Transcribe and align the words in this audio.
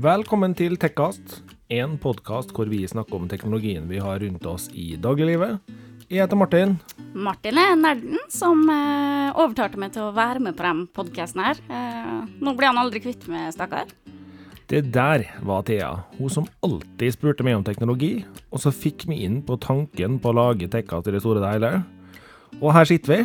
Velkommen 0.00 0.54
til 0.56 0.78
Tekkast, 0.80 1.40
en 1.68 1.96
podkast 2.00 2.54
hvor 2.56 2.68
vi 2.70 2.78
snakker 2.88 3.18
om 3.18 3.26
teknologien 3.28 3.84
vi 3.90 3.98
har 4.00 4.22
rundt 4.22 4.46
oss 4.48 4.68
i 4.72 4.94
dagliglivet. 4.96 5.58
Jeg 6.08 6.22
heter 6.22 6.38
Martin. 6.40 6.72
Martin 7.12 7.58
er 7.60 7.74
nerden 7.76 8.16
som 8.32 8.62
eh, 8.72 9.28
overtalte 9.34 9.76
meg 9.82 9.92
til 9.92 10.06
å 10.06 10.14
være 10.16 10.40
med 10.40 10.56
på 10.56 10.64
den 10.64 10.80
podkasten 10.96 11.42
her. 11.44 11.60
Eh, 11.68 12.14
nå 12.40 12.54
blir 12.56 12.70
han 12.70 12.80
aldri 12.80 13.02
kvitt 13.04 13.26
med, 13.28 13.50
stakkar. 13.52 13.92
Det 14.70 14.86
der 14.94 15.26
var 15.44 15.66
Thea, 15.68 15.90
hun 16.16 16.32
som 16.32 16.48
alltid 16.64 17.18
spurte 17.18 17.44
meg 17.44 17.58
om 17.58 17.66
teknologi, 17.66 18.22
og 18.48 18.64
så 18.64 18.72
fikk 18.72 19.04
vi 19.10 19.20
inn 19.26 19.42
på 19.44 19.58
tanken 19.60 20.16
på 20.22 20.32
å 20.32 20.38
lage 20.40 20.70
Tekkast 20.72 21.10
i 21.10 21.16
det 21.18 21.20
store 21.26 21.44
og 21.44 21.50
hele. 21.50 21.74
Og 22.62 22.72
her 22.78 22.88
sitter 22.88 23.16
vi, 23.18 23.20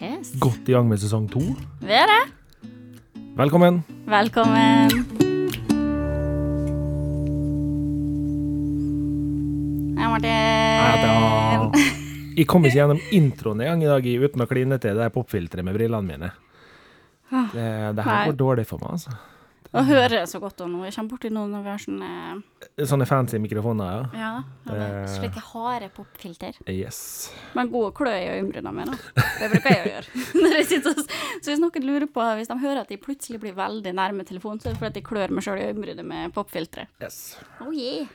Yes. 0.00 0.32
godt 0.40 0.66
i 0.66 0.74
gang 0.74 0.88
med 0.88 0.98
sesong 0.98 1.28
to. 1.30 1.44
Vi 1.84 1.94
er 1.94 2.08
det. 2.10 2.24
Velkommen. 3.36 3.84
Velkommen. 4.08 5.25
Martin. 10.16 11.70
Jeg 12.36 12.46
kom 12.48 12.64
ikke 12.66 12.78
gjennom 12.80 13.00
introen 13.16 13.60
en 13.64 13.68
gang 13.74 13.82
i 13.84 13.88
dag 13.88 14.06
uten 14.26 14.44
å 14.44 14.48
kline 14.48 14.76
til 14.80 14.96
det 14.98 15.08
popfilteret 15.14 15.64
med 15.64 15.76
brillene 15.76 16.04
mine. 16.08 16.30
Det, 17.52 17.64
det 17.96 18.04
her 18.04 18.12
Nei. 18.20 18.26
går 18.30 18.36
dårlig 18.38 18.64
for 18.68 18.80
meg, 18.82 18.96
altså. 18.98 19.16
Å 19.76 19.82
høre 19.84 20.20
så 20.30 20.38
godt 20.40 20.60
om 20.64 20.70
noe. 20.72 20.86
Jeg 20.86 20.94
kommer 20.94 21.10
borti 21.16 21.28
noen 21.34 21.50
når 21.52 21.64
vi 21.64 21.68
har 21.72 21.80
sånn 21.82 22.02
eh, 22.06 22.84
Sånne 22.88 23.04
fancy 23.08 23.40
mikrofoner, 23.42 24.06
ja. 24.14 24.20
Ja, 24.22 24.72
Eh. 24.72 25.06
slike 25.10 25.42
harde 25.52 25.88
popfilter. 25.96 26.56
Yes. 26.70 27.00
Men 27.58 27.68
gode 27.72 27.90
klø 27.98 28.12
i 28.14 28.28
øyenbrynene 28.38 28.72
mine. 28.76 28.96
Det 29.16 29.50
bruker 29.52 29.74
jeg 29.74 29.82
å 29.82 29.90
gjøre. 29.90 30.22
Når 30.44 30.54
jeg 30.60 30.68
sitter 30.70 30.94
og, 30.94 31.10
så 31.42 31.50
hvis 31.50 31.60
noen 31.60 31.88
lurer 31.88 32.08
på, 32.08 32.24
hvis 32.38 32.48
de 32.52 32.56
hører 32.62 32.80
at 32.84 32.92
de 32.94 33.00
plutselig 33.00 33.40
blir 33.42 33.56
veldig 33.58 33.92
nærme 33.98 34.24
telefonen, 34.28 34.62
så 34.62 34.70
er 34.70 34.76
det 34.78 34.80
fordi 34.84 35.00
de 35.00 35.04
klør 35.10 35.34
meg 35.36 35.44
sjøl 35.44 35.60
i 35.60 35.66
øyenbrynet 35.68 36.06
med 36.08 36.32
popfilteret. 36.36 36.88
yes. 37.02 37.20
Oh 37.60 37.72
yeah. 37.74 38.06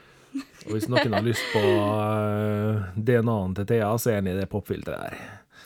Og 0.65 0.73
hvis 0.75 0.85
noen 0.91 1.13
har 1.15 1.25
lyst 1.25 1.43
på 1.51 1.59
uh, 1.61 2.91
DNA-en 2.95 3.55
til 3.57 3.65
Thea, 3.71 3.89
så 3.99 4.11
er 4.13 4.19
han 4.21 4.29
i 4.31 4.35
det 4.37 4.47
popfilteret 4.51 5.09
der. 5.09 5.17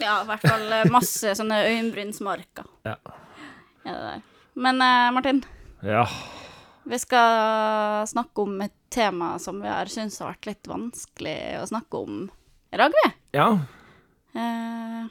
Ja, 0.02 0.16
i 0.24 0.28
hvert 0.28 0.44
fall 0.44 0.66
eh, 0.76 0.88
masse 0.92 1.32
sånne 1.40 1.62
øyenbrynsmarker. 1.70 2.66
Ja. 2.88 2.96
Ja. 3.86 4.16
Men 4.60 4.82
eh, 4.84 5.12
Martin, 5.16 5.44
Ja. 5.86 6.02
vi 6.84 7.00
skal 7.00 8.08
snakke 8.10 8.44
om 8.44 8.58
et 8.66 8.74
tema 8.92 9.36
som 9.40 9.62
vi 9.64 9.70
har 9.72 9.88
syntes 9.92 10.20
har 10.24 10.34
vært 10.34 10.50
litt 10.50 10.68
vanskelig 10.72 11.38
å 11.62 11.68
snakke 11.70 12.02
om 12.08 12.26
i 12.76 12.80
dag, 12.82 12.92
vi. 12.98 13.12
ja. 13.40 13.48
Eh, 14.36 15.06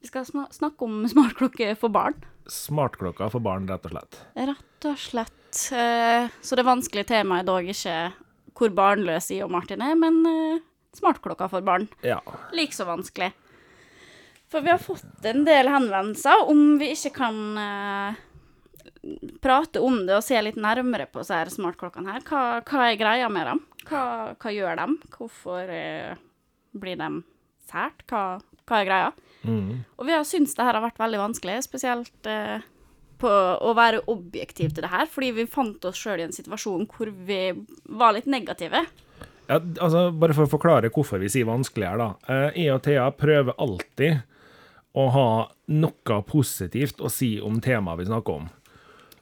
vi 0.00 0.08
skal 0.08 0.24
sna 0.24 0.46
snakke 0.54 0.86
om 0.86 1.02
smartklokke 1.10 1.72
for 1.80 1.92
barn. 1.92 2.14
Smartklokka 2.50 3.26
for 3.34 3.42
barn, 3.44 3.66
rett 3.68 3.84
og 3.90 3.92
slett. 3.96 4.20
Rett 4.38 4.86
og 4.88 4.96
slett. 5.02 5.34
Eh, 5.50 6.30
så 6.40 6.56
det 6.58 6.66
vanskelige 6.66 7.10
temaet 7.10 7.42
er 7.42 7.48
dog 7.48 7.70
ikke 7.70 7.98
hvor 8.60 8.72
barnløs 8.76 9.30
jeg 9.32 9.44
og 9.46 9.52
Martin 9.54 9.82
er, 9.84 9.94
men 9.98 10.20
eh, 10.28 10.64
smartklokka 10.96 11.48
for 11.50 11.64
barn. 11.64 11.88
Ja. 12.04 12.20
Like 12.56 12.76
så 12.76 12.86
vanskelig. 12.88 13.30
For 14.50 14.64
vi 14.66 14.72
har 14.72 14.82
fått 14.82 15.26
en 15.30 15.44
del 15.46 15.70
henvendelser 15.70 16.48
om 16.50 16.74
vi 16.80 16.90
ikke 16.96 17.12
kan 17.20 17.38
eh, 17.62 18.18
prate 19.42 19.82
om 19.84 20.02
det 20.08 20.16
og 20.18 20.24
se 20.26 20.40
litt 20.42 20.58
nærmere 20.60 21.06
på 21.08 21.22
disse 21.22 21.38
her 21.38 21.52
smartklokkene 21.52 22.16
her. 22.16 22.24
Hva, 22.26 22.42
hva 22.66 22.88
er 22.88 22.98
greia 23.00 23.30
med 23.32 23.46
dem? 23.46 23.62
Hva, 23.88 24.02
hva 24.34 24.54
gjør 24.54 24.80
dem? 24.82 24.98
Hvorfor 25.14 25.70
eh, 25.72 26.18
blir 26.76 26.98
de 27.00 27.12
sært? 27.70 28.04
Hva, 28.10 28.24
hva 28.66 28.82
er 28.82 28.90
greia? 28.90 29.14
Mm. 29.46 29.86
Og 29.96 30.08
vi 30.08 30.16
har 30.16 30.26
syntes 30.28 30.56
det 30.58 30.66
her 30.66 30.76
har 30.76 30.84
vært 30.84 31.00
veldig 31.00 31.22
vanskelig, 31.22 31.60
spesielt 31.64 32.28
eh, 32.28 32.66
på 33.20 33.28
å 33.30 33.74
være 33.76 34.02
objektiv 34.10 34.72
til 34.74 34.84
det 34.86 34.90
her, 34.92 35.06
fordi 35.10 35.30
vi 35.36 35.46
fant 35.50 35.84
oss 35.88 36.00
sjøl 36.00 36.22
i 36.22 36.26
en 36.26 36.34
situasjon 36.34 36.86
hvor 36.90 37.12
vi 37.28 37.42
var 37.84 38.16
litt 38.16 38.26
negative. 38.30 38.84
ja. 39.50 39.60
Altså, 39.60 40.08
bare 40.14 40.34
for 40.36 40.46
å 40.46 40.52
forklare 40.52 40.92
hvorfor 40.94 41.18
vi 41.18 41.28
sier 41.32 41.48
vanskeligere, 41.48 41.98
da. 41.98 42.10
Eh, 42.30 42.62
jeg 42.64 42.74
og 42.76 42.82
Thea 42.86 43.08
prøver 43.10 43.56
alltid 43.58 44.22
å 44.94 45.08
ha 45.14 45.28
noe 45.70 46.22
positivt 46.26 47.02
å 47.02 47.10
si 47.10 47.36
om 47.42 47.60
temaet 47.62 47.98
vi 47.98 48.06
snakker 48.08 48.40
om. 48.40 48.48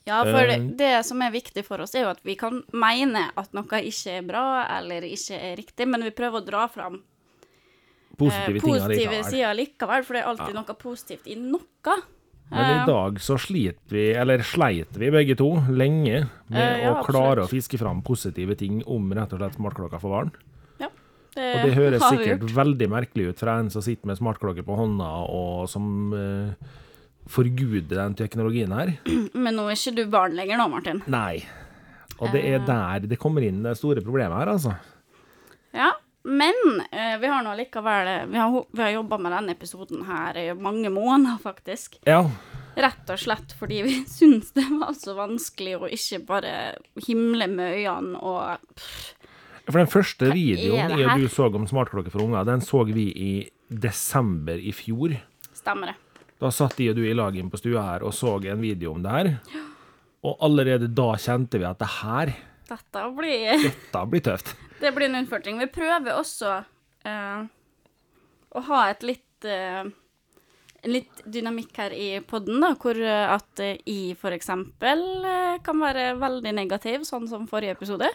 Ja, 0.08 0.22
for 0.24 0.46
det, 0.48 0.54
Eh. 0.56 0.68
det 0.80 1.04
som 1.04 1.20
er 1.20 1.30
viktig 1.30 1.64
for 1.66 1.80
oss, 1.84 1.94
er 1.94 2.06
jo 2.06 2.10
at 2.14 2.22
vi 2.24 2.34
kan 2.40 2.62
mene 2.72 3.26
at 3.36 3.52
noe 3.52 3.80
ikke 3.84 4.18
er 4.18 4.22
bra 4.24 4.44
eller 4.78 5.04
ikke 5.04 5.36
er 5.36 5.56
riktig, 5.60 5.86
men 5.88 6.02
vi 6.02 6.10
prøver 6.16 6.40
å 6.40 6.46
dra 6.46 6.66
fram 6.68 7.02
Positive, 8.18 8.56
eh, 8.56 8.60
positive 8.64 9.24
sider 9.28 9.54
likevel, 9.54 10.04
for 10.04 10.16
det 10.16 10.22
er 10.22 10.28
alltid 10.32 10.54
noe 10.56 10.74
positivt 10.74 11.26
i 11.30 11.36
noe. 11.38 11.98
Men 12.50 12.64
i 12.64 12.78
Eh, 12.80 12.86
dag 12.88 13.18
så 13.20 13.36
sliter 13.36 13.92
vi, 13.92 14.06
eller 14.16 14.38
sleit 14.46 14.96
vi 14.96 15.10
begge 15.12 15.36
to, 15.36 15.50
lenge 15.68 16.28
med 16.48 16.62
Eh, 16.62 16.84
ja, 16.86 16.94
å 16.94 17.04
klare 17.04 17.44
å 17.44 17.48
fiske 17.50 17.76
fram 17.78 18.00
positive 18.02 18.56
ting 18.56 18.82
om 18.86 19.10
rett 19.12 19.32
og 19.36 19.38
slett 19.42 19.58
smartklokka 19.58 20.00
for 20.00 20.10
barn. 20.16 20.30
Ja, 20.80 20.88
det 21.36 21.48
Og 21.54 21.66
det 21.66 21.74
høres 21.76 22.02
sikkert 22.08 22.40
veldig 22.56 22.88
merkelig 22.88 23.28
ut 23.34 23.38
fra 23.38 23.58
en 23.60 23.68
som 23.70 23.82
sitter 23.84 24.06
med 24.06 24.16
smartklokke 24.16 24.64
på 24.64 24.76
hånda, 24.80 25.10
og 25.28 25.68
som 25.68 26.12
eh, 26.16 26.54
forguder 27.28 27.96
den 28.00 28.14
teknologien 28.16 28.72
her. 28.72 28.94
Men 29.34 29.54
nå 29.58 29.68
er 29.68 29.76
ikke 29.76 29.96
du 30.00 30.06
barn 30.10 30.32
lenger 30.38 30.56
nå, 30.56 30.68
Martin. 30.72 31.02
Nei. 31.06 31.42
Og 32.18 32.32
det 32.32 32.42
Eh. 32.46 32.54
er 32.56 32.64
der 32.66 33.06
det 33.06 33.18
kommer 33.20 33.44
inn 33.44 33.62
det 33.62 33.76
store 33.76 34.00
problemet 34.00 34.34
her, 34.40 34.48
altså. 34.56 34.72
Ja, 35.76 35.92
men 36.22 36.80
eh, 36.90 37.16
vi 37.20 37.26
har 37.30 37.44
nå 37.46 37.54
likevel 37.56 38.08
Vi 38.30 38.38
har, 38.38 38.64
vi 38.70 38.82
har 38.82 38.90
jobba 38.90 39.18
med 39.18 39.32
denne 39.32 39.54
episoden 39.54 40.02
her 40.08 40.36
i 40.36 40.46
mange 40.54 40.90
måneder, 40.90 41.38
faktisk. 41.42 42.00
Ja. 42.08 42.24
Rett 42.78 43.10
og 43.10 43.20
slett 43.22 43.54
fordi 43.58 43.82
vi 43.86 43.94
syns 44.18 44.52
det 44.56 44.66
var 44.70 44.96
så 44.98 45.14
vanskelig 45.18 45.76
å 45.78 45.90
ikke 45.90 46.20
bare 46.26 46.56
himle 47.06 47.48
med 47.50 47.78
øynene 47.80 48.18
og 48.22 48.74
pff, 48.74 49.14
For 49.68 49.80
den 49.80 49.90
første 49.92 50.32
videoen 50.34 50.94
jeg 50.94 51.06
og 51.06 51.22
du 51.22 51.30
så 51.32 51.48
om 51.52 51.66
smartklokke 51.70 52.12
for 52.12 52.24
unger, 52.24 52.46
den 52.48 52.62
så 52.64 52.84
vi 52.88 53.08
i 53.12 53.32
desember 53.68 54.56
i 54.56 54.72
fjor. 54.72 55.16
Stemmer 55.52 55.92
det. 55.92 55.98
Da 56.38 56.52
satt 56.54 56.78
jeg 56.78 56.94
og 56.94 57.00
du 57.00 57.02
i 57.04 57.16
lag 57.16 57.34
inn 57.36 57.50
på 57.50 57.58
stua 57.60 57.82
her 57.90 58.06
og 58.06 58.14
så 58.14 58.38
en 58.46 58.62
video 58.62 58.94
om 58.94 59.02
det 59.02 59.14
her. 59.16 59.32
Og 60.26 60.38
allerede 60.44 60.88
da 60.90 61.12
kjente 61.20 61.60
vi 61.60 61.66
at 61.66 61.80
det 61.82 61.90
her, 61.98 62.32
Dette 62.68 63.04
blir 63.16 63.62
dette 63.68 64.02
blir 64.12 64.24
tøft. 64.24 64.54
Det 64.82 64.92
blir 64.94 65.08
en 65.08 65.24
utfordring. 65.24 65.58
Vi 65.58 65.66
prøver 65.74 66.14
også 66.14 66.52
eh, 67.08 67.40
å 68.54 68.60
ha 68.68 68.82
et 68.92 69.02
litt 69.02 69.48
eh, 69.48 69.88
litt 70.86 71.22
dynamikk 71.26 71.80
her 71.82 71.94
i 71.96 72.08
podden, 72.22 72.60
da, 72.62 72.74
hvor 72.78 72.98
eh, 73.02 73.32
at 73.34 73.62
i 73.90 74.12
jeg 74.12 74.18
for 74.20 74.34
eksempel 74.36 75.02
eh, 75.26 75.56
kan 75.66 75.80
være 75.82 76.12
veldig 76.20 76.52
negativ, 76.54 77.02
sånn 77.08 77.26
som 77.30 77.48
forrige 77.50 77.74
episode. 77.74 78.12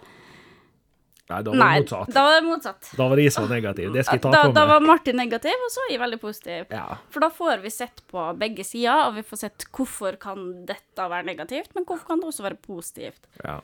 Nei, 1.24 1.40
da 1.44 1.52
var 1.54 1.60
det 1.60 1.80
motsatt. 1.80 2.10
da 2.14 2.24
var 2.24 2.34
det 2.36 2.46
motsatt. 2.46 2.90
Da 3.00 3.06
var 3.10 3.20
så 3.32 3.44
negativ. 3.48 3.92
Det 3.96 4.04
skal 4.06 4.18
jeg 4.20 4.24
ta 4.26 4.32
Da, 4.34 4.42
på 4.44 4.56
da 4.58 4.66
var 4.70 4.84
Martin 4.84 5.16
negativ, 5.18 5.56
og 5.66 5.72
så 5.72 5.86
er 5.86 5.94
jeg 5.94 6.02
veldig 6.04 6.20
positiv. 6.20 6.66
Ja. 6.76 6.98
For 7.14 7.24
da 7.24 7.30
får 7.34 7.64
vi 7.64 7.72
sett 7.74 8.04
på 8.12 8.26
begge 8.40 8.66
sider, 8.68 9.08
og 9.08 9.16
vi 9.18 9.24
får 9.28 9.44
sett 9.46 9.68
hvorfor 9.72 10.20
kan 10.20 10.66
dette 10.68 11.08
være 11.16 11.28
negativt, 11.32 11.72
men 11.76 11.88
hvorfor 11.88 12.12
kan 12.12 12.20
det 12.24 12.28
også 12.32 12.48
være 12.48 12.60
positivt. 12.64 13.24
ja. 13.44 13.62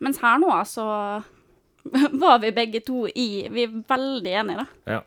Mens 0.00 0.18
her 0.22 0.38
nå, 0.40 0.50
så 0.68 0.84
var 2.22 2.38
vi 2.42 2.50
begge 2.56 2.80
to 2.84 3.06
i 3.08 3.28
Vi 3.52 3.64
er 3.66 3.76
veldig 3.88 4.32
enige, 4.42 4.64
da. 4.64 4.96
ja. 4.96 5.00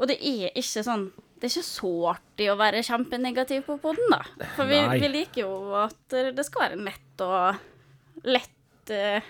Og 0.00 0.08
det 0.08 0.16
er 0.24 0.54
ikke 0.56 0.80
sånn 0.86 1.02
Det 1.40 1.48
er 1.48 1.52
ikke 1.54 1.66
så 1.66 1.90
artig 2.14 2.46
å 2.52 2.56
være 2.60 2.80
kjempenegativ 2.84 3.66
på 3.68 3.76
podden, 3.82 4.12
da. 4.12 4.22
For 4.56 4.68
vi, 4.68 4.78
vi 5.00 5.08
liker 5.12 5.42
jo 5.44 5.52
at 5.80 6.16
det 6.36 6.44
skal 6.48 6.66
være 6.66 6.78
en 6.78 6.86
lett 6.88 7.24
og 7.24 8.24
lett 8.28 8.92
uh, 8.92 9.28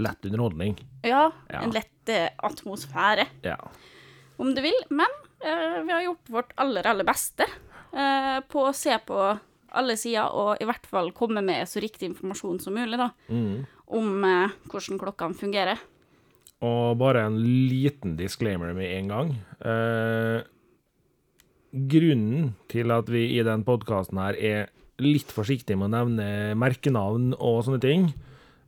Lett 0.00 0.24
underholdning. 0.28 0.76
Ja, 1.04 1.26
Ja. 1.50 1.62
en 1.64 1.72
lett 1.74 2.12
uh, 2.12 2.28
atmosfære, 2.46 3.24
Ja. 3.44 3.56
om 4.40 4.52
du 4.54 4.60
vil. 4.64 4.76
Men 4.92 5.08
uh, 5.44 5.80
vi 5.84 5.92
har 5.96 6.04
gjort 6.04 6.28
vårt 6.36 6.52
aller, 6.60 6.86
aller 6.86 7.08
beste 7.08 7.48
på 7.90 8.60
å 8.68 8.74
se 8.76 8.94
på 9.02 9.16
alle 9.76 9.96
sider, 9.96 10.28
og 10.32 10.60
i 10.60 10.66
hvert 10.68 10.86
fall 10.86 11.12
komme 11.16 11.42
med 11.44 11.68
så 11.68 11.80
riktig 11.82 12.08
informasjon 12.10 12.60
som 12.60 12.74
mulig, 12.74 12.98
da, 12.98 13.10
Mm. 13.28 13.66
om 13.88 14.24
eh, 14.24 14.50
hvordan 14.68 14.98
klokkene 14.98 15.34
fungerer. 15.38 15.78
Og 16.62 16.98
bare 17.00 17.24
en 17.26 17.38
liten 17.40 18.16
disclaimer 18.18 18.74
med 18.76 18.90
en 18.98 19.08
gang. 19.08 19.30
Eh, 19.64 20.42
grunnen 21.72 22.54
til 22.68 22.90
at 22.90 23.08
vi 23.08 23.38
i 23.38 23.42
den 23.46 23.62
podkasten 23.64 24.18
her 24.20 24.34
er 24.36 24.68
litt 25.00 25.30
forsiktige 25.32 25.78
med 25.78 25.88
å 25.88 25.94
nevne 25.94 26.26
merkenavn 26.58 27.32
og 27.38 27.62
sånne 27.64 27.80
ting 27.80 28.08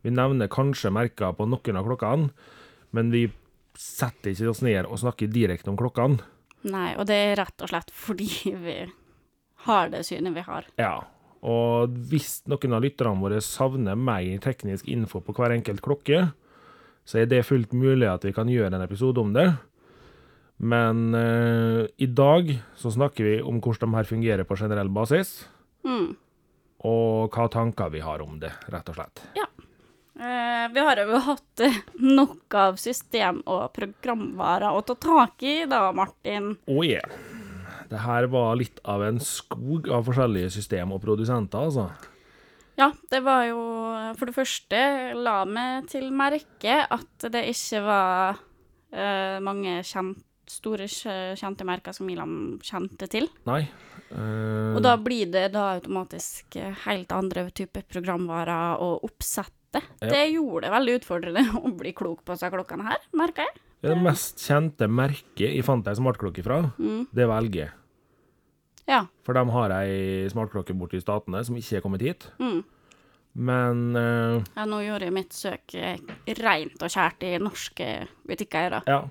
Vi 0.02 0.10
nevner 0.10 0.48
kanskje 0.50 0.90
merker 0.90 1.34
på 1.38 1.44
noen 1.46 1.76
av 1.78 1.84
klokkene, 1.87 2.31
men 2.90 3.10
vi 3.12 3.28
setter 3.78 4.32
ikke 4.32 4.48
oss 4.50 4.62
ned 4.66 4.88
og 4.88 4.98
snakker 4.98 5.31
direkte 5.31 5.70
om 5.70 5.76
klokkene. 5.78 6.19
Nei, 6.66 6.96
og 6.98 7.06
det 7.06 7.14
er 7.14 7.37
rett 7.38 7.62
og 7.62 7.70
slett 7.70 7.93
fordi 7.94 8.26
vi 8.64 8.75
har 9.66 9.90
det 9.92 10.04
synet 10.08 10.36
vi 10.36 10.44
har. 10.46 10.68
Ja. 10.80 10.94
Og 11.42 11.94
hvis 12.10 12.40
noen 12.50 12.76
av 12.76 12.84
lytterne 12.84 13.18
våre 13.22 13.40
savner 13.42 13.98
mer 13.98 14.38
teknisk 14.42 14.88
info 14.90 15.22
på 15.24 15.34
hver 15.36 15.56
enkelt 15.56 15.82
klokke, 15.82 16.28
så 17.04 17.22
er 17.22 17.30
det 17.30 17.44
fullt 17.48 17.74
mulig 17.74 18.06
at 18.06 18.24
vi 18.26 18.34
kan 18.34 18.50
gjøre 18.50 18.76
en 18.76 18.84
episode 18.84 19.22
om 19.22 19.32
det. 19.34 19.48
Men 20.62 21.10
uh, 21.16 21.82
i 21.98 22.06
dag 22.06 22.52
så 22.78 22.92
snakker 22.94 23.26
vi 23.26 23.40
om 23.42 23.58
hvordan 23.58 23.90
de 23.90 23.98
her 23.98 24.06
fungerer 24.06 24.46
på 24.46 24.58
generell 24.60 24.92
basis. 24.92 25.40
Mm. 25.82 26.14
og 26.86 27.34
hva 27.34 27.48
tanker 27.50 27.90
vi 27.90 28.00
har 28.02 28.22
om 28.22 28.36
det, 28.42 28.52
rett 28.70 28.88
og 28.90 28.96
slett. 28.96 29.22
Eh, 30.22 30.72
vi 30.74 30.80
har 30.80 30.98
jo 31.02 31.18
hatt 31.18 31.60
eh, 31.60 31.78
nok 31.98 32.54
av 32.54 32.76
system 32.78 33.40
og 33.50 33.72
programvarer 33.74 34.70
å 34.70 34.82
ta 34.86 34.94
tak 34.94 35.42
i 35.42 35.64
da, 35.66 35.88
Martin. 35.96 36.52
Oh 36.70 36.84
yeah. 36.86 37.06
Det 37.92 38.00
her 38.00 38.24
var 38.32 38.56
litt 38.56 38.78
av 38.88 39.02
en 39.04 39.18
skog 39.20 39.90
av 39.92 40.06
forskjellige 40.08 40.48
system 40.54 40.94
og 40.96 41.02
produsenter, 41.04 41.60
altså. 41.68 41.90
Ja, 42.80 42.86
det 43.12 43.18
var 43.20 43.42
jo 43.50 43.60
For 44.16 44.28
det 44.30 44.32
første 44.32 44.78
la 45.18 45.42
meg 45.44 45.90
til 45.92 46.06
merke 46.16 46.78
at 46.88 47.26
det 47.32 47.42
ikke 47.52 47.82
var 47.84 48.38
uh, 48.40 49.38
mange 49.44 49.74
kjent, 49.84 50.22
store 50.48 50.88
kjente 50.88 51.64
merker 51.68 51.94
som 51.96 52.08
Milan 52.08 52.58
kjente 52.64 53.06
til. 53.12 53.28
Nei. 53.48 53.62
Uh... 54.10 54.72
Og 54.76 54.80
da 54.84 54.96
blir 55.00 55.28
det 55.32 55.46
da 55.54 55.68
automatisk 55.76 56.56
helt 56.86 57.12
andre 57.16 57.46
typer 57.54 57.84
programvarer 57.88 58.80
og 58.82 59.04
oppsette. 59.06 59.80
Ja. 60.02 60.08
Det 60.10 60.24
gjorde 60.34 60.66
det 60.66 60.72
veldig 60.74 60.96
utfordrende 61.00 61.44
å 61.62 61.72
bli 61.76 61.92
klok 61.96 62.24
på 62.28 62.36
seg 62.40 62.52
klokkene 62.56 62.88
her, 62.88 63.04
merker 63.16 63.46
jeg. 63.48 63.60
det 63.82 63.94
mest 64.00 64.42
kjente 64.44 64.86
merket 64.88 65.46
jeg 65.48 65.64
fant 65.66 65.88
ei 65.88 65.96
smartklokke 65.98 66.44
fra, 66.44 66.58
Mm. 66.78 67.06
det 67.12 67.28
var 67.30 67.40
LG. 67.44 67.70
Ja. 68.88 69.05
For 69.23 69.32
de 69.34 69.44
har 69.55 69.70
ei 69.70 70.29
smartklokke 70.32 70.75
borte 70.76 70.96
i 70.99 71.00
Statene 71.05 71.44
som 71.46 71.56
ikke 71.56 71.76
er 71.79 71.84
kommet 71.84 72.02
hit. 72.02 72.26
Mm. 72.43 72.62
Men 73.34 73.96
eh, 73.96 74.43
ja. 74.56 74.64
Nå 74.69 74.82
gjorde 74.84 75.06
jeg 75.08 75.14
mitt 75.17 75.32
søk 75.32 75.73
rent 76.43 76.82
og 76.84 76.90
skjært 76.93 77.23
i 77.25 77.38
norske 77.40 77.87
da. 78.75 78.82
ja. 78.87 79.02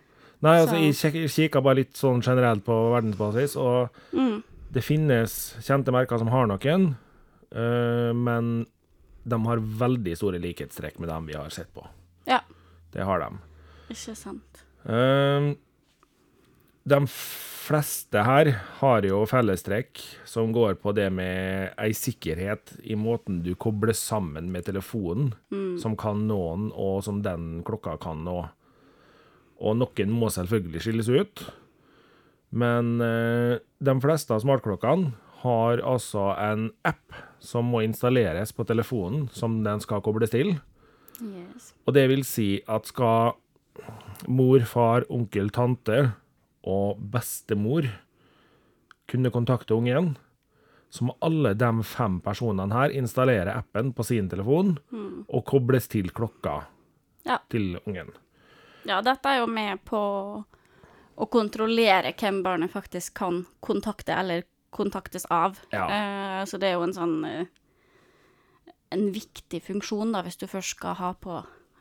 Nei, 0.42 0.56
altså, 0.58 0.74
Så- 0.76 0.82
jeg 0.82 1.14
kik- 1.14 1.32
kikka 1.36 1.62
bare 1.62 1.76
litt 1.76 1.94
sånn 1.94 2.22
generelt 2.26 2.64
på 2.66 2.74
verdensbasis, 2.96 3.56
og 3.56 3.90
Mm. 4.12 4.44
det 4.74 4.84
finnes 4.84 5.56
kjente 5.62 5.92
merker 5.94 6.18
som 6.18 6.28
har 6.30 6.48
noen, 6.48 6.96
uh, 7.56 8.12
men 8.14 8.66
de 9.28 9.38
har 9.46 9.58
veldig 9.58 10.18
store 10.18 10.40
likhetstrekk 10.42 11.00
med 11.00 11.10
dem 11.10 11.28
vi 11.28 11.34
har 11.34 11.48
sett 11.50 11.72
på. 11.76 11.86
Ja. 12.26 12.40
Det 12.92 13.04
har 13.06 13.20
de. 13.20 13.38
Ikke 13.92 14.16
sant. 14.18 14.64
Eh, 14.84 15.54
de 16.83 17.00
fleste 17.62 18.24
her 18.25 18.50
har 18.80 19.06
jo 19.06 19.22
fellestrekk 19.30 20.01
som 20.28 20.51
går 20.56 20.80
på 20.81 20.94
det 20.98 21.07
med 21.13 21.75
ei 21.80 21.92
sikkerhet 21.95 22.74
i 22.83 22.98
måten 23.00 23.42
du 23.45 23.54
kobler 23.56 23.95
sammen 23.98 24.50
med 24.54 24.66
telefonen, 24.68 25.31
som 25.80 25.95
kan 26.00 26.25
noen, 26.28 26.72
og 26.74 27.04
som 27.06 27.22
den 27.25 27.62
klokka 27.68 27.98
kan 28.01 28.24
nå. 28.25 28.39
Og 29.62 29.78
noen 29.78 30.13
må 30.16 30.31
selvfølgelig 30.33 30.81
skilles 30.81 31.12
ut. 31.12 31.44
Men 32.51 32.98
eh, 33.00 33.60
de 33.62 33.94
fleste 34.04 34.34
av 34.36 34.42
smartklokkene 34.44 35.13
har 35.42 35.81
altså 35.88 36.31
en 36.36 36.68
app 36.86 37.16
som 37.42 37.69
må 37.72 37.84
installeres 37.86 38.51
på 38.54 38.66
telefonen, 38.68 39.30
som 39.34 39.62
den 39.66 39.81
skal 39.81 40.04
kobles 40.04 40.34
til. 40.34 40.57
Yes. 41.22 41.72
Og 41.86 41.95
det 41.95 42.07
vil 42.12 42.25
si 42.27 42.50
at 42.69 42.89
skal 42.89 43.38
mor, 44.27 44.66
far, 44.68 45.06
onkel, 45.13 45.50
tante 45.54 46.12
og 46.63 47.00
bestemor 47.13 47.88
kunne 49.12 49.31
kontakte 49.34 49.75
ungen, 49.75 50.13
så 50.92 51.06
må 51.08 51.16
alle 51.24 51.54
de 51.56 51.69
fem 51.88 52.19
personene 52.24 52.74
her 52.75 52.94
installere 52.96 53.54
appen 53.58 53.94
på 53.96 54.04
sin 54.04 54.28
telefon 54.31 54.74
og 55.28 55.46
kobles 55.48 55.88
til 55.92 56.12
klokka 56.12 56.62
Ja. 57.25 57.38
til 57.50 57.78
ungen. 57.86 58.12
Ja, 58.86 59.02
dette 59.02 59.30
er 59.30 59.40
jo 59.40 59.48
med 59.48 59.80
på 59.86 60.00
å 61.18 61.28
kontrollere 61.30 62.13
hvem 62.18 62.42
barnet 62.44 62.72
faktisk 62.72 63.13
kan 63.19 63.46
kontakte 63.62 64.16
eller 64.18 64.44
kontaktes 64.72 65.25
av. 65.30 65.60
Ja. 65.72 65.86
Eh, 65.88 66.46
så 66.46 66.58
det 66.58 66.69
er 66.72 66.74
jo 66.80 66.84
en 66.88 66.94
sånn 66.96 67.25
eh, 67.25 67.46
En 68.92 69.06
viktig 69.16 69.62
funksjon, 69.63 70.12
da, 70.12 70.19
hvis 70.22 70.36
du 70.36 70.48
først 70.52 70.74
skal 70.75 70.96
ha 71.00 71.13
på 71.13 71.38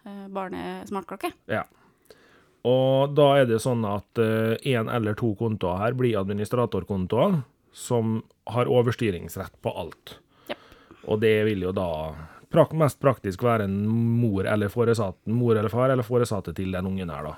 eh, 0.06 0.28
barnet 0.30 0.86
smartklokke. 0.86 1.32
Ja. 1.50 1.64
Og 2.68 3.14
da 3.16 3.28
er 3.40 3.46
det 3.48 3.62
sånn 3.64 3.86
at 3.88 4.20
én 4.20 4.90
eller 4.92 5.16
to 5.16 5.30
kontoer 5.38 5.78
her 5.80 5.94
blir 5.96 6.18
administratorkontoer 6.20 7.38
som 7.72 8.18
har 8.52 8.68
overstyringsrett 8.68 9.54
på 9.62 9.72
alt. 9.72 10.18
Yep. 10.50 10.58
Og 11.08 11.22
det 11.22 11.36
vil 11.48 11.64
jo 11.64 11.72
da 11.72 11.88
prak 12.50 12.72
mest 12.76 12.98
praktisk 13.00 13.44
være 13.46 13.68
en 13.68 13.76
mor 13.88 14.46
eller 14.48 14.72
foresatt, 14.72 15.18
mor 15.30 15.56
eller 15.56 15.72
far 15.72 15.92
eller 15.92 16.06
foresatte 16.06 16.54
til 16.56 16.74
den 16.74 16.88
ungen 16.90 17.12
her, 17.12 17.30
da. 17.30 17.36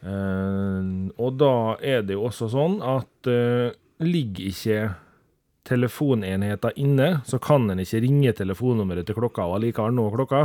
Eh, 0.00 0.90
og 1.20 1.36
da 1.36 1.54
er 1.84 2.04
det 2.06 2.16
jo 2.16 2.24
også 2.30 2.48
sånn 2.48 2.78
at 2.80 3.28
uh, 3.28 3.68
ligger 4.00 4.48
ikke 4.48 4.78
telefonenheten 5.68 6.78
inne, 6.80 7.10
så 7.28 7.38
kan 7.42 7.68
en 7.70 7.82
ikke 7.82 8.00
ringe 8.06 8.32
telefonnummeret 8.38 9.06
til 9.06 9.18
klokka 9.18 9.44
og 9.44 9.58
allikevel 9.58 9.92
nå 9.94 10.06
klokka. 10.16 10.42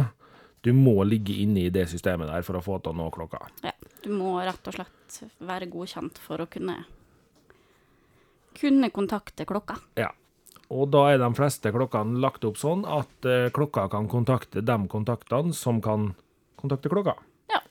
Du 0.65 0.71
må 0.73 0.97
ligge 1.05 1.35
inne 1.43 1.67
i 1.67 1.71
det 1.73 1.85
systemet 1.91 2.31
der 2.31 2.45
for 2.45 2.57
å 2.57 2.63
få 2.65 2.79
til 2.81 2.95
å 2.95 2.97
nå 2.97 3.11
klokka. 3.13 3.43
Ja, 3.61 3.73
du 4.01 4.09
må 4.17 4.33
rett 4.41 4.65
og 4.65 4.73
slett 4.73 5.19
være 5.45 5.69
godkjent 5.69 6.17
for 6.21 6.41
å 6.41 6.49
kunne 6.49 6.79
kunne 8.55 8.89
kontakte 8.95 9.45
klokka. 9.47 9.77
Ja. 9.99 10.09
Og 10.73 10.89
da 10.89 11.03
er 11.11 11.19
de 11.21 11.29
fleste 11.37 11.69
klokkene 11.75 12.17
lagt 12.23 12.45
opp 12.47 12.57
sånn 12.57 12.85
at 12.89 13.27
eh, 13.29 13.51
klokka 13.53 13.85
kan 13.91 14.07
kontakte 14.09 14.63
de 14.65 14.77
kontaktene 14.89 15.53
som 15.53 15.81
kan 15.83 16.13
kontakte 16.57 16.89
klokka. 16.89 17.13
Ja. 17.51 17.61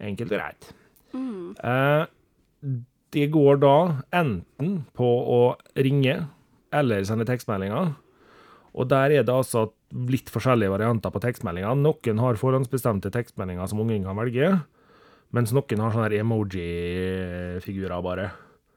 Enkelt 0.00 0.32
og 0.32 0.38
greit. 0.38 0.70
Eh, 1.14 2.06
det 3.14 3.26
går 3.34 3.60
da 3.62 3.76
enten 4.16 4.78
på 4.96 5.10
å 5.36 5.42
ringe 5.76 6.22
eller 6.74 7.04
sende 7.06 7.26
tekstmeldinger. 7.28 7.92
Og 8.74 8.88
der 8.90 9.20
er 9.20 9.26
det 9.26 9.34
altså 9.34 9.68
litt 9.94 10.30
forskjellige 10.32 10.72
varianter 10.72 11.12
på 11.14 11.22
tekstmeldinger. 11.22 11.76
Noen 11.78 12.22
har 12.22 12.40
forhåndsbestemte 12.40 13.12
tekstmeldinger 13.14 13.68
som 13.70 13.82
ungen 13.84 14.06
kan 14.06 14.18
velge, 14.18 14.50
mens 15.34 15.54
noen 15.54 15.84
har 15.84 15.94
sånne 15.94 16.22
emoji-figurer 16.22 18.02
bare. 18.04 18.30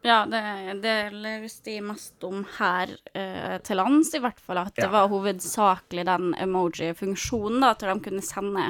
Ja, 0.06 0.22
det, 0.30 0.42
det 0.84 0.96
leste 1.12 1.74
jeg 1.74 1.84
mest 1.84 2.24
om 2.24 2.44
her 2.60 2.92
eh, 3.18 3.58
til 3.66 3.80
lands, 3.82 4.14
i 4.16 4.22
hvert 4.24 4.40
fall. 4.40 4.62
At 4.62 4.78
det 4.78 4.90
var 4.94 5.10
hovedsakelig 5.12 6.06
den 6.08 6.32
emoji-funksjonen, 6.38 7.60
da, 7.66 7.74
til 7.76 7.92
de 7.92 8.06
kunne 8.06 8.24
sende 8.26 8.70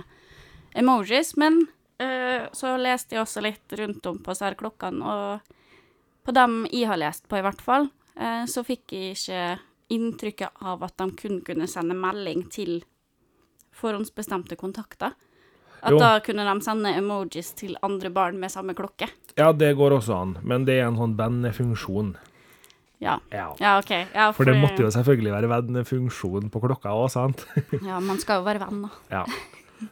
emojis. 0.78 1.36
Men 1.38 1.66
eh, 2.02 2.48
så 2.56 2.74
leste 2.80 3.18
jeg 3.18 3.26
også 3.26 3.44
litt 3.46 3.78
rundt 3.80 4.10
om 4.10 4.22
på 4.24 4.34
disse 4.34 4.54
klokkene, 4.58 5.14
og 5.14 6.26
på 6.28 6.36
dem 6.36 6.64
jeg 6.72 6.90
har 6.90 7.00
lest 7.00 7.28
på, 7.28 7.38
i 7.40 7.46
hvert 7.46 7.62
fall, 7.64 7.90
eh, 8.16 8.44
så 8.50 8.64
fikk 8.68 8.96
jeg 8.96 9.18
ikke 9.18 9.44
inntrykket 9.94 10.50
av 10.62 10.84
at 10.84 10.98
de 11.00 11.12
kun 11.16 11.42
kunne 11.48 11.68
sende 11.68 11.96
melding 11.96 12.46
til 12.52 12.82
forhåndsbestemte 13.78 14.58
kontakter. 14.60 15.14
At 15.82 15.92
Jo. 15.94 16.00
da 16.02 16.20
kunne 16.20 16.44
de 16.44 16.62
sende 16.66 16.90
emojis 16.98 17.52
til 17.56 17.76
andre 17.84 18.10
barn 18.10 18.40
med 18.40 18.50
samme 18.52 18.74
klokke. 18.74 19.08
Ja, 19.38 19.52
det 19.54 19.76
går 19.78 19.92
også 20.00 20.16
an, 20.22 20.38
men 20.44 20.66
det 20.66 20.80
er 20.82 20.88
en 20.88 20.98
sånn 20.98 21.16
vennefunksjon. 21.16 22.16
Ja. 23.00 23.20
Ja. 23.32 23.54
Ja, 23.62 23.78
OK. 23.78 23.92
Ja, 24.16 24.32
For 24.34 24.44
det 24.46 24.56
måtte 24.58 24.82
jo 24.82 24.90
selvfølgelig 24.90 25.32
være 25.32 25.50
vennefunksjon 25.52 26.50
på 26.50 26.60
klokka 26.64 26.90
òg, 26.98 27.12
sant? 27.14 27.46
Ja, 27.86 28.00
man 28.00 28.18
skal 28.18 28.42
jo 28.42 28.48
være 28.48 28.60
venn, 28.66 28.82
da. 28.88 28.90
Ja. 29.12 29.26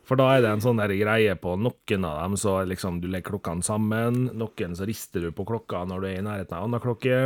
For 0.05 0.17
da 0.17 0.29
er 0.33 0.43
det 0.43 0.51
en 0.51 0.63
sånn 0.63 0.79
der 0.81 0.93
greie 0.97 1.35
på 1.37 1.55
noen 1.59 2.07
av 2.07 2.17
dem, 2.23 2.37
så 2.39 2.57
liksom 2.67 2.99
du 3.03 3.07
legger 3.11 3.35
klokkene 3.35 3.65
sammen. 3.65 4.25
Noen 4.37 4.75
så 4.77 4.87
rister 4.87 5.27
du 5.27 5.31
på 5.35 5.45
klokka 5.47 5.83
når 5.87 6.01
du 6.01 6.07
er 6.09 6.17
i 6.19 6.25
nærheten 6.25 6.55
av 6.57 6.65
en 6.65 6.71
annen 6.71 6.83
klokke. 6.83 7.19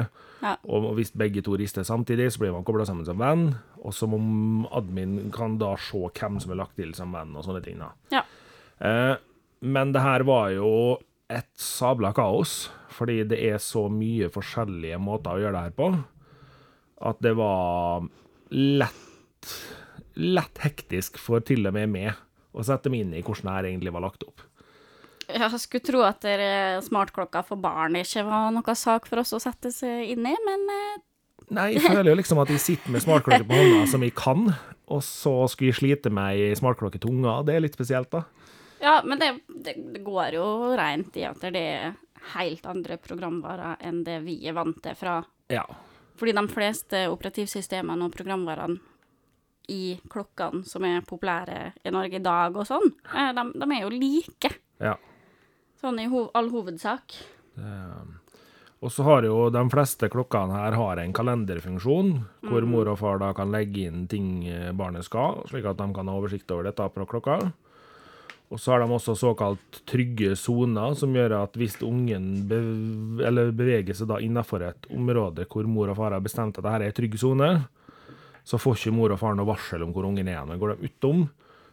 Ja. 0.44 0.54
Og 0.68 0.92
hvis 0.98 1.14
begge 1.18 1.44
to 1.46 1.56
rister 1.60 1.88
samtidig, 1.88 2.30
så 2.34 2.44
blir 2.44 2.56
man 2.56 2.68
kobla 2.68 2.88
sammen 2.88 3.08
som 3.08 3.20
venn. 3.22 3.50
Og 3.80 3.96
så 3.96 4.10
om 4.12 4.68
admin 4.76 5.32
kan 5.36 5.58
da 5.62 5.76
se 5.80 6.04
hvem 6.08 6.40
som 6.44 6.54
er 6.54 6.62
lagt 6.62 6.78
til 6.80 6.94
som 6.98 7.16
venn, 7.16 7.36
og 7.36 7.48
sånne 7.48 7.64
ting. 7.66 7.80
da. 7.80 7.92
Ja. 8.14 8.24
Eh, 8.80 9.16
men 9.60 9.96
det 9.96 10.04
her 10.04 10.24
var 10.28 10.52
jo 10.56 10.72
et 11.30 11.50
sabla 11.60 12.12
kaos, 12.16 12.70
fordi 12.96 13.22
det 13.30 13.40
er 13.52 13.60
så 13.62 13.86
mye 13.92 14.32
forskjellige 14.34 15.00
måter 15.02 15.36
å 15.36 15.44
gjøre 15.44 15.56
det 15.58 15.66
her 15.68 15.76
på, 15.78 15.92
at 17.10 17.20
det 17.24 17.36
var 17.38 18.08
lett, 18.52 19.54
lett 20.20 20.64
hektisk 20.66 21.20
for 21.22 21.44
til 21.46 21.70
og 21.70 21.78
med 21.78 21.94
meg 21.94 22.26
å 22.54 22.66
sette 22.66 22.92
meg 22.92 23.06
inn 23.06 23.18
i 23.18 23.24
hvordan 23.24 23.50
det 23.50 23.58
her 23.58 23.70
egentlig 23.72 23.94
var 23.96 24.06
lagt 24.08 24.26
opp. 24.28 24.46
Jeg 25.30 25.60
skulle 25.62 25.86
tro 25.86 26.02
at 26.08 26.26
smartklokka 26.88 27.44
for 27.46 27.62
barn 27.62 28.00
ikke 28.00 28.24
var 28.26 28.50
noe 28.56 28.76
sak 28.76 29.06
for 29.10 29.22
oss 29.22 29.36
å 29.38 29.42
sette 29.44 29.70
seg 29.74 30.16
inn 30.16 30.26
i, 30.26 30.34
men 30.46 30.66
eh, 30.74 31.06
Nei, 31.50 31.72
jeg 31.74 31.82
føler 31.82 32.12
jo 32.12 32.18
liksom 32.20 32.42
at 32.44 32.52
jeg 32.54 32.62
sitter 32.62 32.94
med 32.94 33.02
smartklokke 33.02 33.46
på 33.50 33.58
hånda 33.58 33.86
som 33.90 34.04
jeg 34.06 34.14
kan, 34.18 34.52
og 34.90 35.00
så 35.06 35.32
skulle 35.50 35.72
jeg 35.72 35.80
slite 35.80 36.12
med 36.14 36.38
ei 36.38 36.58
smartklokke 36.58 37.02
til 37.02 37.10
unga. 37.10 37.40
Det 37.46 37.56
er 37.56 37.64
litt 37.64 37.78
spesielt, 37.78 38.12
da. 38.14 38.22
Ja, 38.82 39.00
men 39.02 39.18
det, 39.22 39.32
det, 39.50 39.74
det 39.96 40.04
går 40.06 40.38
jo 40.38 40.46
rent 40.78 41.18
i 41.18 41.26
at 41.26 41.42
det 41.42 41.64
er 41.64 41.98
helt 42.36 42.68
andre 42.70 43.00
programvarer 43.02 43.82
enn 43.82 44.04
det 44.06 44.20
vi 44.28 44.38
er 44.48 44.58
vant 44.58 44.78
til 44.84 44.98
fra 45.00 45.20
Ja. 45.50 45.66
Fordi 46.20 46.36
de 46.36 46.46
fleste 46.52 47.06
operativsystemene 47.10 48.06
og 48.06 48.14
programvarene 48.14 48.78
i 49.70 49.84
klokkene 50.12 50.66
som 50.68 50.86
er 50.88 51.06
populære 51.08 51.60
i 51.86 51.94
Norge 51.94 52.20
i 52.20 52.26
dag 52.26 52.58
og 52.58 52.68
sånn, 52.68 52.90
eh, 53.14 53.32
de, 53.38 53.46
de 53.56 53.70
er 53.70 53.86
jo 53.86 53.94
like. 53.94 54.56
ja. 54.82 54.98
Sånn 55.80 56.02
i 56.04 56.10
ho 56.12 56.26
all 56.36 56.50
hovedsak. 56.52 57.14
Og 58.80 58.92
så 58.92 59.04
har 59.04 59.26
jo 59.28 59.50
de 59.52 59.62
fleste 59.72 60.08
klokkene 60.12 60.56
her 60.56 60.76
har 60.80 61.00
en 61.02 61.14
kalenderfunksjon, 61.16 62.14
hvor 62.48 62.68
mor 62.68 62.92
og 62.92 63.00
far 63.02 63.20
da 63.20 63.34
kan 63.36 63.52
legge 63.52 63.90
inn 63.90 64.06
ting 64.12 64.46
eh, 64.48 64.70
barnet 64.76 65.08
skal, 65.08 65.42
slik 65.50 65.68
at 65.68 65.80
de 65.80 65.88
kan 65.96 66.08
ha 66.08 66.16
oversikt 66.16 66.52
over 66.56 66.70
dette 66.70 66.88
på 66.96 67.08
klokka. 67.08 67.40
Og 68.50 68.58
så 68.58 68.72
har 68.74 68.82
de 68.82 68.88
også 68.96 69.14
såkalt 69.20 69.82
trygge 69.90 70.32
soner, 70.40 70.96
som 70.98 71.14
gjør 71.14 71.36
at 71.44 71.60
hvis 71.60 71.76
ungen 71.86 72.48
beveger 72.50 73.94
seg 73.94 74.10
da 74.10 74.18
innenfor 74.24 74.64
et 74.66 74.88
område 74.96 75.46
hvor 75.52 75.68
mor 75.70 75.92
og 75.92 76.00
far 76.00 76.16
har 76.16 76.24
bestemt 76.24 76.58
at 76.58 76.64
dette 76.64 76.80
er 76.80 76.88
en 76.88 76.98
trygg 76.98 77.20
sone, 77.22 77.50
så 78.50 78.58
får 78.58 78.80
ikke 78.80 78.96
mor 78.98 79.14
og 79.14 79.20
far 79.22 79.36
noe 79.38 79.46
varsel 79.46 79.84
om 79.86 79.92
hvor 79.94 80.08
ungen 80.08 80.30
er. 80.32 80.42
Men 80.50 80.58
går 80.58 80.72
de 80.74 80.90
utom, 80.90 81.28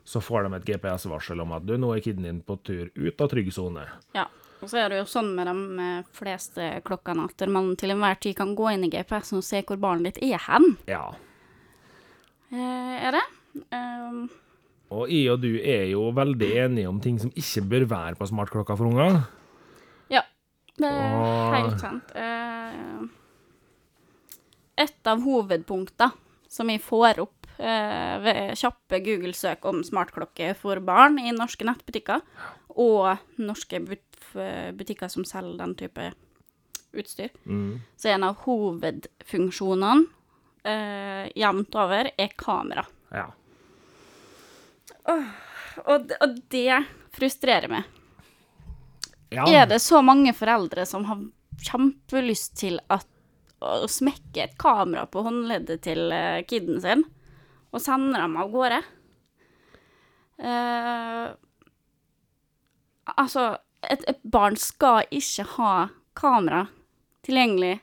så 0.05 0.21
får 0.21 0.45
de 0.45 0.59
et 0.59 0.67
GPS-varsel 0.69 1.41
om 1.41 1.55
at 1.57 1.65
du, 1.65 1.73
nå 1.81 1.95
er 1.95 2.03
kiden 2.05 2.27
din 2.27 2.43
på 2.45 2.59
tur 2.67 2.91
ut 2.93 3.23
av 3.25 3.31
trygg 3.33 3.49
sone. 3.55 3.87
Ja. 4.17 4.27
Og 4.65 4.71
så 4.73 4.81
er 4.81 4.93
det 4.93 4.99
jo 5.03 5.07
sånn 5.09 5.35
med 5.37 5.49
de 5.49 5.87
fleste 6.17 6.67
klokkene 6.85 7.27
at 7.29 7.45
man 7.53 7.75
til 7.81 7.93
enhver 7.93 8.17
tid 8.21 8.37
kan 8.39 8.55
gå 8.57 8.71
inn 8.73 8.87
i 8.87 8.91
GPS-en 8.93 9.41
og 9.41 9.45
se 9.45 9.61
hvor 9.69 9.81
barnet 9.81 10.17
ditt 10.17 10.33
er 10.33 10.41
hen. 10.47 10.77
Ja. 10.89 11.07
Eh, 12.53 12.95
er 13.09 13.19
det? 13.19 13.25
Um, 13.73 14.29
Og 14.93 15.13
jeg 15.13 15.33
og 15.33 15.41
du 15.45 15.57
er 15.61 15.89
jo 15.91 16.07
veldig 16.17 16.51
enige 16.65 16.89
om 16.89 17.01
ting 17.05 17.21
som 17.21 17.33
ikke 17.37 17.65
bør 17.73 17.89
være 17.93 18.21
på 18.21 18.29
smartklokka 18.33 18.77
for 18.77 18.93
unger. 18.93 19.25
ja. 20.13 20.25
Det 20.77 20.93
er 20.93 21.17
og... 21.17 21.57
helt 21.57 21.81
sant. 21.81 22.13
Eh, 22.17 23.01
et 24.85 25.09
av 25.09 25.25
hovedpunktene 25.25 26.26
som 26.57 26.71
vi 26.73 26.79
får 26.83 27.21
opp 27.23 27.47
eh, 27.61 28.17
ved 28.25 28.57
kjappe 28.57 29.01
Google-søk 29.05 29.65
om 29.69 29.83
smartklokke 29.85 30.55
for 30.59 30.81
barn 30.85 31.19
i 31.21 31.35
norske 31.37 31.67
nettbutikker, 31.69 32.25
og 32.77 33.19
norske 33.41 33.81
but 33.85 34.03
butikker 34.77 35.09
som 35.13 35.25
selger 35.29 35.61
den 35.63 35.75
type 35.79 36.11
utstyr, 36.97 37.31
Mm. 37.45 37.81
så 37.97 38.09
en 38.15 38.25
av 38.27 38.39
hovedfunksjonene 38.47 40.07
eh, 40.65 41.29
jevnt 41.37 41.75
over 41.79 42.11
er 42.17 42.33
kamera. 42.41 42.85
Ja. 43.13 43.27
Og, 45.07 46.11
og 46.21 46.39
det 46.53 46.81
frustrerer 47.17 47.71
meg. 47.71 47.85
ja. 49.31 49.45
Er 49.47 49.67
det 49.71 49.81
så 49.85 50.01
mange 50.05 50.33
foreldre 50.37 50.87
som 50.89 51.05
har 51.09 51.23
kjempelyst 51.63 52.57
til 52.61 52.81
at, 52.93 53.07
å 53.65 53.87
smekke 53.89 54.43
et 54.45 54.57
kamera 54.61 55.07
på 55.09 55.23
håndleddet 55.25 55.81
til 55.87 56.11
eh, 56.13 56.43
kiden 56.49 56.81
sin, 56.85 57.05
og 57.73 57.81
sender 57.83 58.21
dem 58.25 58.37
av 58.41 58.51
gårde? 58.53 58.83
Uh, 60.37 61.33
altså, 63.17 63.47
et, 63.89 64.03
et 64.11 64.19
barn 64.29 64.57
skal 64.61 65.07
ikke 65.15 65.47
ha 65.57 65.71
kamera 66.17 66.67
tilgjengelig 67.27 67.79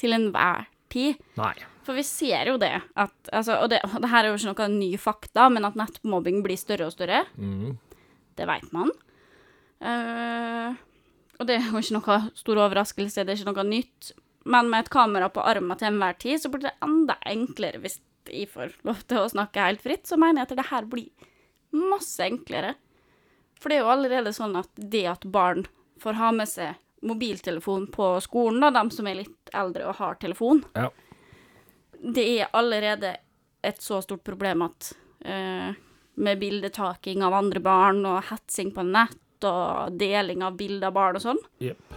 til 0.00 0.16
enhver 0.16 0.64
tid. 0.92 1.18
Nei. 1.38 1.52
For 1.84 1.96
vi 1.96 2.04
ser 2.04 2.50
jo 2.50 2.56
det, 2.60 2.74
at 3.00 3.30
altså, 3.32 3.58
Og 3.64 3.70
det, 3.72 3.78
det 3.84 4.10
her 4.12 4.24
er 4.26 4.30
jo 4.32 4.36
ikke 4.36 4.52
noe 4.66 4.72
ny 4.76 4.90
fakta, 5.00 5.46
men 5.52 5.64
at 5.68 5.76
nettmobbing 5.78 6.42
blir 6.44 6.58
større 6.60 6.88
og 6.88 6.96
større, 6.96 7.24
Mm. 7.36 7.76
det 8.36 8.46
vet 8.48 8.72
man. 8.76 8.90
Uh, 9.80 10.74
og 11.38 11.46
det 11.48 11.56
er 11.58 11.68
jo 11.70 11.78
ikke 11.80 11.96
noe 12.00 12.18
stor 12.36 12.60
overraskelse, 12.64 13.24
det 13.24 13.32
er 13.34 13.40
ikke 13.40 13.52
noe 13.52 13.64
nytt. 13.68 14.12
Men 14.48 14.70
med 14.72 14.86
et 14.86 14.90
kamera 14.92 15.28
på 15.32 15.42
armen 15.44 15.76
til 15.78 15.90
enhver 15.90 16.16
tid, 16.20 16.40
så 16.40 16.48
blir 16.52 16.64
det 16.68 16.74
enda 16.84 17.18
enklere 17.28 17.80
hvis 17.82 17.98
jeg 18.28 18.48
får 18.52 18.74
lov 18.88 19.02
til 19.08 19.22
å 19.22 19.30
snakke 19.32 19.64
helt 19.64 19.82
fritt. 19.84 20.06
Så 20.08 20.16
mener 20.20 20.42
jeg 20.42 20.50
at 20.50 20.56
det 20.60 20.68
her 20.70 20.88
blir 20.88 21.28
masse 21.76 22.24
enklere. 22.24 22.74
For 23.60 23.68
det 23.72 23.78
er 23.78 23.84
jo 23.84 23.92
allerede 23.92 24.32
sånn 24.36 24.56
at 24.60 24.70
det 24.78 25.04
at 25.10 25.26
barn 25.28 25.66
får 26.00 26.16
ha 26.20 26.30
med 26.32 26.48
seg 26.48 26.76
mobiltelefon 27.08 27.86
på 27.94 28.06
skolen, 28.24 28.60
da, 28.62 28.70
de 28.74 28.90
som 28.94 29.06
er 29.06 29.20
litt 29.20 29.52
eldre 29.54 29.86
og 29.90 29.98
har 30.00 30.16
telefon, 30.18 30.64
Ja. 30.74 30.88
det 32.02 32.24
er 32.40 32.48
allerede 32.58 33.16
et 33.62 33.78
så 33.82 34.00
stort 34.02 34.24
problem 34.26 34.62
at 34.66 34.92
uh, 35.26 35.70
med 36.18 36.40
bildetaking 36.40 37.22
av 37.26 37.34
andre 37.38 37.60
barn 37.62 38.04
og 38.06 38.24
hetsing 38.30 38.72
på 38.74 38.82
nett 38.86 39.46
og 39.46 39.94
deling 39.98 40.42
av 40.42 40.56
bilder 40.58 40.90
av 40.90 40.94
barn 40.96 41.18
og 41.18 41.22
sånn. 41.22 41.42
Jepp. 41.62 41.94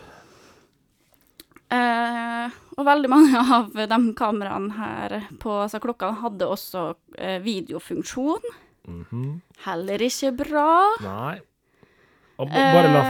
Eh, 1.72 2.58
og 2.78 2.84
veldig 2.86 3.10
mange 3.12 3.40
av 3.58 3.72
de 3.94 4.00
kameraene 4.18 4.76
her 4.76 5.16
på 5.40 5.54
altså 5.64 5.80
klokkene 5.84 6.20
hadde 6.24 6.48
også 6.52 6.96
eh, 7.18 7.40
videofunksjon. 7.44 8.44
-hmm. 8.88 9.40
Heller 9.66 10.02
ikke 10.02 10.32
bra. 10.38 10.70
Nei. 11.02 11.40
Og 12.38 12.48
bare 12.50 12.88
la 12.94 13.02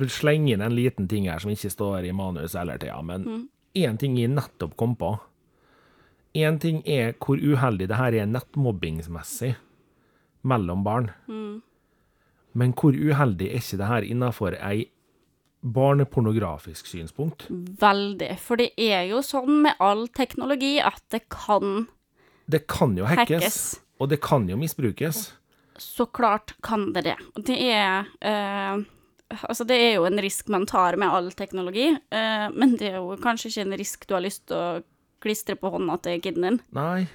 Eh. 0.00 0.06
slenge 0.08 0.52
inn 0.52 0.62
en 0.62 0.74
liten 0.74 1.08
ting 1.08 1.28
her 1.28 1.38
som 1.38 1.50
ikke 1.50 1.70
står 1.70 2.04
i 2.04 2.12
manus 2.12 2.54
eller 2.54 2.78
tida, 2.78 3.02
men 3.02 3.48
én 3.74 3.98
ting 3.98 4.16
jeg 4.18 4.28
nettopp 4.30 4.76
kom 4.76 4.96
på. 4.96 5.18
Én 6.34 6.58
ting 6.58 6.82
er 6.86 7.12
hvor 7.12 7.36
uheldig 7.36 7.88
det 7.88 7.96
her 7.96 8.14
er 8.14 8.26
nettmobbingsmessig 8.26 9.54
mellom 10.42 10.84
barn. 10.84 11.10
Men 12.54 12.72
hvor 12.72 12.92
uheldig 12.92 13.48
er 13.50 13.58
ikke 13.58 13.76
det 13.78 13.86
her 13.86 14.02
innafor 14.02 14.56
ei 14.62 14.88
barnepornografisk 15.62 16.86
synspunkt? 16.86 17.46
Veldig. 17.80 18.30
For 18.40 18.56
det 18.60 18.70
er 18.80 19.04
jo 19.10 19.20
sånn 19.24 19.62
med 19.66 19.80
all 19.82 20.06
teknologi 20.16 20.78
at 20.80 21.02
det 21.12 21.26
kan 21.32 21.86
Det 22.50 22.64
kan 22.66 22.96
jo 22.98 23.04
hackes, 23.06 23.42
Hackes. 23.44 23.80
og 24.00 24.08
det 24.10 24.20
kan 24.24 24.48
jo 24.48 24.56
misbrukes. 24.58 25.32
Så 25.80 26.06
klart 26.12 26.54
kan 26.62 26.92
det 26.92 27.04
det. 27.04 27.16
Det 27.46 27.58
er 27.72 28.08
eh, 28.20 28.80
Altså, 29.46 29.62
det 29.64 29.76
er 29.78 29.92
jo 29.94 30.04
en 30.08 30.18
risk 30.18 30.48
man 30.50 30.64
tar 30.66 30.96
med 30.98 31.06
all 31.08 31.28
teknologi, 31.38 31.84
eh, 32.10 32.46
men 32.50 32.72
det 32.80 32.88
er 32.90 32.96
jo 32.98 33.14
kanskje 33.22 33.46
ikke 33.52 33.62
en 33.62 33.76
risk 33.78 34.06
du 34.08 34.14
har 34.16 34.24
lyst 34.24 34.48
til 34.50 34.56
å 34.58 34.82
klistre 35.22 35.54
på 35.54 35.70
hånda 35.70 36.00
til 36.02 36.18
kiden 36.24 36.42
din. 36.48 36.56
Nei. 36.74 37.06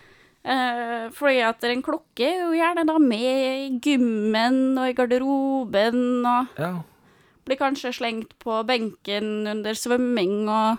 Eh, 0.46 1.10
fordi 1.12 1.42
at 1.44 1.64
en 1.68 1.82
klokke 1.84 2.24
er 2.24 2.40
jo 2.46 2.54
gjerne 2.56 2.86
da 2.88 2.96
med 3.04 3.20
i 3.20 3.80
gymmen 3.84 4.78
og 4.80 4.88
i 4.88 4.96
garderoben, 4.96 6.26
og 6.26 6.48
Ja. 6.58 6.72
Blir 7.46 7.60
kanskje 7.60 7.94
slengt 7.94 8.34
på 8.42 8.58
benken 8.68 9.46
under 9.52 9.78
svømming 9.78 10.48
og 10.50 10.78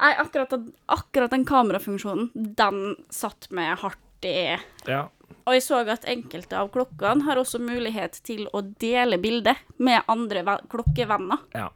Nei, 0.00 0.14
akkurat, 0.16 0.54
akkurat 0.88 1.32
den 1.34 1.42
kamerafunksjonen, 1.44 2.30
den 2.56 2.94
satt 3.12 3.50
meg 3.52 3.74
hardt 3.82 4.24
i 4.24 4.56
ja. 4.88 5.02
og 5.44 5.52
jeg 5.52 5.64
så 5.66 5.82
at 5.92 6.06
enkelte 6.08 6.56
av 6.56 6.70
klokkene 6.72 7.26
har 7.26 7.36
også 7.36 7.60
mulighet 7.60 8.16
til 8.24 8.46
å 8.56 8.62
dele 8.80 9.18
bildet 9.20 9.60
med 9.76 10.00
andre 10.08 10.56
klokkevenner. 10.72 11.42
Ja. 11.52 11.66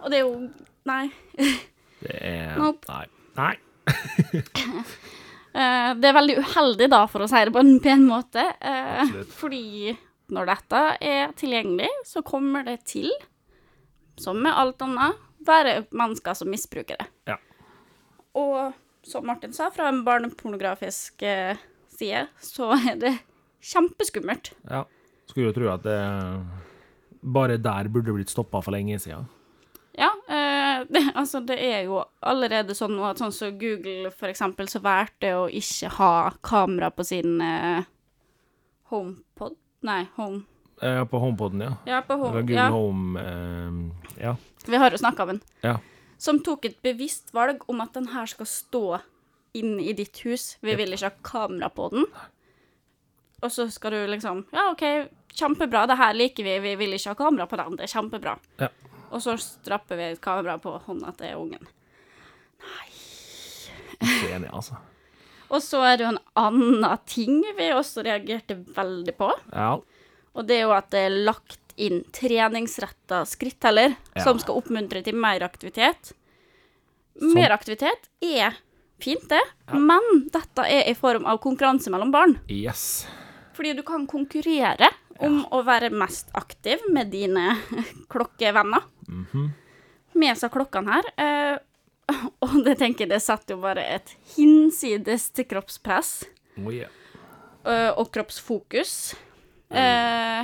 Og 0.00 0.08
det 0.08 0.22
er 0.22 0.24
jo 0.24 0.48
Nei. 0.88 1.10
Det 2.00 2.16
er 2.24 2.56
Nope. 2.56 2.88
Nei. 2.88 3.06
Nei. 3.36 3.54
Eh, 5.58 5.94
det 5.98 6.10
er 6.10 6.14
veldig 6.14 6.34
uheldig, 6.44 6.86
da, 6.92 6.98
for 7.10 7.24
å 7.24 7.26
si 7.26 7.40
det 7.48 7.50
på 7.54 7.62
en 7.64 7.78
pen 7.82 8.02
måte. 8.06 8.42
eh, 8.60 8.98
Absolutt. 9.00 9.30
fordi 9.40 9.94
når 10.34 10.50
dette 10.50 10.82
er 11.04 11.32
tilgjengelig, 11.38 11.88
så 12.06 12.22
kommer 12.26 12.66
det 12.66 12.82
til, 12.90 13.08
som 14.20 14.40
med 14.42 14.52
alt 14.52 14.82
annet, 14.84 15.24
være 15.48 15.86
mennesker 15.94 16.36
som 16.36 16.50
misbruker 16.50 16.98
det. 17.00 17.06
Ja. 17.30 17.38
Og 18.36 18.74
som 19.06 19.26
Martin 19.26 19.54
sa, 19.56 19.70
fra 19.72 19.88
en 19.88 20.02
barnepornografisk 20.04 21.22
eh, 21.22 21.56
side, 21.98 22.26
så 22.42 22.72
er 22.76 22.98
det 23.00 23.14
kjempeskummelt. 23.64 24.52
Ja. 24.68 24.84
Skulle 25.28 25.50
jo 25.50 25.56
tro 25.56 25.68
at 25.72 25.84
det 25.84 25.98
bare 27.20 27.58
der 27.60 27.88
burde 27.92 28.14
blitt 28.14 28.32
stoppa 28.32 28.62
for 28.64 28.74
lenge 28.74 28.98
siden. 29.02 29.26
Ja, 29.98 30.10
eh, 30.28 30.84
det, 30.88 31.02
altså 31.14 31.40
det 31.42 31.58
er 31.58 31.82
jo 31.88 32.02
allerede 32.22 32.76
sånn 32.78 32.94
at 33.02 33.18
sånn 33.18 33.34
som 33.34 33.56
Google 33.58 34.12
for 34.14 34.30
eksempel, 34.30 34.68
så 34.70 34.80
valgte 34.84 35.34
å 35.34 35.48
ikke 35.50 35.90
ha 35.96 36.12
kamera 36.44 36.92
på 36.94 37.06
sin 37.06 37.40
eh, 37.42 37.88
HomePod? 38.92 39.24
Nei, 39.86 40.06
Home... 40.16 40.42
Ja, 40.82 41.04
på 41.10 41.18
HomePoden, 41.18 41.60
ja. 41.60 41.72
Ja, 41.86 42.00
på 42.06 42.14
Home. 42.20 42.40
Google 42.40 42.54
Ja, 42.54 42.68
Home 42.70 43.20
eh, 43.20 44.22
Ja. 44.22 44.36
vi 44.66 44.76
har 44.78 44.90
jo 44.94 44.98
snakka 44.98 45.22
om 45.24 45.28
den. 45.32 45.40
Ja. 45.64 45.78
Som 46.18 46.38
tok 46.42 46.64
et 46.68 46.76
bevisst 46.82 47.32
valg 47.34 47.62
om 47.70 47.80
at 47.82 47.92
den 47.94 48.06
her 48.12 48.26
skal 48.30 48.46
stå 48.46 49.00
inn 49.58 49.80
i 49.80 49.92
ditt 49.92 50.18
hus. 50.26 50.56
Vi 50.62 50.74
vil 50.78 50.92
ikke 50.94 51.10
ha 51.10 51.16
kamera 51.22 51.68
på 51.70 51.88
den. 51.94 52.06
Og 53.42 53.50
så 53.54 53.68
skal 53.70 53.94
du 53.94 54.06
liksom 54.10 54.44
Ja, 54.52 54.68
OK, 54.72 54.82
kjempebra, 55.34 55.86
det 55.86 55.96
her 55.98 56.14
liker 56.14 56.46
vi, 56.46 56.58
vi 56.62 56.74
vil 56.78 56.94
ikke 56.94 57.14
ha 57.14 57.18
kamera 57.18 57.46
på 57.50 57.58
den. 57.58 57.76
Det 57.78 57.86
er 57.88 57.94
kjempebra. 57.94 58.36
Ja. 58.62 58.68
Og 59.10 59.22
så 59.24 59.34
strapper 59.40 59.96
vi 59.98 60.10
et 60.12 60.20
kamera 60.22 60.58
på 60.62 60.74
hånda 60.86 61.14
til 61.18 61.34
ungen. 61.38 61.66
Ikke 63.98 64.34
enig, 64.36 64.50
altså. 64.54 64.78
Og 65.50 65.62
så 65.64 65.80
er 65.88 65.96
det 65.96 66.04
jo 66.04 66.10
en 66.12 66.20
annen 66.36 66.98
ting 67.08 67.38
vi 67.56 67.70
også 67.72 68.02
reagerte 68.04 68.56
veldig 68.76 69.14
på. 69.16 69.30
Ja. 69.52 69.70
Og 70.36 70.46
det 70.46 70.58
er 70.58 70.66
jo 70.66 70.74
at 70.76 70.90
det 70.92 71.06
er 71.06 71.16
lagt 71.24 71.58
inn 71.78 72.02
treningsretta 72.12 73.22
skritteller 73.26 73.94
Ja. 74.16 74.24
som 74.24 74.38
skal 74.42 74.58
oppmuntre 74.60 75.02
til 75.06 75.14
mer 75.14 75.40
aktivitet. 75.46 76.12
Som- 77.18 77.34
Mer 77.34 77.50
aktivitet 77.54 78.08
er 78.22 78.54
fint, 79.00 79.28
det, 79.28 79.40
men 79.72 80.28
dette 80.30 80.58
er 80.66 80.90
i 80.90 80.94
form 80.94 81.24
av 81.26 81.38
konkurranse 81.40 81.90
mellom 81.90 82.10
barn. 82.12 82.36
Yes. 82.48 83.06
Fordi 83.54 83.72
du 83.74 83.82
kan 83.82 84.06
konkurrere 84.06 84.90
om 85.20 85.44
å 85.50 85.64
være 85.64 85.90
mest 85.90 86.28
aktiv 86.34 86.78
med 86.92 87.10
dine 87.10 87.56
klokkevenner. 88.10 88.82
Mhm. 89.08 89.52
med 90.18 90.36
seg 90.36 90.50
klokkene 90.50 90.90
her. 90.96 91.58
Og 92.44 92.54
det 92.64 92.76
tenker 92.80 93.04
jeg 93.04 93.10
det 93.12 93.20
setter 93.24 93.54
jo 93.56 93.60
bare 93.62 93.84
et 93.96 94.08
hinsides 94.36 95.24
til 95.36 95.44
kroppspress 95.50 96.10
Oh, 96.58 96.70
yeah. 96.74 96.90
eh, 97.68 97.90
og 97.94 98.06
kroppsfokus. 98.14 98.92
Eh, 99.70 100.42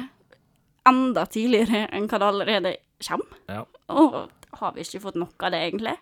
enda 0.87 1.25
tidligere 1.27 1.89
enn 1.97 2.07
hva 2.11 2.19
det 2.21 2.29
allerede 2.29 2.73
kommer. 3.03 3.39
Ja. 3.51 3.63
Og 3.91 4.31
har 4.61 4.71
vi 4.77 4.81
ikke 4.85 5.01
fått 5.03 5.19
nok 5.19 5.43
av 5.43 5.51
det, 5.57 5.61
egentlig? 5.67 5.97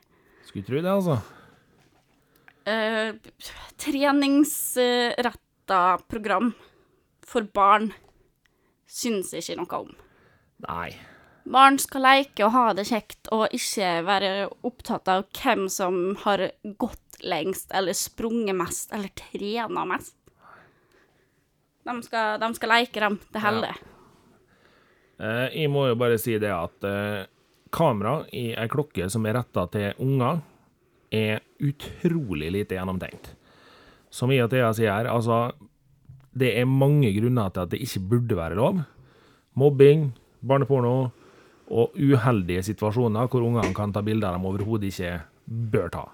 Skulle 0.45 0.67
tro 0.67 0.77
det, 0.85 0.93
altså. 0.93 1.17
Eh, 2.69 3.11
treningsretta 3.81 5.81
program 6.09 6.53
for 7.27 7.43
barn 7.57 7.93
syns 8.93 9.33
jeg 9.33 9.43
ikke 9.47 9.57
noe 9.63 9.77
om. 9.87 9.91
Nei. 10.69 10.91
Barn 11.45 11.79
skal 11.83 12.05
leke 12.07 12.45
og 12.47 12.55
ha 12.55 12.67
det 12.77 12.87
kjekt, 12.87 13.27
og 13.35 13.51
ikke 13.55 13.95
være 14.07 14.33
opptatt 14.67 15.09
av 15.11 15.25
hvem 15.35 15.67
som 15.73 16.15
har 16.23 16.45
gått 16.79 17.23
lengst, 17.27 17.71
eller 17.75 17.97
sprunget 17.97 18.57
mest, 18.57 18.93
eller 18.95 19.11
trena 19.19 19.85
mest. 19.89 20.15
De 21.83 21.97
skal, 22.07 22.39
de 22.39 22.53
skal 22.55 22.75
leke, 22.77 23.01
dem. 23.01 23.19
Det 23.33 23.43
Ja. 23.43 23.75
Eh, 25.23 25.63
jeg 25.63 25.71
må 25.71 25.87
jo 25.89 25.95
bare 25.95 26.19
si 26.19 26.39
det 26.39 26.51
at 26.51 26.85
eh, 26.85 27.27
kamera 27.71 28.25
i 28.33 28.55
ei 28.55 28.69
klokke 28.69 29.09
som 29.11 29.27
er 29.27 29.35
retta 29.35 29.67
til 29.71 29.93
unger, 29.99 30.41
er 31.13 31.43
utrolig 31.61 32.51
lite 32.51 32.75
gjennomtenkt. 32.75 33.35
Som 34.11 34.31
i 34.33 34.41
og 34.41 34.53
jeg 34.53 34.75
sier 34.75 34.93
her, 34.93 35.07
altså 35.07 35.53
Det 36.33 36.57
er 36.57 36.65
mange 36.65 37.13
grunner 37.13 37.51
til 37.51 37.61
at 37.61 37.71
det 37.71 37.83
ikke 37.83 38.01
burde 38.09 38.37
være 38.37 38.57
lov. 38.57 38.79
Mobbing, 39.55 40.15
barneporno 40.41 41.11
og 41.73 41.97
uheldige 41.97 42.63
situasjoner 42.69 43.31
hvor 43.33 43.47
ungene 43.47 43.73
kan 43.77 43.95
ta 43.95 44.03
bilder 44.05 44.37
de 44.37 44.49
overhodet 44.51 44.93
ikke 44.93 45.15
bør 45.73 45.89
ta. 45.93 46.05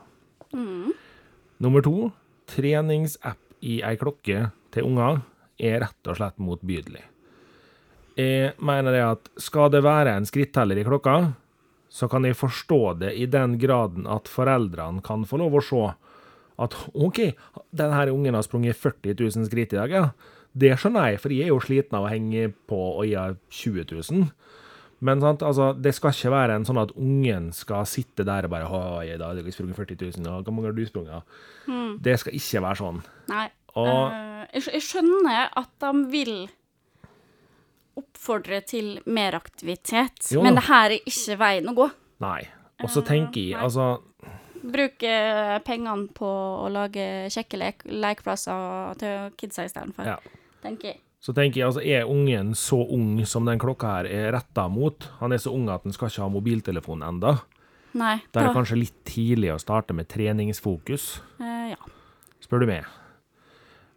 Nummer 1.59 1.85
to, 1.85 2.11
treningsapp 2.49 3.41
i 3.67 3.81
ei 3.83 3.99
klokke 3.99 4.49
til 4.75 4.87
unger 4.87 5.23
er 5.59 5.83
rett 5.83 6.11
og 6.11 6.19
slett 6.19 6.39
motbydelig. 6.39 7.03
Jeg 8.19 8.55
mener 8.59 8.95
det 8.95 9.03
at 9.05 9.29
skal 9.43 9.71
det 9.71 9.83
være 9.87 10.17
en 10.19 10.27
skritteller 10.27 10.81
i 10.81 10.87
klokka, 10.87 11.19
så 11.89 12.09
kan 12.11 12.27
jeg 12.27 12.37
forstå 12.39 12.81
det 13.03 13.13
i 13.17 13.27
den 13.31 13.57
graden 13.59 14.07
at 14.11 14.29
foreldrene 14.31 15.03
kan 15.07 15.25
få 15.27 15.39
lov 15.41 15.59
å 15.59 15.65
se 15.65 15.85
at 16.59 16.75
OK, 16.99 17.21
denne 17.71 18.09
ungen 18.11 18.35
har 18.35 18.43
sprunget 18.47 18.79
40 18.79 19.15
000 19.21 19.47
skritt 19.47 19.75
i 19.75 19.79
dag, 19.79 19.95
ja. 19.95 20.09
Det 20.59 20.73
skjønner 20.81 21.13
jeg, 21.13 21.21
for 21.23 21.35
jeg 21.35 21.47
er 21.47 21.53
jo 21.53 21.63
sliten 21.63 21.95
av 21.95 22.07
å 22.07 22.11
henge 22.11 22.49
på 22.67 22.79
og 22.99 23.05
gi 23.07 23.15
20 23.61 23.85
000. 23.95 24.25
Men 25.01 25.21
sant, 25.23 25.43
altså, 25.47 25.73
det 25.81 25.93
skal 25.95 26.11
ikke 26.11 26.31
være 26.35 26.57
en 26.59 26.65
sånn 26.67 26.81
at 26.83 26.91
ungen 26.99 27.53
skal 27.55 27.85
sitte 27.87 28.25
der 28.27 28.45
og 28.49 28.51
bare 28.51 28.67
i 29.07 29.17
dag 29.17 29.29
har 29.37 29.37
jeg 29.45 29.55
sprunget 29.55 29.77
40 29.79 29.97
000, 30.19 30.27
og 30.33 30.45
hvor 30.45 30.53
mange 30.57 30.67
har 30.73 30.75
du 30.75 30.85
sprunget? 30.87 31.23
Det 32.03 32.17
skal 32.19 32.35
ikke 32.35 32.63
være 32.65 32.81
sånn. 32.83 33.03
Nei. 33.29 33.49
Og- 33.77 34.11
Eh, 34.11 34.63
jeg, 34.63 34.81
skjønner 34.83 35.51
at 35.57 35.69
de 35.79 35.93
vil 36.11 36.49
oppfordre 37.99 38.61
til 38.67 38.99
mer 39.11 39.35
aktivitet, 39.39 40.31
Jo 40.33 40.43
men 40.43 40.55
det 40.59 40.65
her 40.69 40.91
er 40.95 41.01
ikke 41.07 41.37
veien 41.41 41.69
å 41.71 41.75
gå. 41.77 41.89
Nei. 42.23 42.43
Og 42.83 42.89
så 42.91 43.03
tenker 43.07 43.41
jeg, 43.41 43.59
altså 43.59 44.01
Bruke 44.59 45.11
pengene 45.65 46.09
på 46.13 46.27
å 46.29 46.67
lage 46.71 47.29
kjekke 47.31 47.59
lek 47.61 47.85
lekeplasser 47.87 48.97
til 48.99 49.31
kidsa 49.39 49.65
istedenfor, 49.69 50.05
Ja. 50.05 50.17
tenker 50.63 50.93
jeg. 50.93 51.01
Så 51.19 51.35
tenker 51.35 51.61
jeg, 51.61 51.67
altså, 51.67 51.83
er 51.83 52.07
ungen 52.07 52.53
så 52.55 52.79
ung 52.95 53.25
som 53.27 53.45
den 53.49 53.59
klokka 53.59 53.97
her 53.99 54.07
er 54.07 54.33
retta 54.37 54.69
mot? 54.71 55.09
Han 55.19 55.35
er 55.35 55.41
så 55.43 55.51
ung 55.55 55.67
at 55.73 55.83
han 55.83 55.93
skal 55.97 56.13
ikke 56.13 56.23
ha 56.23 56.29
mobiltelefon 56.31 57.03
enda. 57.03 57.41
Nei, 57.99 58.21
Da 58.31 58.41
er 58.41 58.49
det 58.49 58.55
kanskje 58.55 58.79
litt 58.79 59.01
tidlig 59.09 59.51
å 59.55 59.59
starte 59.59 59.95
med 59.97 60.09
treningsfokus, 60.09 61.21
eh, 61.41 61.71
Ja. 61.73 61.77
spør 62.41 62.61
du 62.61 62.67
meg. 62.67 62.85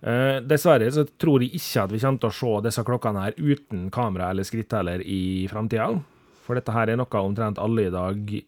Eh, 0.01 0.39
dessverre 0.41 0.89
så 0.89 1.05
tror 1.19 1.41
jeg 1.43 1.51
ikke 1.53 1.83
at 1.83 1.91
vi 1.91 1.99
kommer 1.99 2.19
til 2.19 2.29
å 2.29 2.33
se 2.33 2.61
disse 2.65 2.83
klokkene 2.83 3.21
her 3.21 3.33
uten 3.37 3.91
kamera 3.91 4.31
eller 4.31 4.43
skritteller 4.43 5.03
i 5.05 5.47
framtida. 5.47 6.01
For 6.41 6.55
dette 6.55 6.73
her 6.73 6.89
er 6.89 6.97
noe 6.97 7.05
omtrent 7.05 7.59
alle 7.59 7.85
i 7.85 7.91
dag 7.93 8.43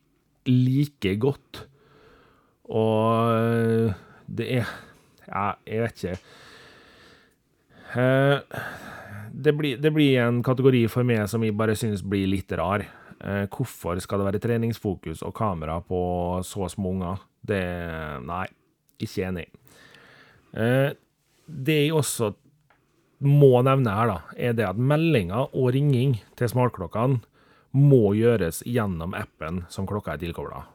liker 0.47 1.19
godt. 1.19 1.65
Og 2.69 3.35
eh, 3.37 3.93
det 4.27 4.49
er 4.61 4.67
Ja, 5.27 5.53
jeg 5.65 5.79
vet 5.85 6.01
ikke. 6.03 6.17
Eh, 7.95 8.39
det, 9.31 9.53
blir, 9.53 9.77
det 9.77 9.91
blir 9.93 10.19
en 10.23 10.41
kategori 10.45 10.85
for 10.91 11.05
meg 11.07 11.27
som 11.29 11.43
jeg 11.45 11.55
bare 11.57 11.75
synes 11.77 12.03
blir 12.05 12.27
litt 12.31 12.51
rar. 12.57 12.85
Eh, 13.23 13.45
hvorfor 13.53 13.99
skal 14.01 14.21
det 14.21 14.29
være 14.31 14.43
treningsfokus 14.43 15.23
og 15.23 15.35
kamera 15.37 15.79
på 15.85 15.99
så 16.45 16.69
små 16.71 16.95
unger? 16.97 17.25
Det 17.43 17.63
Nei, 18.23 18.47
ikke 19.03 19.27
enig. 19.29 19.47
Eh, 20.53 20.89
det 21.45 21.77
jeg 21.83 21.93
også 21.93 22.33
må 23.23 23.61
nevne 23.63 23.93
her, 23.95 24.09
da, 24.09 24.17
er 24.35 24.55
det 24.57 24.67
at 24.67 24.79
meldinger 24.79 25.53
og 25.53 25.71
ringing 25.75 26.17
til 26.39 26.49
smartklokkene 26.51 27.21
må 27.73 28.13
gjøres 28.17 28.61
gjennom 28.69 29.15
appen 29.17 29.63
som 29.71 29.87
klokka 29.89 30.15
er 30.15 30.21
tilkobla. 30.21 30.65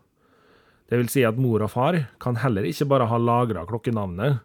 Det 0.88 0.96
vil 0.96 1.10
si 1.12 1.22
at 1.28 1.38
mor 1.38 1.62
og 1.62 1.70
far 1.70 1.98
kan 2.22 2.40
heller 2.40 2.64
ikke 2.64 2.88
bare 2.88 3.06
ha 3.10 3.18
lagra 3.20 3.66
klokkenavnet, 3.68 4.40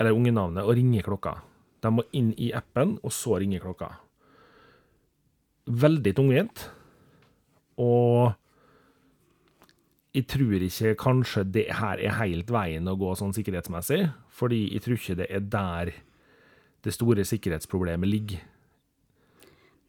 eller 0.00 0.16
ungenavnet, 0.16 0.64
og 0.64 0.74
ringe 0.74 1.04
klokka. 1.04 1.36
De 1.82 1.90
må 1.90 2.04
inn 2.14 2.30
i 2.38 2.52
appen, 2.54 2.96
og 3.02 3.12
så 3.14 3.40
ringe 3.42 3.60
klokka. 3.62 3.90
Veldig 5.66 6.14
tungvint. 6.18 6.68
Og 7.82 8.32
jeg 10.12 10.28
tror 10.28 10.62
ikke 10.66 10.94
kanskje 11.00 11.44
det 11.48 11.66
her 11.78 12.00
er 12.02 12.18
helt 12.20 12.50
veien 12.52 12.88
å 12.90 12.98
gå 13.00 13.14
sånn 13.16 13.32
sikkerhetsmessig, 13.32 14.04
fordi 14.28 14.66
jeg 14.74 14.84
tror 14.84 14.98
ikke 14.98 15.20
det 15.22 15.28
er 15.32 15.46
der 15.54 15.92
det 16.82 16.92
store 16.92 17.24
sikkerhetsproblemet 17.24 18.10
ligger. 18.10 18.42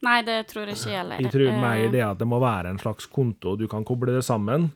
Nei, 0.04 0.20
det 0.24 0.38
tror 0.50 0.68
jeg 0.68 0.78
ikke 0.78 0.96
heller. 0.96 1.20
Jeg 1.20 1.32
tror 1.32 1.48
Eh, 1.48 1.60
mer 1.60 1.90
det 1.92 2.02
at 2.04 2.18
det 2.18 2.28
må 2.28 2.40
være 2.40 2.70
en 2.70 2.80
slags 2.80 3.06
konto, 3.06 3.56
du 3.56 3.66
kan 3.68 3.84
koble 3.84 4.12
det 4.12 4.24
sammen, 4.24 4.72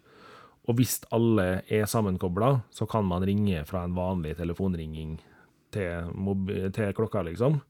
og 0.68 0.76
hvis 0.76 1.00
alle 1.12 1.62
er 1.68 1.86
sammenkobla, 1.88 2.62
så 2.70 2.86
kan 2.88 3.04
man 3.04 3.24
ringe 3.24 3.64
fra 3.64 3.84
en 3.84 3.94
vanlig 3.96 4.36
telefonringing 4.36 5.18
til, 5.74 6.12
til 6.74 6.94
klokka, 6.96 7.22
liksom. 7.26 7.60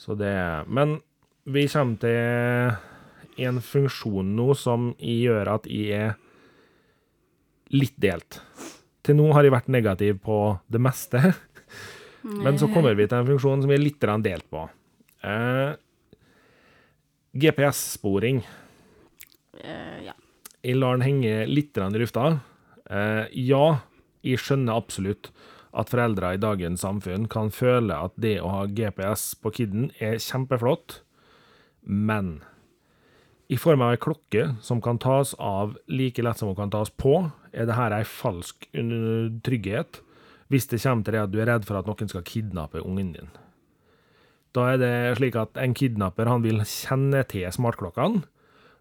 Så 0.00 0.16
det 0.16 0.64
Men 0.66 1.00
vi 1.44 1.66
kommer 1.68 2.00
til 2.00 3.46
en 3.46 3.60
funksjon 3.64 4.34
nå 4.36 4.52
som 4.58 4.92
gjør 4.98 5.54
at 5.56 5.68
jeg 5.70 5.96
er 5.96 6.16
litt 7.72 7.96
delt. 8.00 8.40
Til 9.06 9.16
nå 9.16 9.30
har 9.32 9.46
jeg 9.46 9.54
vært 9.54 9.70
negativ 9.72 10.18
på 10.24 10.38
det 10.68 10.80
meste, 10.82 11.20
men 12.44 12.58
så 12.60 12.68
kommer 12.72 12.96
vi 12.98 13.06
til 13.08 13.20
en 13.20 13.28
funksjon 13.28 13.64
som 13.64 13.72
jeg 13.72 13.80
er 13.80 13.86
litt 13.86 14.08
delt 14.24 14.48
på. 14.52 14.66
Eh, 15.24 15.72
GPS-sporing. 17.40 18.42
Uh, 19.60 19.98
ja. 20.04 20.14
Jeg 20.64 20.76
lar 20.76 20.96
den 20.98 21.06
henge 21.06 21.46
litt 21.48 21.78
i 21.78 22.00
lufta. 22.00 22.40
Eh, 22.90 23.24
ja, 23.46 23.80
jeg 24.26 24.40
skjønner 24.42 24.76
absolutt 24.76 25.30
at 25.70 25.90
foreldre 25.92 26.34
i 26.34 26.40
dagens 26.42 26.82
samfunn 26.82 27.28
kan 27.30 27.52
føle 27.54 27.94
at 27.94 28.14
det 28.18 28.38
å 28.42 28.50
ha 28.50 28.62
GPS 28.66 29.32
på 29.38 29.52
kiden 29.60 29.90
er 30.02 30.18
kjempeflott, 30.22 31.00
men 31.86 32.40
i 33.50 33.58
form 33.58 33.82
av 33.82 33.94
ei 33.94 34.00
klokke 34.02 34.44
som 34.62 34.82
kan 34.82 34.98
tas 35.02 35.32
av 35.42 35.74
like 35.90 36.22
lett 36.22 36.38
som 36.38 36.50
hun 36.50 36.58
kan 36.58 36.72
tas 36.74 36.90
på, 36.90 37.30
er 37.50 37.66
det 37.66 37.78
her 37.78 37.94
ei 37.96 38.04
falsk 38.06 38.68
trygghet 39.46 40.02
hvis 40.50 40.66
det 40.70 40.82
kommer 40.82 41.06
til 41.06 41.14
det 41.14 41.22
at 41.22 41.32
du 41.32 41.38
er 41.42 41.48
redd 41.50 41.66
for 41.66 41.78
at 41.78 41.86
noen 41.86 42.10
skal 42.10 42.26
kidnappe 42.26 42.82
ungen 42.82 43.14
din. 43.14 43.30
Da 44.54 44.72
er 44.72 44.80
det 44.82 44.94
slik 45.18 45.38
at 45.38 45.58
en 45.62 45.74
kidnapper 45.78 46.26
han 46.26 46.42
vil 46.42 46.62
kjenne 46.66 47.22
til 47.30 47.46
smartklokkene, 47.54 48.24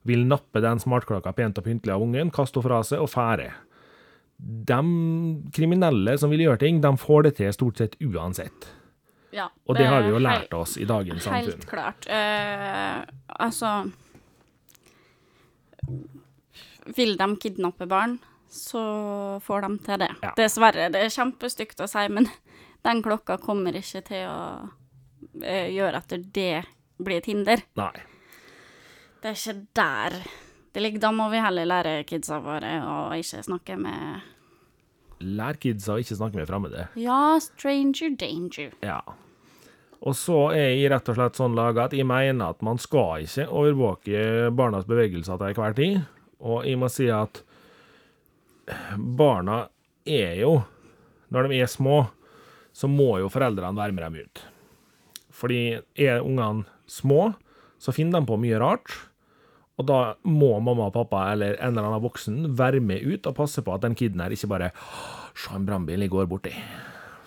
vil 0.07 0.23
nappe 0.25 0.61
den 0.63 0.81
smartklokka 0.81 1.33
pent 1.37 1.59
og 1.59 1.65
pyntelig 1.67 1.93
av 1.93 2.05
ungen, 2.05 2.31
kaste 2.33 2.57
henne 2.57 2.65
fra 2.65 2.79
seg 2.87 3.03
og 3.03 3.11
fære. 3.11 3.51
De 4.39 4.79
kriminelle 5.51 6.13
som 6.17 6.31
vil 6.31 6.45
gjøre 6.45 6.61
ting, 6.61 6.79
de 6.83 6.91
får 6.97 7.25
det 7.27 7.33
til 7.41 7.51
stort 7.55 7.81
sett 7.81 7.97
uansett. 7.99 8.69
ja. 9.35 9.49
Og 9.67 9.75
det 9.75 9.85
har 9.85 10.05
vi 10.05 10.13
jo 10.13 10.21
lært 10.23 10.53
oss 10.55 10.77
i 10.79 10.87
dagens 10.87 11.27
samfunn. 11.27 11.51
Helt 11.51 11.67
klart. 11.69 12.07
Uh, 12.07 13.03
altså 13.35 13.91
Vil 16.95 17.17
de 17.19 17.27
kidnappe 17.37 17.85
barn, 17.85 18.17
så 18.49 18.81
får 19.43 19.67
de 19.67 19.71
til 19.85 20.01
det. 20.05 20.09
Ja. 20.23 20.33
Dessverre. 20.39 20.89
Det 20.89 21.03
er 21.03 21.13
kjempestygt 21.13 21.83
å 21.83 21.89
si, 21.91 22.07
men 22.09 22.31
den 22.87 23.03
klokka 23.05 23.37
kommer 23.43 23.75
ikke 23.75 24.01
til 24.07 24.25
å 24.31 24.41
uh, 24.65 25.67
gjøre 25.69 25.99
at 25.99 26.15
det 26.15 26.63
blir 26.97 27.19
et 27.19 27.29
hinder. 27.29 27.67
Nei. 27.79 27.93
Det 29.19 29.33
er 29.33 29.35
ikke 29.35 29.59
der 29.75 30.21
det 30.73 30.83
ligger. 30.83 31.01
Da 31.07 31.11
må 31.15 31.29
vi 31.31 31.41
heller 31.41 31.67
lære 31.69 31.95
kidsa 32.09 32.39
våre 32.43 32.75
å 32.85 32.99
ikke 33.17 33.43
snakke 33.45 33.79
med 33.79 34.27
Lær 35.19 35.57
kidsa 35.59 35.97
å 35.97 35.99
ikke 35.99 36.15
snakke 36.15 36.39
med 36.39 36.47
fremmede. 36.47 36.85
Ja, 36.95 37.35
stranger 37.43 38.13
danger. 38.15 38.71
Ja. 38.79 39.01
Og 39.99 40.15
så 40.15 40.37
er 40.55 40.69
jeg 40.77 40.91
rett 40.93 41.09
og 41.11 41.17
slett 41.17 41.39
sånn 41.39 41.57
laga 41.57 41.89
at 41.89 41.95
jeg 41.97 42.07
mener 42.07 42.53
at 42.53 42.63
man 42.63 42.79
skal 42.79 43.25
ikke 43.25 43.49
overvåke 43.51 44.21
barnas 44.55 44.87
bevegelser 44.87 45.41
til 45.41 45.51
enhver 45.51 45.75
tid. 45.75 45.97
Og 46.39 46.63
jeg 46.63 46.79
må 46.79 46.87
si 46.87 47.09
at 47.11 47.41
barna 48.95 49.65
er 50.07 50.39
jo 50.39 50.61
Når 51.29 51.45
de 51.45 51.59
er 51.61 51.67
små, 51.69 52.07
så 52.73 52.87
må 52.89 53.19
jo 53.21 53.27
foreldrene 53.29 53.77
være 53.77 53.93
med 53.93 54.01
dem 54.01 54.15
ut. 54.23 54.39
Fordi 55.29 55.59
er 55.93 56.23
ungene 56.25 56.65
små, 56.89 57.35
så 57.77 57.93
finner 57.93 58.17
de 58.17 58.25
på 58.25 58.37
mye 58.41 58.57
rart. 58.57 58.89
Og 59.79 59.87
da 59.87 59.99
må 60.27 60.51
mamma 60.59 60.89
og 60.89 60.95
pappa 60.97 61.29
eller 61.31 61.55
en 61.55 61.71
eller 61.71 61.87
annen 61.87 62.03
voksen 62.03 62.39
være 62.59 62.81
med 62.83 63.05
ut 63.07 63.29
og 63.29 63.37
passe 63.37 63.63
på 63.63 63.73
at 63.73 63.85
den 63.85 63.95
kiden 63.95 64.19
her 64.19 64.33
ikke 64.35 64.51
bare 64.51 64.73
Se 65.39 65.53
en 65.55 65.63
brannbil 65.63 66.03
jeg 66.03 66.11
går 66.11 66.25
borti. 66.27 66.51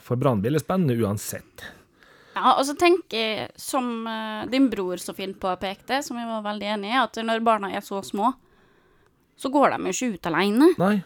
For 0.04 0.20
brannbil 0.20 0.58
er 0.58 0.60
spennende 0.60 0.98
uansett. 1.00 1.64
Ja, 2.34 2.54
og 2.58 2.64
så 2.68 2.74
tenker 2.76 3.16
jeg, 3.16 3.46
som 3.60 4.06
eh, 4.08 4.42
din 4.52 4.66
bror 4.72 5.00
så 5.00 5.14
fint 5.16 5.38
påpekte, 5.40 6.02
som 6.04 6.18
jeg 6.20 6.28
var 6.28 6.44
veldig 6.44 6.68
enig 6.74 6.90
i, 6.90 6.98
at 7.00 7.20
når 7.24 7.44
barna 7.44 7.70
er 7.72 7.84
så 7.84 8.02
små, 8.04 8.32
så 9.36 9.48
går 9.52 9.72
de 9.72 9.88
jo 9.88 9.94
ikke 9.96 10.18
ut 10.18 10.28
alene. 10.28 10.68
Nei. 10.80 10.96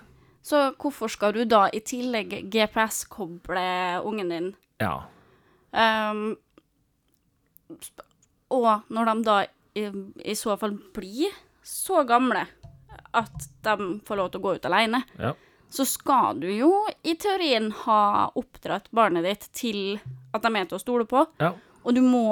Så 0.46 0.62
hvorfor 0.78 1.10
skal 1.10 1.34
du 1.34 1.44
da 1.46 1.66
i 1.74 1.82
tillegg 1.82 2.34
GPS-koble 2.50 3.66
ungen 4.06 4.30
din? 4.30 4.50
Ja. 4.82 4.96
Um, 5.74 6.36
og 8.54 8.86
når 8.94 9.10
de 9.10 9.16
da 9.26 9.38
i, 9.76 9.84
i 10.24 10.34
så 10.38 10.56
fall 10.60 10.74
blir 10.96 11.34
så 11.66 12.02
gamle 12.08 12.46
at 13.16 13.48
de 13.66 13.76
får 14.06 14.16
lov 14.20 14.30
til 14.32 14.40
å 14.40 14.44
gå 14.46 14.54
ut 14.58 14.68
alene, 14.68 15.02
Ja. 15.20 15.32
så 15.68 15.84
skal 15.88 16.38
du 16.40 16.46
jo 16.52 16.70
i 17.04 17.14
teorien 17.20 17.70
ha 17.84 18.30
oppdratt 18.38 18.86
barnet 18.94 19.24
ditt 19.26 19.48
til 19.56 19.98
at 20.32 20.42
de 20.46 20.52
er 20.56 20.68
til 20.70 20.78
å 20.78 20.82
stole 20.84 21.04
på. 21.10 21.26
ja. 21.42 21.52
Og 21.84 21.94
du 21.94 22.00
må 22.02 22.22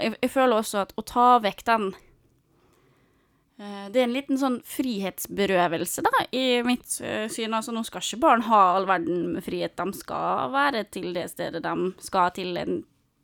Jeg, 0.00 0.14
jeg 0.22 0.30
føler 0.32 0.56
også 0.56 0.78
at 0.80 0.92
å 0.96 1.02
ta 1.04 1.38
vekk 1.44 1.60
den 1.68 1.82
eh, 3.60 3.88
Det 3.92 4.00
er 4.00 4.06
en 4.06 4.14
liten 4.14 4.38
sånn 4.40 4.60
frihetsberøvelse, 4.64 6.02
da, 6.06 6.22
i 6.32 6.62
mitt 6.66 6.94
eh, 7.04 7.26
syn. 7.28 7.52
Altså, 7.56 7.74
nå 7.76 7.82
skal 7.84 8.00
ikke 8.04 8.20
barn 8.22 8.44
ha 8.48 8.60
all 8.78 8.86
verden 8.88 9.34
med 9.34 9.44
frihet. 9.44 9.76
De 9.76 9.92
skal 9.98 10.50
være 10.54 10.84
til 10.94 11.12
det 11.16 11.26
stedet 11.34 11.62
de 11.66 11.74
skal 12.00 12.32
til 12.36 12.56
en 12.60 12.80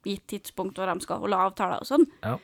gitt 0.07 0.27
tidspunkt, 0.31 0.79
og 0.79 0.87
de 0.92 1.03
skal 1.07 1.23
holde 1.25 1.40
avtaler 1.49 1.81
og 1.83 1.88
sånn. 1.88 2.05
Ja. 2.23 2.37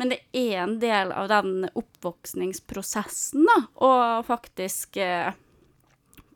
Men 0.00 0.08
det 0.08 0.20
er 0.32 0.62
en 0.62 0.78
del 0.80 1.10
av 1.12 1.26
den 1.28 1.66
oppvoksningsprosessen, 1.76 3.44
da, 3.46 3.58
å 3.84 3.90
faktisk 4.26 4.96
eh, 5.02 5.32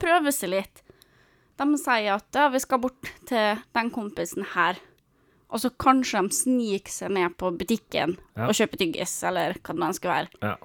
prøve 0.00 0.32
seg 0.34 0.52
litt. 0.52 0.82
De 1.56 1.64
sier 1.80 2.10
at 2.18 2.36
ja, 2.36 2.48
vi 2.52 2.60
skal 2.60 2.82
bort 2.82 3.08
til 3.28 3.62
den 3.72 3.88
kompisen 3.94 4.44
her, 4.52 4.76
og 5.48 5.62
så 5.62 5.70
kanskje 5.80 6.20
de 6.26 6.36
sniker 6.36 6.92
seg 6.92 7.14
ned 7.16 7.36
på 7.40 7.52
butikken 7.56 8.16
Ja. 8.36 8.48
og 8.50 8.52
kjøper 8.58 8.82
tyggis, 8.82 9.14
eller 9.24 9.56
hva 9.62 9.72
det 9.72 9.80
nå 9.80 9.92
skal 9.96 10.12
være. 10.12 10.42
ja. 10.42 10.56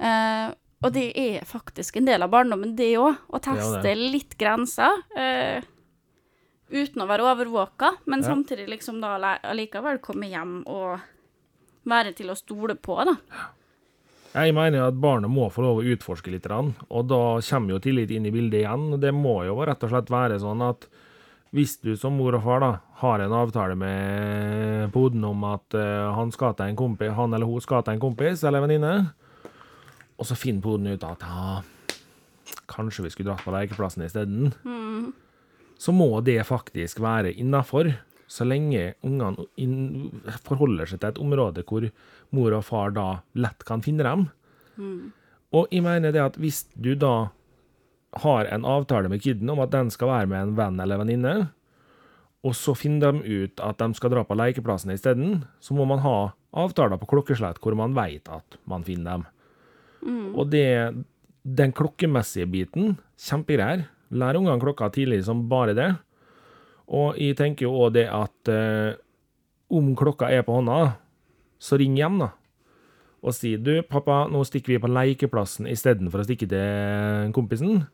Eh, 0.00 0.48
og 0.80 0.94
det 0.96 1.10
er 1.20 1.42
faktisk 1.44 1.98
en 2.00 2.06
del 2.08 2.22
av 2.24 2.30
barndommen, 2.32 2.70
det 2.74 2.94
òg, 2.96 3.18
å 3.28 3.38
teste 3.44 3.90
litt 3.98 4.38
grenser. 4.40 5.02
eh, 5.14 5.60
uten 6.72 7.02
å 7.02 7.06
være 7.10 7.26
overvåka, 7.26 7.96
men 8.06 8.22
samtidig 8.24 8.66
liksom 8.70 9.00
da 9.02 9.18
allikevel 9.42 9.98
komme 10.00 10.26
hjem 10.30 10.62
og 10.66 11.00
være 11.88 12.12
til 12.16 12.30
å 12.32 12.38
stole 12.38 12.76
på, 12.76 12.98
da. 13.08 13.16
Jeg 14.30 14.54
mener 14.54 14.78
jo 14.78 14.88
at 14.92 14.98
barnet 15.02 15.32
må 15.32 15.48
få 15.50 15.64
lov 15.64 15.80
å 15.80 15.86
utforske 15.90 16.30
litt, 16.30 16.46
og 16.46 17.06
da 17.10 17.22
kommer 17.42 17.74
jo 17.74 17.80
tillit 17.82 18.12
inn 18.14 18.28
i 18.28 18.34
bildet 18.34 18.60
igjen. 18.62 19.00
Det 19.02 19.10
må 19.16 19.40
jo 19.48 19.56
rett 19.66 19.82
og 19.82 19.90
slett 19.90 20.12
være 20.12 20.38
sånn 20.42 20.62
at 20.62 20.86
hvis 21.50 21.80
du 21.82 21.96
som 21.98 22.14
mor 22.14 22.36
og 22.38 22.44
far 22.44 22.60
da 22.62 22.70
har 23.00 23.24
en 23.24 23.32
avtale 23.34 23.74
med 23.74 24.92
poden 24.94 25.24
om 25.26 25.42
at 25.48 25.74
eh, 25.74 26.10
han 26.14 26.30
skal 26.30 26.54
til 26.54 26.70
en 26.70 26.78
kompis, 26.78 27.10
han 27.16 27.34
eller 27.34 27.48
hun 27.50 27.64
skal 27.64 27.82
til 27.82 27.96
en 27.96 28.02
kompis 28.04 28.44
eller 28.46 28.62
venninne, 28.62 28.92
og 30.14 30.28
så 30.28 30.36
finner 30.38 30.62
poden 30.62 30.92
ut 30.92 31.06
at 31.08 31.24
ja, 31.26 31.56
kanskje 32.70 33.08
vi 33.08 33.10
skulle 33.10 33.32
dratt 33.32 33.42
på 33.42 33.54
lekeplassen 33.56 34.06
isteden, 34.06 34.52
så 35.80 35.94
må 35.96 36.20
det 36.22 36.38
faktisk 36.46 37.00
være 37.02 37.32
innafor. 37.34 37.90
Så 38.30 38.46
lenge 38.46 38.92
ungene 39.02 39.44
forholder 40.46 40.86
seg 40.86 41.00
til 41.02 41.10
et 41.10 41.20
område 41.22 41.64
hvor 41.66 41.88
mor 42.36 42.54
og 42.54 42.66
far 42.68 42.94
da 42.94 43.06
lett 43.34 43.64
kan 43.66 43.82
finne 43.82 44.06
dem. 44.06 44.28
Og 45.50 45.66
jeg 45.74 45.82
mener 45.82 46.14
det 46.14 46.22
at 46.22 46.38
hvis 46.38 46.64
du 46.78 46.94
da 46.94 47.30
har 48.22 48.46
en 48.50 48.66
avtale 48.66 49.10
med 49.10 49.22
kiden 49.22 49.50
om 49.50 49.62
at 49.62 49.72
den 49.74 49.90
skal 49.90 50.10
være 50.10 50.30
med 50.30 50.44
en 50.44 50.54
venn 50.58 50.78
eller 50.82 51.00
venninne, 51.02 51.34
og 52.46 52.54
så 52.56 52.72
finner 52.78 53.12
de 53.12 53.42
ut 53.42 53.60
at 53.60 53.82
de 53.82 53.94
skal 53.98 54.14
dra 54.14 54.22
på 54.24 54.36
lekeplassen 54.38 54.94
isteden, 54.94 55.42
så 55.60 55.74
må 55.76 55.84
man 55.84 56.00
ha 56.00 56.32
avtaler 56.56 56.98
på 56.98 57.10
klokkeslett 57.10 57.60
hvor 57.62 57.76
man 57.78 57.94
vet 57.98 58.30
at 58.32 58.56
man 58.70 58.86
finner 58.86 59.18
dem. 59.18 59.26
Og 60.34 60.48
det, 60.50 60.66
den 61.44 61.74
klokkemessige 61.76 62.48
biten, 62.50 62.94
kjempegreier. 63.20 63.84
Lær 64.10 64.38
ungene 64.38 64.62
klokka 64.62 64.88
tidlig 64.90 65.20
som 65.26 65.44
bare 65.50 65.74
det. 65.76 65.90
Og 66.90 67.18
jeg 67.20 67.36
tenker 67.38 67.68
jo 67.68 67.76
òg 67.84 67.94
det 67.94 68.08
at 68.10 68.50
eh, 68.50 68.98
om 69.70 69.92
klokka 69.98 70.30
er 70.32 70.42
på 70.46 70.56
hånda, 70.58 70.96
så 71.60 71.78
ring 71.78 71.94
hjem, 71.98 72.18
da. 72.24 72.32
Og 73.20 73.36
si 73.36 73.52
du, 73.60 73.74
pappa, 73.86 74.24
nå 74.32 74.42
stikker 74.48 74.74
vi 74.74 74.80
på 74.82 74.90
lekeplassen 74.90 75.68
istedenfor 75.70 76.22
å 76.22 76.26
stikke 76.26 76.48
til 76.50 77.34
kompisen. 77.36 77.84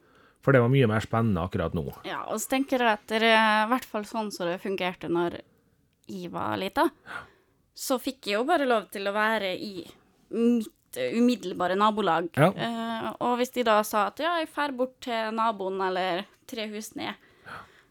For 0.44 0.54
det 0.54 0.62
var 0.62 0.70
mye 0.70 0.87
mer 0.87 1.02
spennende 1.02 1.42
akkurat 1.42 1.74
nå. 1.74 1.88
Ja, 2.06 2.22
og 2.30 2.38
så 2.38 2.52
tenker 2.54 2.78
jeg 2.78 2.92
at 3.00 3.09
det 3.11 3.26
er 3.26 3.64
i 3.64 3.70
hvert 3.72 3.88
fall 3.90 4.06
sånn 4.06 4.30
som 4.30 4.46
det 4.46 4.61
fungerte 4.62 5.11
når 5.11 5.40
jeg 6.06 6.30
var 6.30 6.54
lita. 6.61 6.87
Så 7.76 7.98
fikk 8.00 8.30
jeg 8.30 8.38
jo 8.38 8.46
bare 8.46 8.68
lov 8.68 8.87
til 8.94 9.11
å 9.11 9.14
være 9.16 9.50
i 9.59 9.72
mitt 10.30 10.70
umiddelbare 10.96 11.74
nabolag. 11.76 12.30
Ja. 12.38 12.52
Eh, 12.54 13.09
og 13.20 13.37
hvis 13.40 13.52
de 13.56 13.66
da 13.66 13.80
sa 13.85 14.06
at 14.12 14.22
ja, 14.22 14.37
jeg 14.40 14.48
drar 14.54 14.72
bort 14.78 14.94
til 15.04 15.35
naboen 15.35 15.82
eller 15.85 16.24
tre 16.48 16.68
hus 16.70 16.94
ned, 16.96 17.18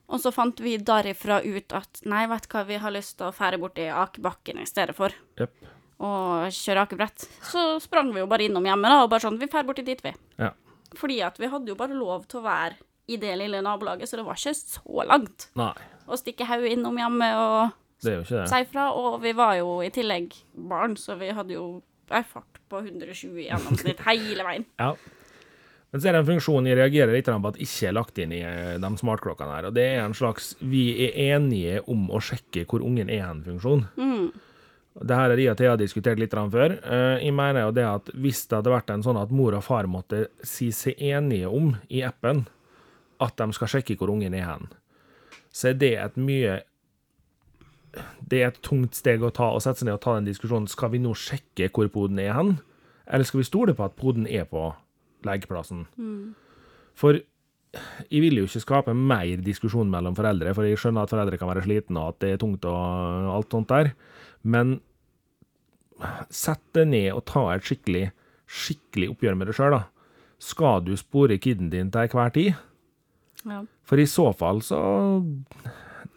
og 0.08 0.20
så 0.22 0.32
fant 0.34 0.60
vi 0.62 0.76
derifra 0.78 1.40
ut 1.46 1.74
at 1.74 2.02
nei, 2.06 2.26
vet 2.30 2.46
du 2.46 2.52
hva, 2.54 2.66
vi 2.68 2.78
har 2.82 2.94
lyst 2.94 3.18
til 3.20 3.28
å 3.30 3.34
fære 3.36 3.60
bort 3.62 3.80
i 3.82 3.88
akebakken 3.90 4.60
i 4.62 4.68
stedet 4.70 4.96
for 4.98 5.14
Yep. 5.42 5.72
å 6.00 6.12
kjøre 6.52 6.84
akebrett, 6.86 7.26
så 7.50 7.80
sprang 7.82 8.12
vi 8.14 8.20
jo 8.22 8.28
bare 8.30 8.46
innom 8.50 8.66
hjemmet 8.68 8.92
da, 8.92 9.04
og 9.06 9.10
bare 9.14 9.26
sånn, 9.26 9.40
vi 9.42 9.48
drar 9.48 9.66
borti 9.68 9.86
dit, 9.88 10.02
vi. 10.04 10.12
Ja. 10.42 10.52
Fordi 10.96 11.22
at 11.26 11.40
vi 11.42 11.50
hadde 11.52 11.72
jo 11.72 11.78
bare 11.80 11.98
lov 11.98 12.28
til 12.32 12.40
å 12.42 12.46
være 12.46 12.78
i 13.08 13.18
det 13.22 13.34
lille 13.38 13.62
nabolaget, 13.66 14.10
så 14.10 14.18
det 14.20 14.26
var 14.26 14.38
ikke 14.40 14.54
så 14.58 15.04
langt 15.08 15.50
Nei, 15.60 15.74
å 16.08 16.18
stikke 16.20 16.48
hodet 16.50 16.72
innom 16.76 16.98
hjemmet 16.98 17.36
og 17.38 17.74
si 18.02 18.64
fra. 18.72 18.88
Og 18.94 19.20
vi 19.24 19.34
var 19.38 19.56
jo 19.60 19.80
i 19.86 19.92
tillegg 19.94 20.34
barn, 20.70 20.96
så 20.98 21.18
vi 21.20 21.32
hadde 21.34 21.54
jo 21.58 21.66
ei 22.14 22.22
fart 22.28 22.60
på 22.70 22.82
120 22.84 23.40
i 23.42 23.48
gjennomsnitt 23.50 24.02
hele 24.06 24.46
veien. 24.46 24.66
Ja. 24.82 24.92
Men 25.96 26.02
så 26.02 26.10
er 26.10 26.18
det 26.18 26.20
en 26.26 26.28
funksjon 26.28 26.66
jeg 26.68 26.76
reagerer 26.76 27.16
litt 27.16 27.28
på 27.32 27.50
at 27.54 27.58
ikke 27.64 27.86
er 27.88 27.94
lagt 27.96 28.18
inn 28.20 28.34
i 28.36 28.42
eh, 28.44 28.74
de 28.84 28.88
smartklokkene 29.00 29.54
her. 29.56 29.68
Og 29.70 29.78
det 29.78 29.86
er 29.94 30.02
en 30.04 30.16
slags 30.18 30.50
'vi 30.60 30.82
er 31.06 31.38
enige 31.38 31.78
om 31.88 32.10
å 32.12 32.20
sjekke 32.20 32.66
hvor 32.68 32.84
ungen 32.84 33.08
er 33.08 33.24
hen'-funksjon. 33.24 33.86
Det 35.00 35.16
her 35.16 35.32
er 35.32 35.40
de 35.40 35.48
og 35.54 35.58
Thea 35.58 35.78
diskutert 35.80 36.20
litt 36.20 36.36
før. 36.36 36.76
Eh, 36.84 37.24
Jeg 37.24 37.32
mener 37.32 37.62
jo 37.62 37.72
det 37.72 37.86
at 37.88 38.12
hvis 38.12 38.46
det 38.46 38.58
hadde 38.58 38.76
vært 38.76 38.90
en 38.90 39.04
sånn 39.04 39.22
at 39.22 39.32
mor 39.32 39.56
og 39.56 39.64
far 39.64 39.88
måtte 39.88 40.28
si 40.44 40.70
seg 40.72 41.00
enige 41.00 41.48
om 41.48 41.78
i 41.90 42.04
appen 42.04 42.46
at 43.22 43.38
de 43.38 43.54
skal 43.54 43.68
sjekke 43.68 43.96
hvor 43.96 44.12
ungen 44.12 44.34
er 44.34 44.44
hen, 44.52 44.68
så 45.50 45.70
er 45.70 45.80
det 45.80 45.94
et 45.96 46.18
mye 46.18 46.64
Det 48.28 48.42
er 48.42 48.48
et 48.48 48.62
tungt 48.62 48.94
steg 48.94 49.24
å 49.24 49.32
ta, 49.32 49.56
å 49.56 49.62
sette 49.62 49.80
seg 49.80 49.86
ned 49.86 49.94
og 49.94 50.02
ta 50.02 50.16
den 50.16 50.26
diskusjonen. 50.26 50.68
Skal 50.68 50.90
vi 50.90 51.00
nå 51.00 51.14
sjekke 51.16 51.72
hvor 51.72 51.88
poden 51.88 52.20
er 52.20 52.34
hen, 52.34 52.60
eller 53.08 53.24
skal 53.24 53.40
vi 53.40 53.46
stole 53.46 53.74
på 53.74 53.86
at 53.86 53.96
poden 53.96 54.28
er 54.28 54.44
på 54.44 54.76
lekeplassen? 55.28 55.86
For 56.96 57.20
jeg 58.08 58.22
vil 58.24 58.40
jo 58.40 58.48
ikke 58.48 58.64
skape 58.64 58.94
mer 58.96 59.42
diskusjon 59.44 59.90
mellom 59.92 60.16
foreldre, 60.16 60.54
for 60.56 60.68
jeg 60.68 60.80
skjønner 60.80 61.06
at 61.06 61.12
foreldre 61.12 61.40
kan 61.42 61.52
være 61.52 61.66
slitne 61.66 62.02
og 62.02 62.14
at 62.14 62.22
det 62.24 62.30
er 62.36 62.42
tungt 62.42 62.68
og 62.70 63.32
alt 63.36 63.52
sånt 63.52 63.72
der, 63.72 63.92
men 64.48 64.78
sett 66.34 66.64
deg 66.76 66.90
ned 66.92 67.10
og 67.16 67.26
ta 67.30 67.44
et 67.54 67.66
skikkelig, 67.68 68.10
skikkelig 68.46 69.12
oppgjør 69.14 69.38
med 69.40 69.50
deg 69.50 69.58
sjøl, 69.58 69.76
da. 69.76 69.84
Skal 70.46 70.84
du 70.86 70.94
spore 71.00 71.38
kiden 71.42 71.72
din 71.72 71.92
til 71.92 72.06
enhver 72.06 72.34
tid? 72.36 72.56
Ja. 73.46 73.62
For 73.88 74.02
i 74.02 74.08
så 74.10 74.32
fall 74.34 74.64
så 74.66 74.80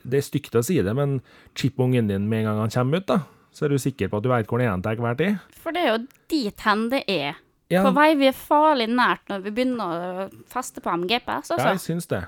Det 0.08 0.16
er 0.16 0.24
stygt 0.24 0.56
å 0.56 0.62
si 0.64 0.78
det, 0.80 0.94
men 0.96 1.18
chip 1.58 1.78
ungen 1.78 2.08
din 2.08 2.28
med 2.30 2.42
en 2.42 2.48
gang 2.48 2.62
han 2.64 2.72
kommer 2.72 3.02
ut, 3.02 3.08
da. 3.10 3.18
Så 3.52 3.66
er 3.66 3.74
du 3.74 3.78
sikker 3.82 4.08
på 4.08 4.18
at 4.18 4.24
du 4.24 4.30
veit 4.30 4.48
hvor 4.48 4.62
han 4.62 4.80
er 4.80 4.84
til 4.84 5.02
enhver 5.02 5.18
tid. 5.18 5.38
For 5.60 5.74
det 5.74 5.82
er 5.82 5.90
jo 5.92 6.00
dit 6.32 6.64
hen 6.64 6.88
det 6.92 7.02
er. 7.10 7.38
Ja, 7.68 7.82
På 7.84 7.92
vei 7.92 8.14
vi 8.16 8.30
er 8.30 8.36
farlig 8.36 8.88
nært 8.88 9.28
når 9.28 9.42
vi 9.44 9.50
begynner 9.52 9.84
å 9.84 10.28
feste 10.48 10.80
på 10.80 10.88
MGPS, 11.02 11.50
jeg 11.52 11.60
altså. 11.60 11.84
syns 11.84 12.06
det. 12.08 12.22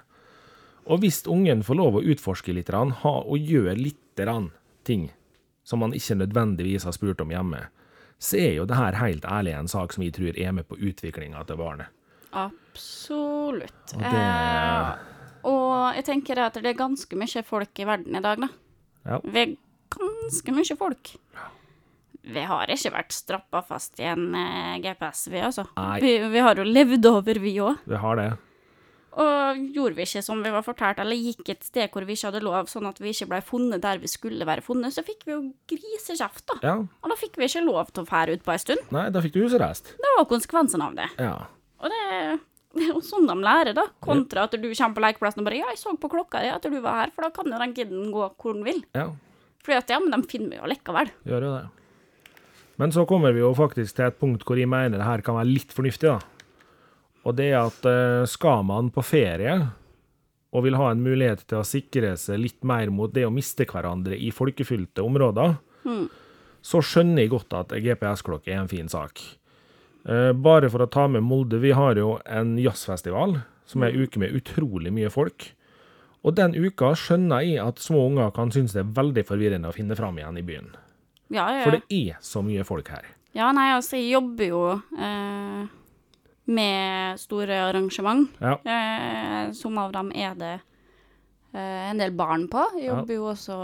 Og 0.91 1.01
hvis 1.01 1.23
ungen 1.31 1.63
får 1.65 1.79
lov 1.79 1.97
å 1.97 2.03
utforske 2.05 2.53
litt, 2.53 2.69
ha, 2.69 3.13
og 3.21 3.39
gjøre 3.39 3.77
litt 3.79 3.97
ting 4.85 5.07
som 5.65 5.81
man 5.81 5.95
ikke 5.97 6.19
nødvendigvis 6.19 6.85
har 6.85 6.93
spurt 6.93 7.23
om 7.25 7.31
hjemme, 7.33 7.63
så 8.21 8.37
er 8.37 8.53
jo 8.59 8.67
det 8.69 8.77
her 8.77 8.99
helt 9.01 9.25
ærlig 9.25 9.55
en 9.57 9.69
sak 9.71 9.95
som 9.95 10.05
vi 10.05 10.11
tror 10.13 10.37
er 10.37 10.53
med 10.53 10.69
på 10.69 10.77
utviklinga 10.77 11.47
til 11.49 11.57
barnet. 11.57 11.89
Absolutt. 12.37 13.95
Og 13.95 14.03
det- 14.03 14.13
Eh, 14.13 14.97
og 15.45 15.95
jeg 15.95 16.05
tenker 16.05 16.39
at 16.39 16.55
det 16.55 16.67
er 16.67 16.75
ganske 16.75 17.17
mye 17.17 17.43
folk 17.45 17.79
i 17.79 17.85
verden 17.85 18.15
i 18.17 18.21
dag, 18.21 18.39
da. 18.41 18.49
Ja. 19.07 19.21
Vi 19.25 19.41
er 19.41 19.57
ganske 19.89 20.53
mye 20.53 20.77
folk. 20.77 21.17
Vi 22.23 22.43
har 22.45 22.69
ikke 22.71 22.93
vært 22.93 23.15
strappa 23.17 23.63
fast 23.65 24.01
i 24.01 24.05
en 24.11 24.35
eh, 24.37 24.77
GPS, 24.85 25.27
vi 25.33 25.41
altså. 25.41 25.65
Vi, 26.03 26.13
vi 26.31 26.43
har 26.45 26.61
jo 26.61 26.67
levd 26.67 27.07
over, 27.09 27.41
vi 27.41 27.55
òg. 27.65 27.81
Vi 27.89 28.01
har 28.03 28.21
det. 28.21 28.31
Og 29.21 29.63
gjorde 29.75 29.97
vi 29.97 30.05
ikke 30.07 30.23
som 30.23 30.43
vi 30.45 30.53
var 30.55 30.63
fortalt, 30.63 31.01
eller 31.03 31.19
gikk 31.19 31.49
et 31.51 31.65
sted 31.67 31.91
hvor 31.91 32.05
vi 32.07 32.15
ikke 32.15 32.29
hadde 32.29 32.43
lov, 32.45 32.69
sånn 32.71 32.87
at 32.87 33.01
vi 33.03 33.11
ikke 33.11 33.27
ble 33.33 33.41
funnet 33.43 33.83
der 33.83 33.99
vi 34.03 34.11
skulle 34.11 34.47
være 34.47 34.63
funnet, 34.63 34.95
så 34.95 35.03
fikk 35.07 35.25
vi 35.27 35.35
jo 35.35 35.41
grisekjeft, 35.73 36.45
da. 36.53 36.59
Ja. 36.63 36.75
Og 36.79 37.11
da 37.11 37.17
fikk 37.19 37.41
vi 37.41 37.49
ikke 37.49 37.65
lov 37.67 37.91
til 37.91 38.05
å 38.05 38.11
fære 38.11 38.37
ut 38.37 38.45
på 38.47 38.55
ei 38.55 38.61
stund. 38.63 38.85
Nei, 38.95 39.09
da 39.11 39.25
fikk 39.25 39.35
du 39.35 39.41
husarrest. 39.43 39.97
Det 39.99 40.13
var 40.19 40.29
konsekvensen 40.31 40.85
av 40.87 40.95
det. 41.01 41.09
Ja. 41.19 41.35
Og 41.81 41.91
det, 41.91 42.39
det 42.77 42.87
er 42.87 42.93
jo 42.93 43.03
sånn 43.03 43.27
de 43.27 43.37
lærer, 43.43 43.75
da. 43.81 43.89
Kontra 44.05 44.47
at 44.47 44.55
du 44.55 44.69
kommer 44.69 45.01
på 45.01 45.05
lekeplassen 45.09 45.43
og 45.43 45.51
bare 45.51 45.59
'Ja, 45.59 45.73
jeg 45.75 45.83
så 45.83 45.97
på 45.99 46.13
klokka 46.13 46.45
di 46.45 46.53
at 46.55 46.63
du 46.63 46.79
var 46.79 47.03
her', 47.03 47.13
for 47.17 47.27
da 47.27 47.35
kan 47.35 47.51
jo 47.51 47.59
den 47.59 47.75
kiden 47.75 48.13
gå 48.15 48.31
hvor 48.37 48.55
den 48.55 48.65
vil. 48.69 48.85
ja. 48.95 49.11
Fordi 49.61 49.77
at 49.77 49.91
ja, 49.93 49.99
men 50.01 50.15
de 50.15 50.29
finner 50.29 50.49
meg 50.49 50.63
jo 50.63 50.69
likevel. 50.71 51.11
Gjør 51.29 51.45
jo 51.45 51.51
det. 51.59 51.80
Men 52.81 52.95
så 52.95 53.05
kommer 53.09 53.35
vi 53.37 53.43
jo 53.43 53.53
faktisk 53.57 53.99
til 53.99 54.09
et 54.09 54.21
punkt 54.21 54.47
hvor 54.47 54.57
jeg 54.57 54.71
mener 54.71 54.97
det 54.97 55.09
her 55.09 55.23
kan 55.25 55.37
være 55.37 55.53
litt 55.53 55.75
fornuftig, 55.77 56.15
da. 56.15 56.21
Og 57.29 57.37
det 57.37 57.51
er 57.51 57.59
at 57.61 57.85
eh, 57.89 58.29
skal 58.31 58.65
man 58.65 58.89
på 58.95 59.05
ferie 59.05 59.59
og 60.51 60.65
vil 60.65 60.79
ha 60.81 60.89
en 60.91 61.03
mulighet 61.05 61.45
til 61.45 61.61
å 61.61 61.67
sikre 61.67 62.15
seg 62.19 62.41
litt 62.41 62.65
mer 62.67 62.91
mot 62.91 63.13
det 63.13 63.27
å 63.29 63.35
miste 63.35 63.67
hverandre 63.69 64.17
i 64.17 64.33
folkefylte 64.35 65.05
områder, 65.05 65.55
så 66.61 66.81
skjønner 66.83 67.23
jeg 67.23 67.33
godt 67.37 67.55
at 67.55 67.77
GPS-klokke 67.85 68.51
er 68.51 68.65
en 68.65 68.73
fin 68.73 68.89
sak. 68.91 69.21
Eh, 70.09 70.33
bare 70.33 70.73
for 70.73 70.83
å 70.83 70.91
ta 70.91 71.07
med 71.09 71.23
Molde, 71.23 71.61
vi 71.63 71.77
har 71.77 72.01
jo 72.01 72.17
en 72.25 72.57
jazzfestival 72.59 73.39
som 73.69 73.85
er 73.85 73.93
en 73.93 74.09
uke 74.09 74.21
med 74.25 74.35
utrolig 74.35 74.93
mye 74.93 75.13
folk. 75.13 75.53
Og 76.25 76.37
den 76.37 76.57
uka 76.57 76.93
skjønner 76.99 77.45
jeg 77.47 77.63
at 77.63 77.81
små 77.81 78.09
unger 78.11 78.33
kan 78.37 78.51
synes 78.53 78.75
det 78.77 78.83
er 78.83 78.95
veldig 78.97 79.25
forvirrende 79.29 79.71
å 79.71 79.77
finne 79.77 79.97
fram 79.97 80.19
igjen 80.19 80.41
i 80.41 80.45
byen. 80.45 80.73
Ja, 81.31 81.47
ja. 81.55 81.65
For 81.65 81.77
det 81.79 81.85
er 81.95 82.17
så 82.21 82.43
mye 82.43 82.65
folk 82.67 82.89
her. 82.91 83.05
Ja, 83.37 83.53
nei, 83.55 83.69
altså, 83.77 83.95
jeg 83.97 84.11
jobber 84.17 84.49
jo 84.49 84.63
eh, 84.99 85.69
med 86.51 87.21
store 87.23 87.61
arrangement. 87.69 88.33
Ja. 88.43 88.57
Eh, 88.65 89.53
som 89.55 89.79
av 89.79 89.93
dem 89.95 90.11
er 90.19 90.35
det 90.41 90.55
eh, 91.55 91.91
en 91.93 91.99
del 92.03 92.11
barn 92.19 92.49
på. 92.51 92.65
Jeg 92.75 92.89
Ja. 92.89 92.97
jobber 92.99 93.15
jo 93.15 93.29
også 93.31 93.59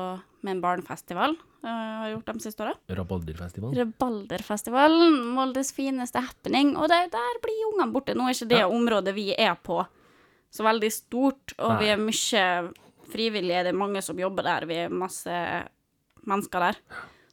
med 0.47 0.57
en 0.57 0.61
barnefestival. 0.63 1.35
Eh, 1.67 1.69
har 1.71 2.11
gjort 2.15 2.31
de 2.31 2.45
siste 2.45 2.63
åra. 2.63 2.75
Rabalderfestival. 2.95 3.75
Rabalderfestivalen. 3.75 5.19
Moldes 5.35 5.73
fineste 5.75 6.23
happening. 6.23 6.77
Og 6.79 6.87
det, 6.93 7.11
der 7.11 7.41
blir 7.43 7.65
ungene 7.73 7.91
borte. 7.93 8.15
Nå 8.15 8.29
er 8.29 8.35
ikke 8.37 8.49
det 8.55 8.61
Ja. 8.63 8.69
området 8.71 9.15
vi 9.15 9.33
er 9.35 9.57
på 9.57 9.85
så 10.55 10.63
veldig 10.63 10.93
stort, 10.93 11.53
og 11.59 11.81
vi 11.81 11.89
er 11.91 11.97
mye 11.99 12.73
frivillige. 13.11 13.65
Det 13.65 13.75
er 13.75 13.79
mange 13.83 14.01
som 14.03 14.17
jobber 14.17 14.43
der. 14.47 14.65
Vi 14.67 14.75
er 14.75 14.89
masse 14.89 15.29
mennesker 16.27 16.61
der 16.61 16.77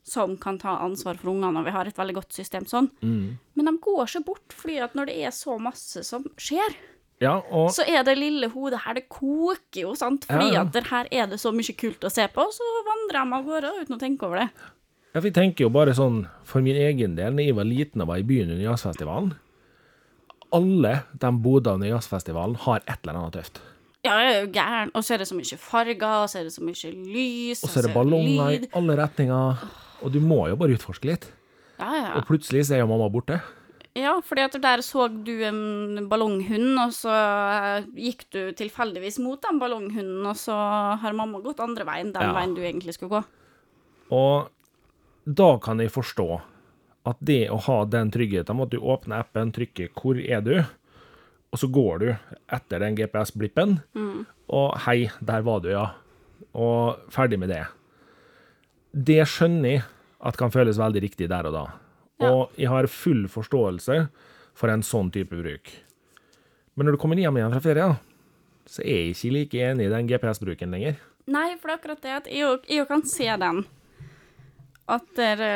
som 0.04 0.36
kan 0.38 0.58
ta 0.60 0.78
ansvar 0.84 1.16
for 1.20 1.32
ungene, 1.32 1.60
og 1.62 1.66
vi 1.66 1.72
har 1.76 1.88
et 1.88 1.98
veldig 1.98 2.16
godt 2.18 2.34
system 2.36 2.66
sånn. 2.68 2.89
Mm. 3.02 3.38
Men 3.56 3.70
de 3.70 3.74
går 3.86 4.04
ikke 4.10 4.26
bort, 4.28 4.56
fordi 4.60 4.80
at 4.84 4.96
når 5.00 5.08
det 5.12 5.16
er 5.24 5.32
så 5.36 5.56
masse 5.62 6.04
som 6.08 6.26
skjer, 6.38 6.76
Ja, 7.24 7.38
og 7.56 7.70
så 7.72 7.86
er 7.88 8.04
det 8.04 8.18
lille 8.18 8.50
hodet 8.52 8.82
her, 8.84 8.98
det 8.98 9.06
koker 9.08 9.82
jo, 9.86 9.94
sant? 9.96 10.26
Fordi 10.28 10.50
Ja, 10.52 10.63
ja. 10.63 10.63
at 10.68 10.88
her 10.89 11.08
er 11.12 11.28
det 11.32 11.38
så 11.39 11.54
mye 11.56 11.76
kult 11.80 12.04
å 12.04 12.12
se 12.12 12.26
på, 12.28 12.44
så 12.52 12.68
vandrer 12.89 13.22
de 13.22 13.38
av 13.38 13.46
gårde 13.48 13.70
uten 13.82 13.96
å 13.96 14.00
tenke 14.02 14.26
over 14.28 14.42
det. 14.42 14.50
ja, 15.13 15.22
vi 15.22 15.32
tenker 15.32 15.63
jo 15.63 15.70
bare 15.70 15.94
sånn 15.96 16.26
for 16.44 16.60
min 16.66 16.76
egen 16.76 17.16
del, 17.16 17.36
da 17.38 17.42
jeg 17.46 17.56
var 17.56 17.63
liten 17.70 18.02
og 18.02 18.10
var 18.10 18.18
i 18.20 18.24
byen 18.28 18.50
under 18.52 18.66
jazzfestivalen 18.66 19.36
Alle 20.54 20.94
de 21.18 21.32
bodene 21.42 21.80
under 21.80 21.88
jazzfestivalen 21.96 22.56
har 22.66 22.82
et 22.86 23.00
eller 23.04 23.18
annet 23.22 23.34
tøft. 23.39 23.62
Ja, 24.04 24.18
jeg 24.20 24.34
er 24.36 24.42
jo 24.44 24.52
gæren. 24.52 24.92
Og 24.94 25.04
så 25.06 25.13
er 25.16 25.22
det 25.24 25.28
så 25.30 25.36
mye 25.38 25.58
farger, 25.58 26.04
og 26.04 26.28
så 26.30 26.42
er 26.42 26.44
det 26.50 26.54
så 26.54 26.62
mye 26.66 26.92
lys, 26.92 27.63
Og 27.63 27.70
så 27.72 27.80
er 27.80 27.88
det 27.88 27.94
ballonger 27.96 28.52
i 28.58 28.70
alle 28.76 28.98
retninger. 29.00 29.63
Og 30.04 30.12
du 30.12 30.20
må 30.20 30.48
jo 30.52 30.58
bare 30.60 30.76
utforske 30.76 31.08
litt. 31.08 31.30
Ja, 31.80 31.92
ja. 31.96 32.10
Og 32.20 32.26
plutselig 32.28 32.66
så 32.68 32.76
er 32.76 32.84
jo 32.84 32.88
mamma 32.92 33.10
borte. 33.10 33.39
ja, 33.96 34.16
fordi 34.26 34.42
at 34.42 34.56
der 34.62 34.82
så 34.82 35.08
du 35.08 35.32
en 35.46 36.08
ballonghund, 36.10 36.78
og 36.82 36.92
så 36.98 37.13
eh, 37.13 37.86
gikk 37.96 38.24
du 38.34 38.39
tilfeldigvis 38.58 39.20
mot 39.22 39.42
den 39.42 39.60
ballonghunden, 39.62 40.26
og 40.26 40.36
så 40.36 40.56
har 41.02 41.13
mamma 41.13 41.39
gått 41.39 41.60
andre 41.62 41.86
veien, 41.86 42.12
den 42.13 42.22
Ja. 42.22 42.34
veien 42.34 42.56
du 42.56 42.62
egentlig 42.62 42.94
skulle 42.96 43.22
gå. 43.22 43.24
Og 44.12 44.50
da 45.26 45.58
kan 45.58 45.80
jeg 45.80 45.92
forstå 45.94 46.42
at 47.06 47.18
det 47.22 47.50
å 47.50 47.60
ha 47.62 47.86
den 47.86 48.12
tryggheten 48.12 48.56
med 48.56 48.66
at 48.68 48.70
du 48.72 48.80
åpner 48.80 49.20
appen, 49.20 49.52
trykker 49.52 49.89
'hvor 49.94 50.18
er 50.18 50.42
du', 50.42 50.66
og 51.54 51.60
så 51.60 51.68
går 51.72 52.00
du 52.00 52.18
etter 52.52 52.80
den 52.80 52.96
GPS-blippen, 52.96 53.82
og 54.50 54.74
'hei, 54.80 55.10
der 55.22 55.42
var 55.42 55.60
du', 55.62 55.70
ja. 55.72 55.92
Og 56.56 56.98
ferdig 57.10 57.39
med 57.39 57.50
det. 57.50 57.66
Det 58.93 59.21
skjønner 59.25 59.69
jeg 59.69 59.84
at 60.23 60.38
kan 60.39 60.53
føles 60.53 60.79
veldig 60.79 61.01
riktig 61.03 61.27
der 61.32 61.49
og 61.49 61.56
da. 61.56 61.65
Ja. 62.21 62.29
Og 62.29 62.60
jeg 62.60 62.69
har 62.71 62.88
full 62.88 63.25
forståelse 63.32 63.97
for 64.56 64.71
en 64.71 64.86
sånn 64.86 65.10
type 65.12 65.36
bruk. 65.36 65.71
Men 66.77 66.88
når 66.88 66.95
du 66.95 67.01
kommer 67.01 67.19
hjem 67.19 67.38
igjen 67.39 67.53
fra 67.56 67.63
ferie, 67.63 67.88
så 68.69 68.84
er 68.86 68.99
jeg 69.01 69.15
ikke 69.15 69.34
like 69.36 69.63
enig 69.71 69.88
i 69.88 69.93
den 69.93 70.10
GPS-bruken 70.10 70.73
lenger. 70.73 70.99
Nei, 71.34 71.53
for 71.58 71.69
det 71.69 71.73
er 71.73 71.79
akkurat 71.79 72.03
det 72.03 72.13
at 72.17 72.29
jeg 72.32 72.60
jeg 72.69 72.88
kan 72.89 73.03
se 73.08 73.27
den. 73.43 73.63
At 74.91 75.08
dere 75.17 75.53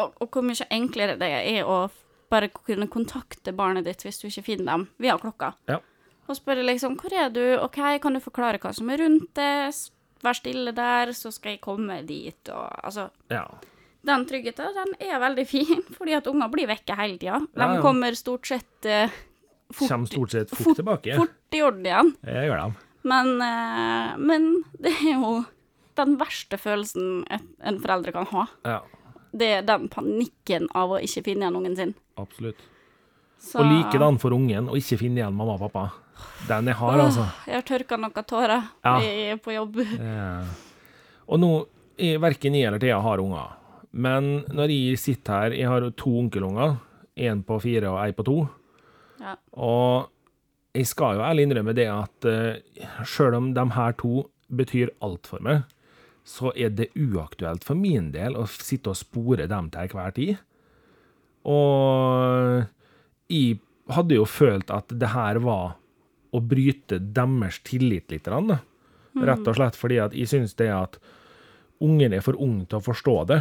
og, 0.00 0.14
og 0.18 0.28
hvor 0.32 0.44
mye 0.44 0.66
enklere 0.74 1.16
det 1.20 1.30
er 1.30 1.68
å 1.68 1.86
bare 2.32 2.50
kunne 2.50 2.90
kontakte 2.90 3.54
barnet 3.54 3.86
ditt 3.86 4.02
hvis 4.02 4.18
du 4.18 4.26
ikke 4.28 4.46
finner 4.48 4.72
dem 4.72 4.86
via 4.98 5.16
klokka. 5.20 5.52
Ja. 5.70 5.78
Og 6.24 6.38
spørre 6.38 6.64
liksom 6.64 6.96
'Hvor 6.96 7.12
er 7.12 7.28
du?' 7.30 7.60
OK, 7.60 8.00
kan 8.00 8.14
du 8.14 8.20
forklare 8.20 8.58
hva 8.58 8.72
som 8.74 8.90
er 8.90 8.98
rundt 8.98 9.34
det? 9.34 9.92
Vær 10.24 10.36
stille 10.38 10.72
der, 10.74 11.12
så 11.12 11.30
skal 11.34 11.54
jeg 11.56 11.60
komme 11.64 12.00
dit, 12.08 12.48
og 12.54 12.70
altså 12.84 13.10
Ja. 13.30 13.44
Den 14.04 14.26
tryggheten, 14.28 14.74
den 14.76 14.90
er 15.00 15.18
veldig 15.22 15.46
fin, 15.48 15.82
fordi 15.96 16.12
at 16.16 16.26
unger 16.28 16.50
blir 16.52 16.66
vekke 16.68 16.96
hele 16.98 17.16
tida. 17.18 17.38
De 17.40 17.60
Ja, 17.60 17.74
ja. 17.76 17.80
kommer 17.84 18.12
stort 18.16 18.46
sett 18.50 18.84
uh, 18.88 19.08
fort, 19.72 19.88
Kommer 19.88 20.06
stort 20.10 20.30
sett 20.34 20.50
fort, 20.50 20.64
fort- 20.66 20.76
tilbake. 20.76 21.14
fort 21.16 21.56
i 21.56 21.62
orden 21.64 21.86
igjen. 21.88 22.10
Jeg 22.28 22.50
gjør 22.50 22.60
det. 22.64 22.74
Men, 23.04 23.30
uh, 23.40 24.16
men 24.20 24.50
det 24.80 24.92
er 24.92 25.14
jo 25.20 25.32
den 25.96 26.16
verste 26.20 26.58
følelsen 26.60 27.24
et, 27.32 27.44
en 27.64 27.80
forelder 27.80 28.12
kan 28.12 28.26
ha. 28.32 28.46
Ja, 28.64 28.80
Det 29.34 29.48
er 29.58 29.62
den 29.66 29.88
panikken 29.88 30.68
av 30.74 30.90
å 30.94 31.00
ikke 31.02 31.24
finne 31.24 31.44
igjen 31.48 31.56
ungen 31.62 31.76
sin. 31.76 31.94
absolutt. 32.20 32.60
Så, 33.40 33.58
Og 33.60 33.66
likedan 33.72 34.16
for 34.20 34.32
ungen 34.36 34.68
å 34.72 34.76
ikke 34.78 34.96
finne 35.00 35.20
igjen 35.20 35.34
mamma 35.36 35.56
og 35.58 35.64
pappa. 35.66 35.88
Den 36.48 36.68
er 36.68 36.76
hard, 36.78 37.00
altså. 37.00 37.24
Jeg 37.48 37.54
har 37.58 37.62
tørka 37.68 37.96
noen 38.00 38.26
tårer 38.28 38.62
Ja. 38.84 38.98
jeg 39.00 39.32
er 39.32 39.36
på 39.42 39.54
jobb. 39.54 39.78
Ja. 39.98 40.44
Og 41.28 41.40
nå 41.40 41.50
er 41.98 42.18
verken 42.20 42.54
jeg 42.58 42.68
eller 42.68 42.78
Thea 42.82 42.98
har 43.00 43.22
unger. 43.22 43.54
Men 43.92 44.44
når 44.52 44.68
jeg 44.74 44.98
sitter 44.98 45.32
her 45.32 45.54
Jeg 45.56 45.68
har 45.70 45.86
to 45.96 46.10
onkelunger. 46.18 46.76
En 47.16 47.42
på 47.46 47.60
fire 47.62 47.88
og 47.92 48.00
én 48.02 48.12
på 48.18 48.24
to. 48.26 48.48
Ja. 49.22 49.36
Og 49.54 50.10
jeg 50.74 50.86
skal 50.90 51.14
jo 51.16 51.22
ærlig 51.22 51.44
innrømme 51.46 51.72
det 51.78 51.86
at 51.88 52.26
uh, 52.26 53.04
sjøl 53.06 53.36
om 53.38 53.52
de 53.54 53.64
her 53.76 53.92
to 54.00 54.24
betyr 54.50 54.90
alt 55.00 55.26
for 55.30 55.38
meg, 55.40 55.62
så 56.26 56.50
er 56.58 56.72
det 56.74 56.88
uaktuelt 56.98 57.62
for 57.64 57.78
min 57.78 58.10
del 58.12 58.34
å 58.36 58.42
sitte 58.50 58.90
og 58.90 58.98
spore 58.98 59.46
dem 59.46 59.70
til 59.70 59.86
enhver 59.86 60.12
tid. 60.16 60.34
Og 61.46 62.64
jeg 63.30 63.60
hadde 63.94 64.18
jo 64.18 64.26
følt 64.28 64.70
at 64.74 64.90
det 64.90 65.12
her 65.14 65.38
var 65.44 65.76
å 66.34 66.40
bryte 66.42 66.98
deres 66.98 67.60
tillit 67.66 68.10
litt. 68.10 68.26
Rett 68.28 69.46
og 69.46 69.54
slett 69.56 69.76
fordi 69.78 70.00
at 70.02 70.16
jeg 70.16 70.30
syns 70.30 70.56
det 70.58 70.70
at 70.74 70.98
ungen 71.84 72.14
er 72.16 72.24
for 72.24 72.38
ung 72.42 72.64
til 72.66 72.80
å 72.80 72.84
forstå 72.84 73.14
det. 73.30 73.40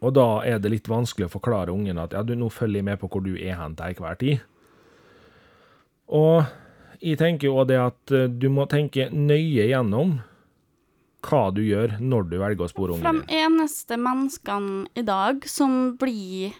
Og 0.00 0.14
da 0.14 0.26
er 0.46 0.60
det 0.62 0.70
litt 0.72 0.88
vanskelig 0.88 1.26
å 1.28 1.32
forklare 1.36 1.74
ungen 1.74 1.98
at 1.98 2.14
ja, 2.14 2.22
du, 2.22 2.34
nå 2.38 2.48
følger 2.52 2.80
jeg 2.80 2.86
med 2.86 3.00
på 3.02 3.10
hvor 3.10 3.24
du 3.24 3.32
er 3.34 3.56
hen 3.58 3.74
til 3.76 3.92
enhver 3.92 4.18
tid. 4.20 4.42
Og 6.12 6.44
jeg 7.02 7.18
tenker 7.18 7.48
jo 7.50 7.64
det 7.66 7.80
at 7.82 8.12
eh, 8.14 8.28
du 8.30 8.46
må 8.52 8.68
tenke 8.70 9.08
nøye 9.10 9.66
gjennom 9.70 10.20
hva 11.22 11.42
du 11.54 11.60
gjør 11.62 11.96
når 12.02 12.28
du 12.30 12.36
velger 12.40 12.66
å 12.66 12.70
spore 12.70 12.96
ungen 12.96 13.22
de 13.26 13.38
eneste 13.42 13.98
menneskene 13.98 14.86
i 14.98 15.04
dag 15.06 15.44
som 15.50 15.96
blir 15.98 16.54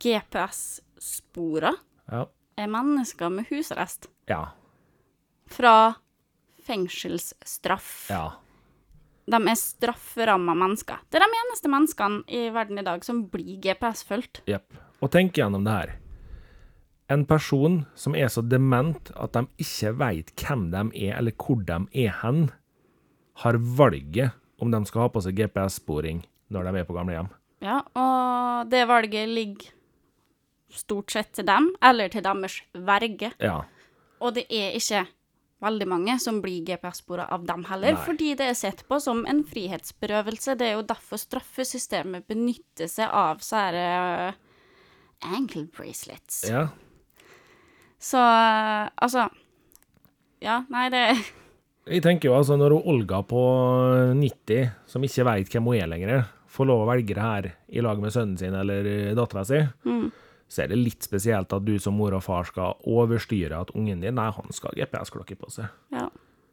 GPS-spora, 0.00 1.74
Ja. 2.10 2.26
er 2.56 2.66
mennesker 2.68 3.30
med 3.32 3.48
husarrest. 3.50 4.08
Ja. 4.28 4.42
Fra 5.48 5.94
fengselsstraff. 6.68 8.08
Ja. 8.12 8.26
De 9.28 9.38
er 9.40 9.58
strafferamma 9.60 10.54
mennesker. 10.56 11.00
Det 11.08 11.20
er 11.20 11.24
de 11.26 11.40
eneste 11.42 11.70
menneskene 11.72 12.22
i 12.32 12.48
verden 12.52 12.80
i 12.80 12.84
dag 12.84 13.04
som 13.04 13.26
blir 13.32 13.58
GPS-fulgt. 13.64 14.42
Jepp. 14.48 14.76
Og 15.04 15.12
tenk 15.14 15.36
gjennom 15.36 15.64
det 15.66 15.74
her. 15.74 15.96
En 17.12 17.24
person 17.28 17.82
som 17.96 18.16
er 18.16 18.28
så 18.32 18.42
dement 18.44 19.12
at 19.16 19.36
de 19.36 19.46
ikke 19.64 19.94
veit 19.96 20.32
hvem 20.36 20.68
de 20.72 20.82
er, 21.06 21.16
eller 21.16 21.32
hvor 21.40 21.60
de 21.64 21.78
er 22.04 22.12
hen, 22.20 22.50
har 23.44 23.56
valget 23.56 24.36
om 24.58 24.72
de 24.72 24.80
skal 24.88 25.06
ha 25.06 25.12
på 25.12 25.22
seg 25.24 25.38
GPS-sporing 25.38 26.24
når 26.52 26.68
de 26.68 26.80
er 26.80 26.88
på 26.88 26.96
gamlehjem. 26.96 27.30
Ja, 27.64 27.80
og 27.96 28.68
det 28.70 28.84
valget 28.88 29.28
ligger 29.30 29.72
stort 30.72 31.12
sett 31.14 31.32
til 31.36 31.46
dem, 31.48 31.70
eller 31.82 32.10
til 32.12 32.24
deres 32.24 32.60
verge. 32.74 33.32
Ja. 33.40 33.62
Og 34.20 34.34
det 34.36 34.46
er 34.50 34.76
ikke 34.78 35.04
veldig 35.62 35.88
mange 35.90 36.14
som 36.22 36.38
blir 36.42 36.62
GPS-spora 36.66 37.26
av 37.34 37.46
dem 37.46 37.64
heller, 37.66 37.96
Nei. 37.96 38.02
fordi 38.04 38.34
det 38.38 38.50
er 38.52 38.58
sett 38.58 38.84
på 38.88 39.00
som 39.02 39.24
en 39.28 39.42
frihetsberøvelse. 39.46 40.54
Det 40.58 40.68
er 40.68 40.76
jo 40.76 40.84
derfor 40.86 41.20
straffesystemet 41.20 42.28
benytter 42.30 42.90
seg 42.90 43.10
av 43.10 43.42
sånne 43.42 43.86
uh, 44.30 44.44
ankle 45.34 45.66
bracelets. 45.74 46.44
Ja. 46.46 46.68
Så 47.98 48.20
eh, 48.22 48.86
altså 48.94 49.24
Ja, 50.38 50.60
nei, 50.70 50.84
det 50.94 51.00
Jeg 51.90 52.04
tenker 52.04 52.28
jo 52.28 52.36
altså, 52.36 52.54
når 52.60 52.76
Olga 52.78 53.24
på 53.26 53.40
90, 54.14 54.68
som 54.86 55.02
ikke 55.02 55.24
veit 55.26 55.50
hvem 55.50 55.66
hun 55.66 55.78
er 55.80 55.88
lenger, 55.90 56.26
får 56.52 56.68
lov 56.68 56.84
å 56.84 56.88
velge 56.90 57.16
det 57.16 57.24
her 57.24 57.48
i 57.72 57.82
lag 57.82 57.98
med 57.98 58.12
sønnen 58.12 58.36
sin 58.38 58.54
eller 58.54 58.86
dattera 59.16 59.42
si, 59.48 59.62
så 60.48 60.64
er 60.64 60.72
det 60.72 60.78
litt 60.80 61.04
spesielt 61.04 61.52
at 61.52 61.66
du 61.66 61.74
som 61.82 61.98
mor 61.98 62.16
og 62.16 62.24
far 62.24 62.48
skal 62.48 62.78
overstyre 62.88 63.60
at 63.60 63.74
ungen 63.76 64.00
din 64.00 64.16
Nei, 64.16 64.30
han 64.32 64.56
skal 64.56 64.72
ha 64.72 64.80
GPS-klokke 64.80 65.36
på 65.36 65.50
seg. 65.52 65.68
Ja. 65.92 66.06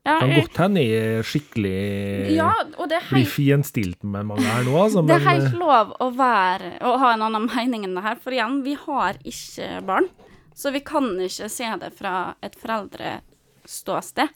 ja 0.04 0.18
Kan 0.20 0.34
godt 0.36 0.60
hende 0.60 0.84
jeg 0.84 1.24
skikkelig 1.30 2.36
ja, 2.36 2.52
og 2.76 2.90
det 2.92 3.00
er 3.00 3.10
blir 3.14 3.30
fiendstilt 3.32 4.04
med 4.04 4.28
mange 4.28 4.46
her 4.46 4.68
nå, 4.68 4.76
altså, 4.84 5.06
Det 5.08 5.16
er 5.16 5.28
helt 5.30 5.56
lov 5.62 5.96
å 6.04 6.10
være 6.16 6.76
Å 6.84 6.96
ha 7.02 7.14
en 7.16 7.26
annen 7.30 7.48
mening 7.48 7.88
enn 7.88 7.96
det 7.96 8.04
her, 8.06 8.20
for 8.20 8.36
igjen, 8.36 8.60
vi 8.68 8.76
har 8.86 9.22
ikke 9.24 9.80
barn. 9.88 10.12
Så 10.56 10.72
vi 10.72 10.80
kan 10.88 11.10
ikke 11.20 11.50
se 11.52 11.72
det 11.82 11.92
fra 11.98 12.16
et 12.44 12.56
foreldreståsted. 12.56 14.32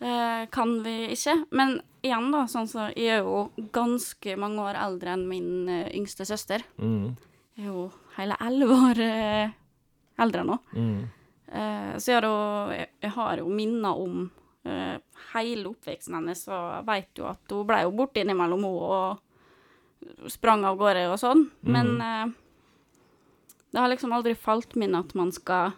Eh, 0.00 0.44
kan 0.54 0.76
vi 0.84 1.10
ikke. 1.12 1.34
Men 1.50 1.80
igjen, 2.06 2.30
da, 2.32 2.44
sånn 2.48 2.68
så 2.70 2.86
jeg 2.94 3.18
er 3.18 3.26
jo 3.26 3.48
ganske 3.74 4.36
mange 4.40 4.62
år 4.70 4.78
eldre 4.80 5.16
enn 5.16 5.26
min 5.28 5.50
eh, 5.68 5.90
yngste 5.98 6.24
søster. 6.28 6.64
mm, 6.78 7.10
Jeg 7.58 7.66
er 7.66 7.74
jo 7.74 7.90
hele 8.16 8.34
elleve 8.46 8.74
år 8.90 8.96
eh, 9.06 9.48
eldre 10.20 10.42
nå. 10.44 10.58
mm, 10.74 11.00
Eh, 11.50 11.96
så 11.98 12.12
jeg 12.12 12.20
har 12.20 12.24
jo, 12.28 12.34
jeg, 12.70 12.86
jeg 13.02 13.10
har 13.10 13.40
jo 13.42 13.48
minner 13.50 13.90
om 13.98 14.30
eh, 14.62 15.00
hele 15.32 15.66
oppveksten 15.72 16.14
hennes, 16.14 16.44
og 16.46 16.68
jeg 16.76 16.84
vet 16.86 17.10
jo 17.18 17.24
at 17.26 17.42
hun 17.50 17.66
ble 17.66 17.80
jo 17.82 17.90
borte 17.98 18.22
innimellom 18.22 18.62
hun 18.68 18.76
og 18.86 19.18
sprang 20.30 20.62
av 20.68 20.78
gårde 20.78 21.08
og 21.10 21.18
sånn. 21.18 21.42
Men 21.66 21.98
eh, 22.06 22.30
det 23.74 23.82
har 23.82 23.90
liksom 23.90 24.14
aldri 24.14 24.36
falt 24.38 24.78
min 24.78 24.94
at 24.98 25.10
man 25.18 25.32
skal 25.34 25.72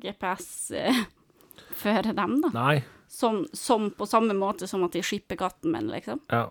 GPS-føre 0.00 2.14
dem, 2.22 2.40
da. 2.46 2.50
Nei. 2.56 2.80
Som, 3.08 3.46
som 3.56 3.88
på 3.96 4.04
samme 4.08 4.34
måte 4.36 4.66
som 4.68 4.84
at 4.84 4.92
de 4.96 5.00
skipper 5.04 5.36
katten 5.40 5.72
min, 5.72 5.88
liksom. 5.92 6.20
Ja. 6.32 6.48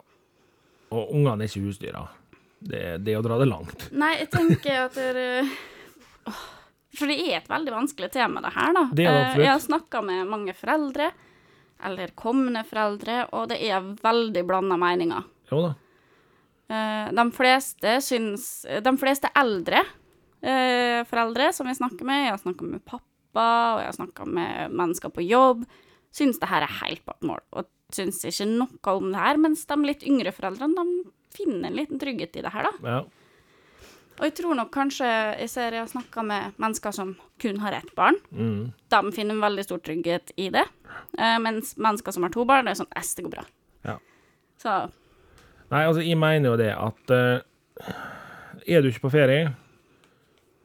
Og 0.94 1.10
ungene 1.14 1.44
er 1.44 1.48
ikke 1.50 1.66
husdyra. 1.68 2.02
Det, 2.68 2.82
det 3.06 3.14
er 3.14 3.22
å 3.22 3.26
dra 3.26 3.38
det 3.40 3.48
langt. 3.48 3.88
Nei, 3.96 4.14
jeg 4.20 4.30
tenker 4.34 4.82
at 4.88 4.98
dere 4.98 5.26
er 5.40 5.52
For 6.98 7.08
det 7.08 7.18
er 7.22 7.38
et 7.38 7.50
veldig 7.52 7.72
vanskelig 7.76 8.10
tema, 8.12 8.42
det 8.44 8.52
her, 8.56 8.74
da. 8.76 8.86
Det 8.92 9.06
er 9.06 9.14
det 9.14 9.26
Eh. 9.38 9.42
Jeg 9.46 9.52
har 9.54 9.62
snakka 9.64 10.02
med 10.04 10.28
mange 10.32 10.54
foreldre, 10.58 11.12
eller 11.88 12.12
kommende 12.18 12.64
foreldre, 12.66 13.20
og 13.38 13.50
det 13.52 13.60
er 13.68 13.86
veldig 14.02 14.44
blanda 14.50 14.78
meninger. 14.82 15.24
Jo 15.52 15.62
da. 15.68 15.76
Eh, 16.74 17.12
De 17.16 17.26
fleste 17.32 17.94
syns 18.04 18.66
De 18.84 18.92
fleste 19.00 19.30
eldre 19.40 19.84
eh, 20.42 21.04
foreldre 21.08 21.52
som 21.56 21.70
jeg 21.70 21.78
snakker 21.80 22.04
med, 22.08 22.26
jeg 22.26 22.34
har 22.34 22.42
snakka 22.42 22.66
med 22.68 22.84
pappa, 22.84 23.46
og 23.76 23.80
jeg 23.84 23.92
har 23.92 23.98
snakka 24.02 24.26
med 24.28 24.74
mennesker 24.76 25.14
på 25.14 25.24
jobb, 25.28 25.64
syns 26.12 26.40
det 26.42 26.50
her 26.50 26.66
er 26.66 26.80
helt 26.82 27.06
bak 27.08 27.22
mål, 27.22 27.40
og 27.54 27.70
syns 27.94 28.20
ikke 28.28 28.50
noe 28.50 28.98
om 28.98 29.12
det 29.14 29.22
her, 29.22 29.38
mens 29.40 29.64
de 29.70 29.78
litt 29.86 30.04
yngre 30.04 30.34
foreldrene, 30.36 30.76
de 30.76 31.14
finner 31.38 31.70
en 31.70 31.78
liten 31.78 32.02
trygghet 32.02 32.36
i 32.40 32.44
det 32.46 32.52
her, 32.54 32.68
da. 32.68 32.92
Ja. 32.98 33.00
Og 34.18 34.26
jeg 34.26 34.34
tror 34.40 34.58
nok 34.58 34.72
kanskje 34.74 35.08
Jeg 35.38 35.50
ser 35.52 35.76
jeg 35.76 35.84
har 35.84 35.90
snakka 35.92 36.24
med 36.26 36.58
mennesker 36.58 36.96
som 36.96 37.16
kun 37.42 37.60
har 37.62 37.76
ett 37.78 37.94
barn. 37.96 38.18
Mm. 38.32 38.74
De 38.90 39.02
finner 39.14 39.36
en 39.36 39.44
veldig 39.44 39.66
stor 39.68 39.82
trygghet 39.86 40.34
i 40.38 40.50
det. 40.54 40.66
Uh, 41.20 41.38
mens 41.44 41.76
mennesker 41.78 42.16
som 42.16 42.26
har 42.26 42.34
to 42.34 42.46
barn, 42.50 42.66
det 42.66 42.74
er 42.74 42.82
sånn 42.82 42.96
Æsj, 42.98 43.14
det 43.18 43.28
går 43.28 43.36
bra. 43.36 43.46
Ja. 43.86 43.98
Så 44.62 44.78
Nei, 45.68 45.84
altså, 45.84 46.02
jeg 46.02 46.18
mener 46.18 46.54
jo 46.54 46.58
det 46.58 46.72
at 46.72 47.12
uh, 47.14 47.94
Er 48.66 48.82
du 48.82 48.90
ikke 48.90 49.06
på 49.06 49.14
ferie, 49.14 49.52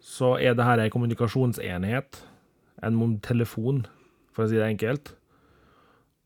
så 0.01 0.37
er 0.41 0.55
det 0.57 0.67
her 0.67 0.81
ei 0.83 0.93
kommunikasjonsenhet. 0.93 2.23
En 2.83 3.19
telefon, 3.23 3.85
for 4.35 4.47
å 4.47 4.51
si 4.51 4.57
det 4.59 4.67
enkelt. 4.67 5.13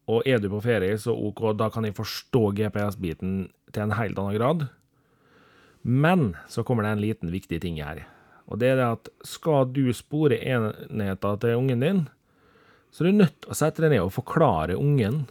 Og 0.07 0.27
er 0.29 0.39
du 0.39 0.49
på 0.53 0.63
ferie, 0.63 0.95
så 1.03 1.15
OK, 1.15 1.43
da 1.59 1.69
kan 1.73 1.87
jeg 1.87 1.97
forstå 1.97 2.43
GPS-biten 2.59 3.39
til 3.75 3.83
en 3.83 3.97
helt 3.99 4.19
annen 4.23 4.37
grad. 4.39 4.67
Men 5.83 6.35
så 6.51 6.63
kommer 6.67 6.87
det 6.87 6.95
en 6.95 7.03
liten 7.03 7.33
viktig 7.35 7.61
ting 7.63 7.81
her. 7.83 8.05
Og 8.47 8.61
det 8.63 8.73
er 8.73 8.79
det 8.79 8.87
at 8.87 9.11
skal 9.27 9.67
du 9.75 9.91
spore 9.95 10.39
enheter 10.39 11.41
til 11.43 11.59
ungen 11.59 11.83
din, 11.83 12.05
så 12.95 13.03
er 13.03 13.11
du 13.11 13.21
nødt 13.21 13.39
til 13.43 13.53
å 13.53 13.59
sette 13.59 13.83
deg 13.83 13.97
ned 13.97 14.07
og 14.07 14.15
forklare 14.15 14.79
ungen 14.79 15.25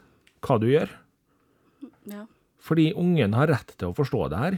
hva 0.45 0.59
du 0.61 0.67
gjør. 0.69 0.91
ja. 2.11 2.25
Fordi 2.65 2.91
ungen 2.97 3.35
har 3.37 3.51
rett 3.51 3.75
til 3.77 3.91
å 3.91 3.95
forstå 3.95 4.27
det 4.33 4.37
her. 4.41 4.55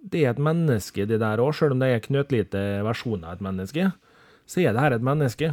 Det 0.00 0.22
er 0.24 0.30
et 0.30 0.40
menneske, 0.40 1.04
det 1.04 1.18
der 1.20 1.42
òg. 1.44 1.52
Selv 1.52 1.74
om 1.74 1.82
det 1.82 1.90
er 1.92 2.04
knøttlite 2.06 2.62
versjoner 2.86 3.28
av 3.28 3.36
et 3.36 3.44
menneske, 3.44 3.90
så 4.48 4.62
er 4.62 4.72
det 4.72 4.80
her 4.80 4.96
et 4.96 5.04
menneske. 5.04 5.50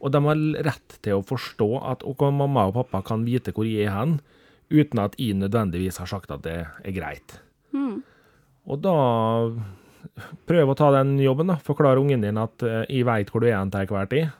Og 0.00 0.12
de 0.12 0.20
har 0.26 0.40
rett 0.66 0.96
til 1.04 1.18
å 1.20 1.24
forstå 1.26 1.68
at 1.90 2.02
og 2.06 2.24
mamma 2.34 2.66
og 2.68 2.74
pappa 2.78 3.02
kan 3.06 3.24
vite 3.26 3.52
hvor 3.54 3.66
jeg 3.68 3.86
er 3.86 3.94
hen, 3.94 4.18
uten 4.72 5.00
at 5.02 5.14
jeg 5.20 5.36
nødvendigvis 5.38 5.98
har 6.02 6.08
sagt 6.10 6.30
at 6.34 6.42
det 6.46 6.58
er 6.66 6.96
greit. 6.96 7.38
Og 8.64 8.80
da 8.80 8.94
prøv 10.48 10.70
å 10.72 10.76
ta 10.78 10.90
den 10.94 11.18
jobben, 11.20 11.50
da. 11.52 11.56
Forklar 11.64 11.98
ungen 12.00 12.22
din 12.24 12.38
at 12.40 12.62
eh, 12.64 12.84
jeg 12.88 13.04
veit 13.08 13.28
hvor 13.32 13.42
du 13.44 13.48
er 13.50 13.58
hen 13.58 13.72
til 13.72 13.84
enhver 13.84 14.08
tid. 14.08 14.30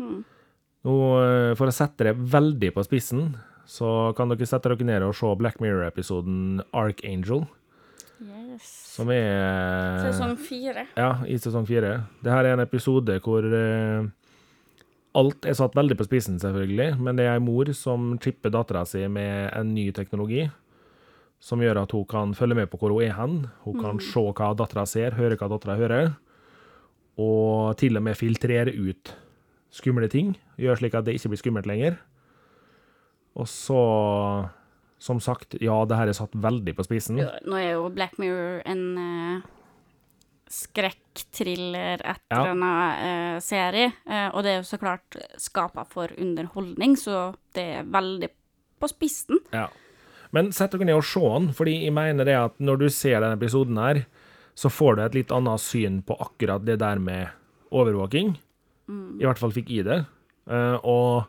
Nå, 0.00 0.96
eh, 1.20 1.52
for 1.56 1.68
å 1.68 1.74
sette 1.74 2.08
det 2.08 2.14
veldig 2.32 2.72
på 2.76 2.84
spissen, 2.86 3.30
så 3.68 4.10
kan 4.18 4.32
dere 4.32 4.48
sette 4.48 4.68
dere 4.72 4.86
ned 4.88 5.04
og 5.06 5.14
se 5.16 5.30
Black 5.38 5.60
Mirror-episoden 5.64 6.62
Archangel, 6.76 7.46
Yes. 8.20 8.66
som 8.98 9.08
er 9.14 10.02
Sesong 10.10 10.34
fire. 10.36 10.82
Ja, 10.98 11.22
i 11.24 11.38
sesong 11.40 11.64
fire. 11.68 12.02
Det 12.20 12.28
her 12.34 12.44
er 12.44 12.52
en 12.58 12.60
episode 12.66 13.14
hvor 13.24 13.40
eh, 13.48 14.08
alt 15.18 15.46
er 15.48 15.56
satt 15.58 15.74
veldig 15.74 15.96
på 15.98 16.06
spissen, 16.06 16.38
selvfølgelig, 16.42 16.94
men 17.02 17.18
det 17.18 17.26
er 17.26 17.38
ei 17.38 17.42
mor 17.42 17.70
som 17.76 18.12
chipper 18.22 18.52
dattera 18.54 18.84
si 18.86 19.02
med 19.10 19.50
en 19.56 19.72
ny 19.74 19.88
teknologi, 19.96 20.44
som 21.42 21.62
gjør 21.64 21.82
at 21.82 21.94
hun 21.96 22.04
kan 22.08 22.34
følge 22.36 22.58
med 22.60 22.70
på 22.70 22.78
hvor 22.78 22.94
hun 22.94 23.06
er 23.06 23.16
hen. 23.16 23.40
Hun 23.64 23.80
kan 23.80 24.02
se 24.04 24.22
hva 24.22 24.52
dattera 24.54 24.84
ser, 24.86 25.16
høre 25.18 25.38
hva 25.40 25.48
dattera 25.50 25.78
hører, 25.80 26.12
og 27.20 27.74
til 27.80 27.98
og 27.98 28.06
med 28.06 28.18
filtrere 28.18 28.74
ut 28.76 29.14
skumle 29.74 30.08
ting. 30.10 30.34
Gjøre 30.60 30.80
slik 30.80 30.96
at 30.98 31.06
det 31.06 31.16
ikke 31.18 31.32
blir 31.32 31.42
skummelt 31.42 31.68
lenger. 31.68 31.98
Og 33.38 33.46
så, 33.48 33.80
som 34.98 35.20
sagt, 35.22 35.56
ja, 35.62 35.76
det 35.88 35.98
her 35.98 36.10
er 36.10 36.18
satt 36.18 36.34
veldig 36.34 36.74
på 36.76 36.86
spissen. 36.86 37.20
Nå 37.20 37.58
er 37.58 37.74
jo 37.76 37.88
Black 37.94 38.18
Mirror 38.20 38.60
en 38.68 38.84
uh, 38.98 39.48
skrekkthriller, 40.50 42.00
et 42.04 42.20
Ja. 42.30 42.44
en 42.50 42.62
annet 42.62 42.98
eh, 43.04 43.40
serie. 43.40 43.92
eh, 44.06 44.28
og 44.34 44.42
det 44.42 44.50
er 44.50 44.56
jo 44.62 44.68
så 44.68 44.78
klart 44.78 45.16
skapa 45.38 45.84
for 45.86 46.08
underholdning, 46.18 46.96
så 46.96 47.34
det 47.54 47.62
er 47.78 47.82
veldig 47.84 48.28
på 48.80 48.88
spissen. 48.88 49.38
Ja. 49.52 49.68
Men 50.32 50.52
sett 50.52 50.70
dere 50.72 50.84
ned 50.86 50.94
og 50.96 51.04
se 51.04 51.20
den, 51.20 51.52
fordi 51.52 51.84
jeg 51.84 51.92
mener 51.92 52.24
det 52.24 52.36
at 52.36 52.58
når 52.60 52.78
du 52.78 52.88
ser 52.88 53.20
denne 53.20 53.36
episoden 53.38 53.76
her, 53.78 54.04
så 54.54 54.68
får 54.70 54.96
du 54.96 55.02
et 55.02 55.14
litt 55.14 55.32
annet 55.32 55.60
syn 55.60 56.02
på 56.02 56.16
akkurat 56.20 56.64
det 56.64 56.78
der 56.78 56.98
med 56.98 57.28
overvåking. 57.72 58.36
I 58.90 59.22
hvert 59.24 59.38
fall 59.38 59.52
fikk 59.54 59.68
jeg 59.70 59.84
det. 59.86 60.06
Eh, 60.50 60.78
og 60.82 61.26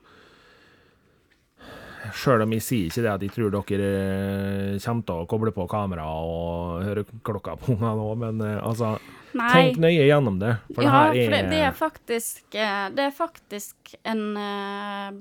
sjøl 2.18 2.44
om 2.46 2.54
jeg 2.56 2.66
sier 2.66 2.90
ikke 2.90 3.04
det 3.06 3.12
at 3.14 3.24
jeg 3.26 3.34
tror 3.36 3.54
dere 3.54 3.88
eh, 3.88 4.78
kommer 4.84 5.08
til 5.08 5.24
å 5.24 5.30
koble 5.30 5.54
på 5.56 5.68
kamera 5.72 6.06
og 6.10 6.84
høre 6.86 7.06
klokka 7.26 7.58
på 7.62 7.76
ungene 7.76 7.96
nå, 8.00 8.12
men 8.26 8.46
eh, 8.46 8.60
altså 8.60 8.96
Nei. 9.32 9.48
Tenk 9.48 9.78
nøye 9.80 10.10
gjennom 10.10 10.42
det. 10.42 10.58
For 10.76 10.84
ja, 10.84 10.90
det 10.92 10.92
her 10.92 11.06
er, 11.08 11.22
for 11.22 11.34
det, 11.38 11.44
det 11.54 11.60
er 11.64 11.76
faktisk 11.78 12.56
eh, 12.60 12.88
Det 12.92 13.06
er 13.06 13.14
faktisk 13.16 13.94
en 14.04 14.24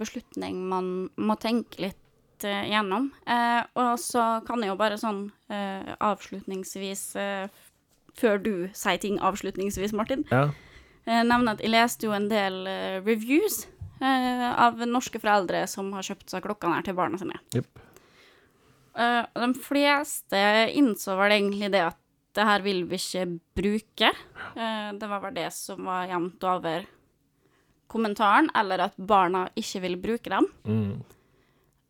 beslutning 0.01 0.64
man 0.66 0.88
må 1.14 1.37
tenke 1.38 1.85
litt 1.87 1.97
gjennom. 2.43 3.11
Og 3.77 3.93
så 4.01 4.25
kan 4.49 4.64
jeg 4.64 4.73
jo 4.73 4.77
bare 4.81 4.97
sånn 4.97 5.27
avslutningsvis 6.01 7.03
Før 8.17 8.40
du 8.40 8.54
sier 8.73 8.98
ting 8.98 9.19
avslutningsvis, 9.21 9.92
Martin, 9.94 10.25
ja. 10.33 10.48
nevne 11.04 11.52
at 11.52 11.61
jeg 11.61 11.75
leste 11.75 12.09
jo 12.09 12.17
en 12.17 12.31
del 12.33 12.65
reviews 13.04 13.67
av 14.01 14.81
norske 14.88 15.21
foreldre 15.21 15.67
som 15.69 15.90
har 15.92 16.07
kjøpt 16.07 16.33
seg 16.33 16.44
klokkene 16.44 16.79
her 16.79 16.87
til 16.87 16.96
barna 16.96 17.21
sine. 17.21 17.37
Yep. 17.57 17.83
Uh, 18.96 19.25
de 19.37 19.51
fleste 19.61 20.40
innså 20.77 21.15
vel 21.19 21.37
egentlig 21.37 21.71
det 21.75 21.85
at 21.90 21.98
det 22.38 22.46
her 22.46 22.65
vil 22.65 22.85
vi 22.88 22.98
ikke 22.98 23.27
bruke. 23.59 24.11
Uh, 24.55 24.90
det 24.96 25.11
var 25.11 25.23
vel 25.27 25.37
det 25.37 25.51
som 25.55 25.85
var 25.88 26.09
jevnt 26.11 26.48
over 26.48 26.88
kommentaren, 27.90 28.51
eller 28.55 28.87
at 28.87 28.96
barna 28.96 29.48
ikke 29.59 29.83
vil 29.85 29.96
bruke 30.01 30.33
dem. 30.33 30.46
Mm. 30.65 30.92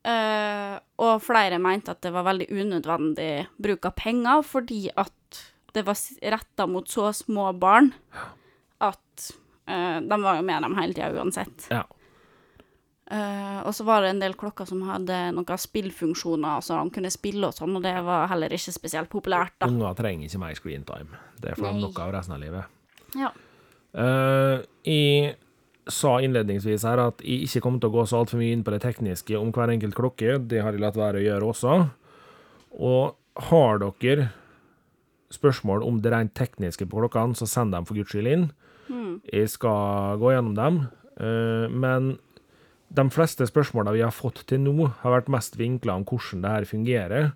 Uh, 0.00 0.76
og 1.04 1.20
flere 1.20 1.58
mente 1.60 1.92
at 1.92 2.00
det 2.04 2.12
var 2.14 2.24
veldig 2.24 2.48
unødvendig 2.48 3.32
bruk 3.60 3.88
av 3.90 3.96
penger, 4.00 4.44
fordi 4.48 4.86
at 4.96 5.42
det 5.74 5.84
var 5.86 5.98
retta 6.34 6.66
mot 6.66 6.88
så 6.88 7.12
små 7.14 7.50
barn 7.52 7.92
at 8.80 9.32
eh, 9.70 10.00
de 10.02 10.16
var 10.22 10.38
jo 10.40 10.42
med 10.42 10.64
dem 10.64 10.76
hele 10.78 10.96
tida 10.96 11.12
uansett. 11.14 11.66
Ja. 11.70 11.84
Eh, 13.10 13.60
og 13.66 13.74
så 13.74 13.84
var 13.86 14.04
det 14.04 14.12
en 14.12 14.22
del 14.22 14.36
klokker 14.38 14.68
som 14.68 14.84
hadde 14.86 15.16
noen 15.34 15.58
spillfunksjoner, 15.58 16.62
så 16.62 16.78
de 16.78 16.94
kunne 16.94 17.10
spille 17.10 17.48
og 17.48 17.56
sånn, 17.56 17.74
og 17.74 17.82
det 17.82 17.96
var 18.06 18.28
heller 18.30 18.54
ikke 18.54 18.74
spesielt 18.74 19.10
populært, 19.10 19.56
da. 19.58 19.66
Unger 19.66 19.96
trenger 19.98 20.28
ikke 20.28 20.42
mer 20.44 20.58
screentime. 20.58 21.22
Det 21.42 21.56
får 21.58 21.72
de 21.72 21.82
noe 21.82 22.04
av 22.04 22.12
resten 22.14 22.36
av 22.36 22.42
livet. 22.44 22.76
Ja. 23.18 23.32
Uh, 23.90 24.62
jeg 24.86 25.34
sa 25.90 26.12
innledningsvis 26.22 26.86
her 26.86 27.02
at 27.02 27.24
jeg 27.26 27.48
ikke 27.48 27.64
kommer 27.64 27.82
til 27.82 27.90
å 27.90 27.96
gå 27.96 28.06
så 28.06 28.20
altfor 28.20 28.38
mye 28.38 28.54
inn 28.54 28.62
på 28.62 28.76
det 28.76 28.82
tekniske 28.84 29.34
om 29.40 29.50
hver 29.56 29.74
enkelt 29.74 29.98
klokke. 29.98 30.38
Det 30.46 30.62
har 30.62 30.76
jeg 30.76 30.84
latt 30.84 31.00
være 31.00 31.18
å 31.18 31.26
gjøre 31.26 31.50
også. 31.50 31.80
Og 32.78 33.50
har 33.50 33.82
dere 33.82 34.30
spørsmål 35.34 35.82
om 35.86 35.98
det 36.02 36.14
rent 36.14 36.36
tekniske 36.38 36.86
på 36.86 37.02
klokkene, 37.02 37.34
så 37.34 37.50
send 37.50 37.74
dem 37.74 37.86
for 37.88 37.98
guds 37.98 38.14
skyld 38.14 38.30
inn. 38.30 38.50
Jeg 39.30 39.50
skal 39.50 40.18
gå 40.22 40.32
gjennom 40.34 40.54
dem. 40.54 40.82
Uh, 41.18 41.66
men 41.70 42.14
de 42.90 43.06
fleste 43.14 43.46
spørsmålene 43.46 43.94
vi 43.94 44.02
har 44.02 44.14
fått 44.14 44.42
til 44.50 44.62
nå, 44.64 44.88
har 45.02 45.14
vært 45.14 45.30
mest 45.30 45.56
vinkla 45.58 45.94
om 46.00 46.06
hvordan 46.08 46.42
det 46.42 46.54
her 46.54 46.66
fungerer. 46.66 47.30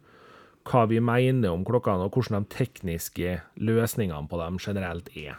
Hva 0.65 0.87
vi 0.91 0.99
mener 1.05 1.53
om 1.53 1.65
klokkene, 1.67 2.07
og 2.07 2.17
hvordan 2.17 2.43
de 2.43 2.57
tekniske 2.57 3.37
løsningene 3.61 4.27
på 4.31 4.41
dem 4.41 4.59
generelt 4.63 5.11
er. 5.15 5.37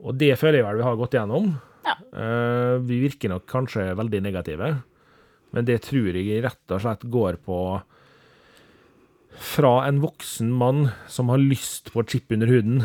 Og 0.00 0.16
det 0.20 0.34
føler 0.40 0.60
jeg 0.60 0.66
vel 0.66 0.80
vi 0.80 0.88
har 0.88 0.98
gått 1.00 1.16
gjennom. 1.16 1.52
Ja. 1.86 1.94
Eh, 1.96 2.74
vi 2.84 3.00
virker 3.06 3.32
nok 3.32 3.46
kanskje 3.48 3.92
veldig 3.96 4.20
negative, 4.26 4.72
men 5.54 5.68
det 5.68 5.80
tror 5.86 6.18
jeg 6.18 6.42
rett 6.44 6.74
og 6.74 6.84
slett 6.84 7.08
går 7.10 7.40
på 7.46 7.56
Fra 9.40 9.86
en 9.86 10.02
voksen 10.02 10.50
mann 10.52 10.90
som 11.08 11.30
har 11.30 11.40
lyst 11.40 11.92
på 11.94 12.02
chip 12.04 12.32
under 12.34 12.50
huden, 12.50 12.82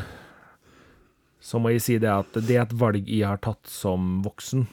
så 1.42 1.60
må 1.60 1.74
jeg 1.74 1.82
si 1.84 1.98
det 2.00 2.12
at 2.14 2.38
det 2.38 2.56
er 2.56 2.64
et 2.64 2.76
valg 2.80 3.10
jeg 3.10 3.28
har 3.28 3.42
tatt 3.44 3.68
som 3.68 4.22
voksen. 4.24 4.68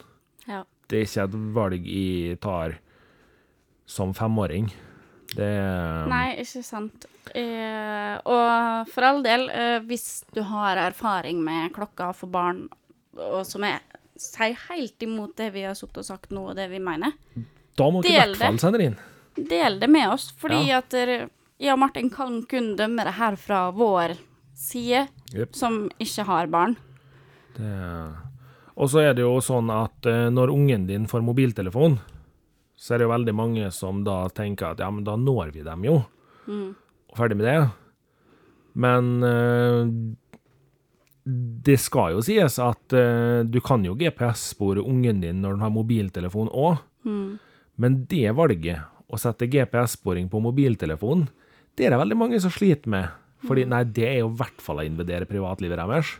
Det 0.92 1.00
er 1.00 1.08
ikke 1.08 1.24
et 1.24 1.36
valg 1.56 1.86
jeg 1.88 2.40
tar 2.44 2.74
som 3.88 4.12
femåring. 4.16 4.68
Det 5.32 5.48
Nei, 6.12 6.26
ikke 6.42 6.60
sant. 6.66 7.06
Eh, 7.32 8.14
og 8.28 8.90
for 8.92 9.06
all 9.08 9.22
del, 9.24 9.46
eh, 9.48 9.78
hvis 9.88 10.24
du 10.36 10.42
har 10.44 10.80
erfaring 10.82 11.40
med 11.44 11.72
klokka 11.72 12.10
for 12.16 12.28
barn, 12.32 12.66
og 13.16 13.46
som 13.48 13.64
er 13.64 13.80
sier 14.20 14.58
helt 14.68 15.02
imot 15.02 15.32
det 15.40 15.48
vi 15.54 15.64
har 15.64 15.76
sittet 15.78 16.02
og 16.02 16.06
sagt 16.06 16.34
nå, 16.34 16.50
og 16.52 16.58
det 16.58 16.68
vi 16.70 16.80
mener, 16.82 17.16
Da 17.74 17.88
må 17.88 18.02
du 18.02 18.10
i 18.10 18.12
hvert 18.12 18.36
fall 18.36 18.58
sende 18.60 18.80
det 18.82 18.90
inn. 18.90 18.98
del 19.48 19.78
det 19.80 19.88
med 19.88 20.10
oss. 20.12 20.28
Fordi 20.36 20.68
Ja. 20.68 20.82
at 20.82 20.92
jeg 20.92 21.72
og 21.72 21.78
Martin 21.78 22.10
kan 22.10 22.42
kun 22.44 22.76
dømme 22.76 23.04
det 23.04 23.14
her 23.14 23.36
fra 23.36 23.70
vår 23.72 24.18
side, 24.54 25.08
yep. 25.34 25.54
som 25.56 25.88
ikke 25.98 26.26
har 26.28 26.46
barn. 26.52 26.76
Det... 27.56 28.31
Og 28.80 28.88
så 28.88 29.02
er 29.04 29.14
det 29.16 29.24
jo 29.24 29.36
sånn 29.44 29.68
at 29.72 30.08
eh, 30.08 30.30
når 30.32 30.52
ungen 30.54 30.86
din 30.88 31.04
får 31.10 31.24
mobiltelefon, 31.26 31.98
så 32.76 32.94
er 32.94 33.00
det 33.00 33.06
jo 33.06 33.12
veldig 33.12 33.34
mange 33.36 33.68
som 33.74 34.00
da 34.06 34.24
tenker 34.34 34.72
at 34.72 34.80
ja, 34.82 34.88
men 34.90 35.04
da 35.06 35.14
når 35.20 35.52
vi 35.54 35.62
dem 35.66 35.84
jo, 35.86 36.00
og 37.12 37.18
ferdig 37.18 37.36
med 37.38 37.46
det. 37.46 37.58
Men 38.82 39.10
eh, 39.28 39.82
det 41.68 41.76
skal 41.78 42.16
jo 42.16 42.24
sies 42.26 42.56
at 42.64 42.96
eh, 42.96 43.44
du 43.46 43.60
kan 43.62 43.84
jo 43.86 43.94
GPS-spore 44.00 44.82
ungen 44.82 45.20
din 45.22 45.42
når 45.44 45.58
den 45.58 45.66
har 45.66 45.74
mobiltelefon 45.76 46.50
òg, 46.50 46.80
men 47.76 48.02
det 48.10 48.32
valget, 48.36 48.88
å 49.12 49.18
sette 49.20 49.46
GPS-sporing 49.52 50.30
på 50.32 50.40
mobiltelefon, 50.40 51.26
det 51.76 51.84
er 51.84 51.92
det 51.92 52.00
veldig 52.00 52.16
mange 52.16 52.38
som 52.40 52.52
sliter 52.52 52.88
med. 52.88 53.10
Fordi 53.44 53.66
nei, 53.68 53.82
det 53.84 54.06
er 54.08 54.18
jo 54.22 54.30
i 54.30 54.38
hvert 54.38 54.60
fall 54.62 54.80
å 54.80 54.86
invadere 54.86 55.26
privatlivet 55.28 55.76
deres. 55.80 56.14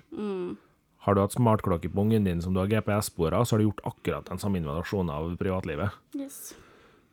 Har 1.02 1.16
du 1.16 1.22
hatt 1.22 1.34
smartklokke 1.34 1.90
på 1.90 2.04
ungen 2.04 2.26
din 2.28 2.42
som 2.42 2.54
du 2.54 2.60
har 2.62 2.70
GPS-spora, 2.70 3.42
så 3.44 3.56
har 3.56 3.62
du 3.62 3.66
gjort 3.66 3.86
akkurat 3.90 4.28
den 4.30 4.38
samme 4.38 4.60
invasjonen 4.60 5.10
av 5.10 5.32
privatlivet. 5.40 5.96
Yes. 6.14 6.52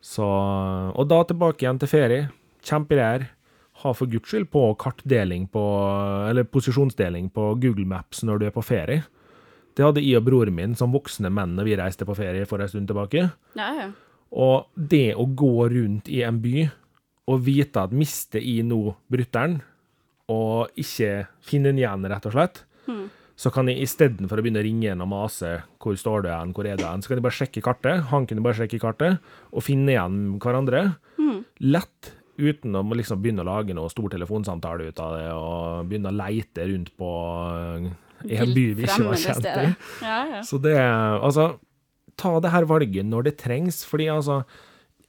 Så, 0.00 0.24
og 0.24 1.08
da 1.10 1.20
tilbake 1.26 1.64
igjen 1.64 1.80
til 1.82 1.90
ferie. 1.90 2.28
Kjempegreier. 2.64 3.26
Ha 3.80 3.94
for 3.96 4.10
guds 4.12 4.28
skyld 4.28 4.50
på 4.52 4.62
kartdeling 4.78 5.48
på, 5.50 5.62
eller 6.28 6.46
posisjonsdeling 6.46 7.30
på 7.34 7.54
Google 7.62 7.88
Maps 7.88 8.22
når 8.26 8.40
du 8.40 8.46
er 8.50 8.54
på 8.54 8.64
ferie. 8.64 9.06
Det 9.74 9.86
hadde 9.86 10.02
jeg 10.04 10.20
og 10.20 10.26
broren 10.26 10.54
min 10.54 10.76
som 10.76 10.92
voksne 10.92 11.30
menn 11.32 11.54
når 11.56 11.68
vi 11.68 11.76
reiste 11.80 12.06
på 12.06 12.16
ferie 12.18 12.46
for 12.48 12.62
en 12.62 12.70
stund 12.70 12.90
tilbake. 12.90 13.30
Ja, 13.58 13.70
ja. 13.78 13.88
Og 14.30 14.68
det 14.74 15.16
å 15.18 15.26
gå 15.26 15.66
rundt 15.72 16.10
i 16.12 16.20
en 16.26 16.38
by 16.42 16.68
og 17.30 17.44
vite 17.46 17.86
at 17.86 17.94
mister 17.94 18.42
jeg 18.42 18.66
nå 18.66 18.94
brutter'n, 19.10 19.60
og 20.30 20.78
ikke 20.78 21.26
finne 21.42 21.72
den 21.72 21.80
igjen, 21.82 22.06
rett 22.10 22.26
og 22.28 22.34
slett, 22.34 22.62
så 23.40 23.48
kan 23.54 23.70
jeg 23.70 23.80
istedenfor 23.86 24.36
å 24.40 24.44
begynne 24.44 24.60
å 24.60 24.66
ringe 24.66 24.84
igjen 24.84 25.00
og 25.00 25.08
mase 25.08 25.62
'Hvor 25.80 25.96
står 25.96 26.24
du 26.26 26.28
hen? 26.28 26.52
Hvor 26.52 26.66
er 26.68 26.76
du 26.76 26.84
hen?' 26.84 27.00
Så 27.00 27.08
kan 27.08 27.16
jeg 27.16 27.24
bare 27.24 27.38
sjekke 27.40 27.62
kartet. 27.64 28.02
Han 28.12 28.26
kunne 28.26 28.44
bare 28.44 28.58
sjekke 28.58 28.80
kartet 28.80 29.18
og 29.52 29.64
finne 29.64 29.94
igjen 29.94 30.38
hverandre. 30.38 30.96
Lett. 31.60 32.12
Uten 32.40 32.76
å 32.76 32.82
liksom 32.96 33.20
begynne 33.20 33.44
å 33.44 33.48
lage 33.48 33.74
noe 33.76 33.88
stor 33.92 34.08
telefonsamtale 34.12 34.88
ut 34.88 35.00
av 35.00 35.16
det 35.16 35.26
og 35.32 35.88
begynne 35.88 36.08
å 36.08 36.16
leite 36.16 36.64
rundt 36.68 36.92
på 36.96 37.10
eh, 37.52 37.90
i 38.32 38.36
en 38.40 38.54
by 38.56 38.64
vi 38.76 38.86
ikke 38.86 39.08
var 39.08 39.20
kjent 39.20 39.48
i. 39.48 39.66
Ja, 40.04 40.18
ja. 40.36 40.40
Så 40.44 40.60
det 40.60 40.76
Altså, 40.76 41.58
ta 42.16 42.40
det 42.40 42.52
her 42.52 42.64
valget 42.68 43.08
når 43.08 43.28
det 43.28 43.38
trengs, 43.40 43.84
fordi 43.84 44.08
altså 44.12 44.44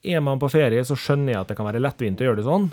Er 0.03 0.19
man 0.19 0.39
på 0.39 0.49
ferie, 0.49 0.81
så 0.81 0.95
skjønner 0.97 1.35
jeg 1.35 1.41
at 1.41 1.47
det 1.51 1.57
kan 1.59 1.67
være 1.67 1.83
lettvint 1.83 2.19
å 2.19 2.25
gjøre 2.25 2.39
det 2.39 2.47
sånn. 2.47 2.71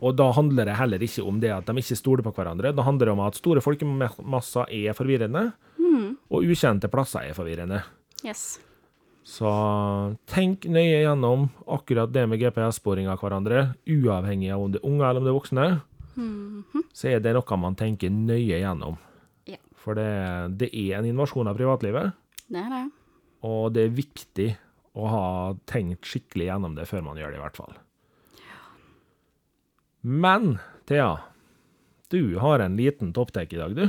Og 0.00 0.16
da 0.16 0.30
handler 0.32 0.68
det 0.68 0.78
heller 0.78 1.02
ikke 1.04 1.24
om 1.28 1.40
det 1.42 1.52
at 1.52 1.68
de 1.68 1.82
ikke 1.82 1.98
stoler 1.98 2.24
på 2.24 2.32
hverandre. 2.36 2.72
Da 2.72 2.84
handler 2.86 3.10
det 3.10 3.12
om 3.12 3.22
at 3.26 3.36
store 3.36 3.60
folkemasser 3.64 4.72
er 4.72 4.96
forvirrende, 4.96 5.50
og 6.30 6.46
ukjente 6.46 6.88
plasser 6.92 7.28
er 7.28 7.36
forvirrende. 7.36 7.82
Yes. 8.24 8.60
Så 9.26 9.50
tenk 10.30 10.64
nøye 10.72 11.02
gjennom 11.04 11.48
akkurat 11.68 12.10
det 12.12 12.24
med 12.30 12.40
GPS-sporing 12.40 13.10
av 13.12 13.20
hverandre, 13.20 13.74
uavhengig 13.84 14.50
av 14.54 14.64
om 14.64 14.72
det 14.72 14.80
er 14.80 14.88
unge 14.88 15.04
eller 15.04 15.20
om 15.20 15.28
det 15.28 15.32
er 15.32 15.38
voksne. 15.38 15.66
Så 16.96 17.12
er 17.12 17.20
det 17.24 17.34
noe 17.36 17.60
man 17.60 17.76
tenker 17.78 18.12
nøye 18.12 18.62
gjennom. 18.62 18.96
Ja. 19.48 19.60
For 19.76 19.98
det, 19.98 20.08
det 20.60 20.70
er 20.72 20.98
en 20.98 21.10
invasjon 21.12 21.50
av 21.50 21.60
privatlivet. 21.60 22.16
Det 22.48 22.64
er 22.64 22.72
det. 22.72 22.82
Og 23.46 23.70
det 23.76 23.86
er 23.86 23.94
viktig 24.00 24.48
å 24.98 25.06
ha 25.12 25.26
tenkt 25.70 26.08
skikkelig 26.08 26.50
gjennom 26.50 26.74
det 26.76 26.88
før 26.90 27.04
man 27.06 27.20
gjør 27.20 27.32
det, 27.32 27.38
i 27.38 27.44
hvert 27.44 27.60
fall. 27.60 27.78
Men, 30.00 30.58
Thea, 30.88 31.18
du 32.10 32.36
har 32.38 32.58
en 32.64 32.76
liten 32.76 33.12
topptek 33.12 33.52
i 33.52 33.56
dag, 33.60 33.74
du. 33.76 33.88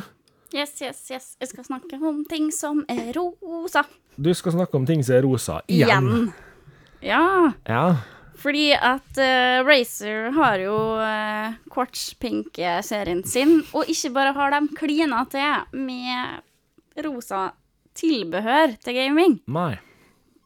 Yes, 0.53 0.73
yes, 0.83 1.05
yes. 1.11 1.27
Jeg 1.39 1.47
skal 1.53 1.63
snakke 1.63 1.95
om 2.03 2.23
ting 2.27 2.49
som 2.51 2.81
er 2.91 3.13
rosa. 3.15 3.85
Du 4.19 4.33
skal 4.35 4.51
snakke 4.57 4.75
om 4.75 4.85
ting 4.89 5.03
som 5.07 5.15
er 5.15 5.23
rosa. 5.23 5.61
Igjen. 5.71 5.87
Igjen. 6.09 6.33
Ja, 7.01 7.53
Ja. 7.65 7.85
fordi 8.37 8.73
at 8.73 9.17
uh, 9.17 9.61
Razer 9.65 10.31
har 10.35 10.59
jo 10.59 10.75
uh, 10.99 11.55
Quartz 11.71 12.13
Pink-serien 12.19 13.23
sin, 13.25 13.61
og 13.73 13.87
ikke 13.89 14.11
bare 14.13 14.33
har 14.37 14.51
de 14.53 14.75
klina 14.77 15.23
til 15.31 15.79
med 15.79 16.41
rosa 17.05 17.51
tilbehør 17.97 18.75
til 18.83 18.93
gaming. 18.99 19.39
Nei. 19.47 19.79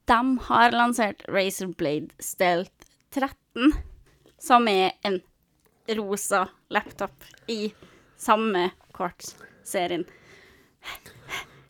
De 0.06 0.22
har 0.48 0.72
lansert 0.76 1.24
Razer 1.28 1.72
Blade 1.74 2.14
Stealth 2.22 2.72
13, 3.16 3.74
som 4.40 4.68
er 4.70 4.92
en 5.04 5.20
rosa 5.88 6.48
laptop 6.70 7.24
i 7.48 7.74
samme 8.18 8.70
Quartz-serien. 8.96 10.06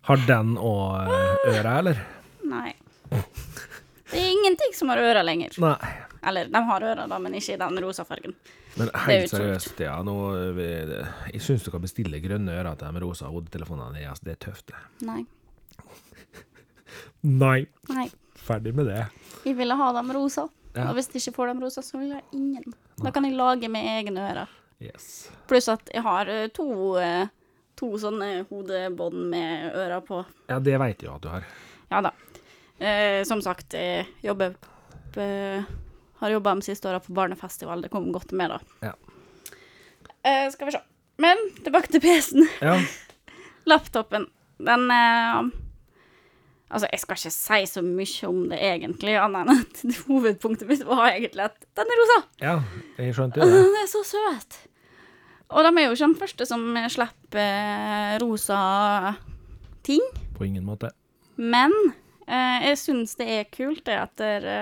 Har 0.06 0.18
den 0.28 0.56
òg 0.62 1.10
øra, 1.50 1.78
eller? 1.80 2.02
Nei. 2.46 2.74
Det 3.10 4.20
er 4.22 4.28
ingenting 4.32 4.74
som 4.78 4.92
har 4.94 5.02
ører 5.02 5.24
lenger. 5.26 5.56
Nei. 5.62 5.78
Eller, 6.26 6.48
de 6.50 6.62
har 6.68 6.82
ører, 6.86 7.08
da, 7.10 7.18
men 7.22 7.34
ikke 7.38 7.54
i 7.56 7.58
den 7.62 7.80
rosa 7.84 8.06
fargen. 8.06 8.34
Men 8.78 8.90
helt 9.06 9.30
seriøst, 9.32 9.80
ja, 9.86 9.96
Nå, 10.04 10.14
vi- 10.58 11.02
jeg 11.34 11.42
syns 11.42 11.64
du 11.64 11.72
kan 11.72 11.82
bestille 11.82 12.20
grønne 12.22 12.52
ører 12.54 12.76
til 12.78 12.94
de 12.94 13.00
rosa 13.04 13.26
hodetelefonene 13.32 13.94
dine. 13.98 14.10
Altså, 14.12 14.24
det 14.26 14.32
er 14.36 14.42
tøft, 14.46 14.68
det. 14.68 14.76
Nei. 15.08 15.24
Nei. 17.24 17.66
Nei. 17.90 18.08
Ferdig 18.46 18.74
med 18.78 18.86
det. 18.92 19.06
Jeg 19.46 19.56
ville 19.58 19.76
ha 19.80 19.92
dem 19.94 20.12
rosa. 20.14 20.48
Ja. 20.76 20.90
Og 20.90 20.98
hvis 20.98 21.08
de 21.12 21.22
ikke 21.22 21.36
får 21.38 21.54
dem 21.54 21.64
rosa, 21.64 21.82
så 21.86 22.00
vil 22.02 22.12
jeg 22.12 22.20
ha 22.20 22.36
ingen. 22.36 22.76
Da 23.00 23.12
kan 23.16 23.26
jeg 23.28 23.38
lage 23.40 23.70
med 23.72 23.88
egne 23.88 24.28
ører. 24.28 24.52
Yes. 24.84 25.30
Pluss 25.48 25.70
at 25.72 25.88
jeg 25.94 26.04
har 26.04 26.30
eh, 26.32 26.50
to, 26.54 26.68
eh, 27.00 27.30
to 27.80 27.94
sånne 28.02 28.44
hodebånd 28.50 29.30
med 29.32 29.72
ører 29.72 30.04
på. 30.04 30.20
Ja, 30.52 30.60
det 30.60 30.76
veit 30.82 31.06
jeg 31.06 31.14
at 31.14 31.24
du 31.24 31.32
har. 31.32 31.48
Ja 31.94 32.04
da. 32.04 32.12
Eh, 32.76 33.24
som 33.28 33.40
sagt, 33.44 33.74
jeg 33.74 34.04
jobber 34.26 34.58
på, 35.16 35.26
har 36.20 36.34
jobba 36.34 36.58
de 36.60 36.68
siste 36.68 36.90
åra 36.92 37.00
på 37.00 37.16
barnefestival. 37.16 37.86
Det 37.86 37.92
kom 37.94 38.12
godt 38.12 38.36
med, 38.36 38.52
da. 38.52 38.90
Ja. 38.92 38.94
Eh, 40.26 40.50
skal 40.52 40.68
vi 40.68 40.76
se. 40.76 40.84
Men 41.24 41.40
tilbake 41.64 41.94
til 41.94 42.04
PC-en. 42.04 42.50
Ja. 42.60 42.76
Laptopen, 43.72 44.28
den 44.60 44.92
eh, 44.92 45.65
Altså, 46.76 46.90
jeg 46.92 47.02
skal 47.02 47.20
ikke 47.22 47.34
si 47.38 47.60
så 47.72 47.84
mye 47.86 48.30
om 48.30 48.40
det 48.52 48.62
egentlig, 48.68 49.18
annet 49.22 49.52
enn 49.54 49.64
at 49.64 49.84
hovedpunktet 50.10 50.70
mitt 50.70 50.86
var 50.88 51.14
egentlig 51.14 51.48
at 51.48 51.68
den 51.80 51.92
er 51.96 52.02
rosa. 52.04 52.22
ja 52.44 52.56
jeg 53.00 53.18
skjønte 53.18 53.40
jo 53.40 53.50
det. 53.50 53.62
Den 53.66 53.82
er 53.82 53.92
så 53.92 54.06
søt. 54.08 54.62
Og 55.56 55.62
de 55.64 55.72
er 55.72 55.86
jo 55.86 55.94
ikke 55.94 56.08
den 56.08 56.18
første 56.20 56.48
som 56.50 56.64
slipper 56.92 57.44
eh, 57.46 58.16
rosa 58.24 58.60
ting. 59.86 60.04
På 60.36 60.44
ingen 60.48 60.66
måte. 60.68 60.90
Men 61.38 61.72
Eh, 62.26 62.70
jeg 62.72 62.80
syns 62.82 63.14
det 63.20 63.28
er 63.30 63.52
kult, 63.54 63.84
det 63.86 63.98
at 64.02 64.16
det, 64.18 64.56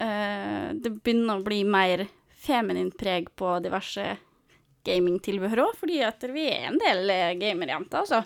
eh, 0.00 0.70
det 0.72 0.94
begynner 1.02 1.36
å 1.36 1.44
bli 1.44 1.62
mer 1.68 2.06
feminint 2.38 2.96
preg 2.96 3.28
på 3.36 3.58
diverse 3.64 4.14
gamingtilbehør 4.88 5.66
òg, 5.66 5.74
fordi 5.76 6.00
at 6.06 6.24
vi 6.32 6.46
er 6.48 6.70
en 6.70 6.80
del 6.80 7.12
eh, 7.12 7.34
gamerjenter, 7.40 8.06
altså. 8.06 8.22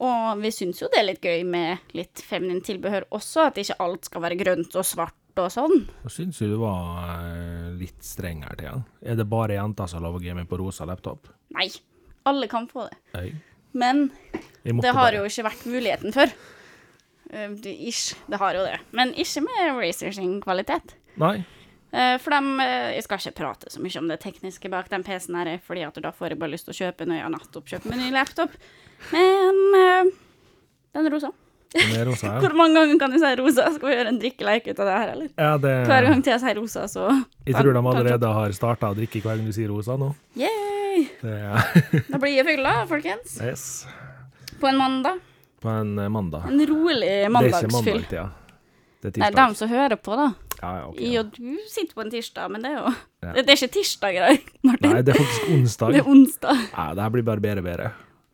Og 0.00 0.40
vi 0.40 0.50
syns 0.54 0.80
jo 0.80 0.88
det 0.92 1.00
er 1.02 1.08
litt 1.10 1.24
gøy 1.24 1.42
med 1.44 1.92
litt 1.96 2.22
feminint 2.24 2.64
tilbehør 2.64 3.04
også, 3.12 3.50
at 3.50 3.58
ikke 3.60 3.76
alt 3.84 4.08
skal 4.08 4.22
være 4.24 4.38
grønt 4.40 4.76
og 4.80 4.86
svart 4.88 5.16
og 5.40 5.50
sånn. 5.52 5.76
Jeg 6.06 6.14
syns 6.14 6.40
jo 6.40 6.48
du 6.54 6.56
var 6.62 7.02
eh, 7.20 7.68
litt 7.80 8.00
streng 8.04 8.40
her, 8.46 8.56
Thea. 8.60 8.72
Er 9.04 9.18
det 9.20 9.28
bare 9.30 9.58
jenter 9.58 9.90
som 9.92 10.02
lover 10.04 10.24
gaming 10.24 10.48
på 10.48 10.58
rosa 10.60 10.88
laptop? 10.88 11.28
Nei, 11.56 11.68
alle 12.28 12.48
kan 12.50 12.66
få 12.70 12.88
det. 12.88 12.96
Nei. 13.14 13.28
Men 13.76 14.08
det 14.64 14.90
har 14.90 14.96
bare. 15.12 15.20
jo 15.20 15.28
ikke 15.28 15.46
vært 15.46 15.68
muligheten 15.70 16.16
før. 16.16 16.32
Uh, 17.30 17.52
det- 17.62 17.76
Ish, 17.86 18.16
det 18.26 18.40
har 18.42 18.56
jo 18.58 18.64
det. 18.66 18.80
Men 18.96 19.12
ikke 19.14 19.44
med 19.44 19.76
Razer 19.78 20.10
sin 20.16 20.40
kvalitet. 20.42 20.96
Nei. 21.20 21.36
Uh, 21.92 22.16
For 22.18 22.30
dem, 22.34 22.56
uh, 22.58 22.90
Jeg 22.94 23.04
skal 23.06 23.18
ikke 23.22 23.36
prate 23.38 23.70
så 23.70 23.78
mye 23.82 23.98
om 24.00 24.08
det 24.10 24.18
tekniske 24.24 24.70
bak 24.70 24.88
den 24.90 25.04
PC-en, 25.06 25.36
her, 25.38 25.58
fordi 25.62 25.84
at 25.86 25.94
da 26.02 26.10
får 26.10 26.30
jeg 26.34 26.38
bare 26.42 26.50
lyst 26.56 26.66
til 26.66 26.74
å 26.74 26.80
kjøpe 26.80 27.06
når 27.06 27.20
jeg 27.20 27.26
har 27.28 27.34
nettopp 27.36 27.70
kjøpt 27.70 27.86
meg 27.90 27.98
ny 28.02 28.10
laptop. 28.14 28.50
Men 29.12 29.60
eh, 29.80 30.10
den 30.96 31.06
er 31.08 31.14
rosa. 31.14 31.30
Den 31.74 31.92
er 32.00 32.08
rosa, 32.08 32.26
ja. 32.34 32.40
Hvor 32.42 32.54
mange 32.58 32.74
ganger 32.80 32.98
kan 32.98 33.12
du 33.14 33.18
si 33.22 33.30
rosa? 33.38 33.68
Skal 33.76 33.88
vi 33.88 33.94
gjøre 33.94 34.10
en 34.12 34.18
drikkeleik 34.22 34.66
ut 34.72 34.80
av 34.82 34.88
det 34.90 34.96
her, 34.98 35.12
eller? 35.14 35.28
ja 35.38 35.50
det, 35.62 35.74
Hver 35.90 36.08
gang 36.08 36.24
til 36.26 36.34
jeg 36.34 36.42
sier 36.42 36.58
rosa, 36.58 36.86
så 36.90 37.06
jeg 37.46 37.54
tror 37.54 37.72
de 37.76 37.82
allerede 37.94 38.32
har 38.40 38.56
starta 38.56 38.90
å 38.90 38.98
drikke 38.98 39.22
hver 39.22 39.38
gang 39.38 39.46
du 39.46 39.54
sier 39.54 39.70
rosa 39.70 39.94
nå. 40.00 40.10
Yay! 40.40 41.06
Det 41.22 41.36
ja. 41.38 41.62
Da 42.10 42.18
blir 42.18 42.34
jeg 42.34 42.46
fylla, 42.48 42.74
folkens. 42.90 43.38
yes. 43.44 43.66
På 44.60 44.68
en 44.68 44.76
mandag. 44.82 45.22
På 45.62 45.70
en 45.72 45.94
eh, 46.00 46.08
mandag. 46.12 46.48
En 46.50 46.60
rolig 46.66 47.06
Det 47.06 47.14
er 47.14 47.28
ikke 47.28 47.34
mandagsfyll. 47.38 48.02
mandag, 48.02 48.14
ja. 48.18 48.26
Det 49.00 49.14
er 49.14 49.22
Nei, 49.22 49.30
dem 49.32 49.54
som 49.56 49.70
hører 49.70 49.96
på, 49.96 50.12
da. 50.18 50.26
Ja, 50.60 50.70
ja, 50.76 50.88
okay, 50.90 51.06
ja. 51.14 51.22
du 51.24 51.56
sitter 51.72 51.96
på 51.96 52.02
en 52.04 52.10
tirsdag, 52.12 52.50
men 52.52 52.60
det 52.66 52.74
er 52.74 52.82
jo 52.82 52.90
Ja. 53.24 53.30
Det 53.38 53.46
er 53.46 53.56
ikke 53.56 53.70
tirsdag 53.78 54.16
i 54.18 54.20
dag, 54.26 54.50
Martin. 54.66 54.92
Nei, 54.92 55.00
det 55.06 55.14
er 55.14 55.22
faktisk 55.22 55.48
onsdag. 55.54 55.94
Det 55.94 56.02
er 56.02 56.08
onsdag. 56.18 56.60
Ja, 56.74 56.84
det 56.98 57.04
her 57.06 57.12
blir 57.14 57.24
bare 57.30 57.40
bedre 57.46 57.62
og 57.62 57.68
bedre. 57.70 57.88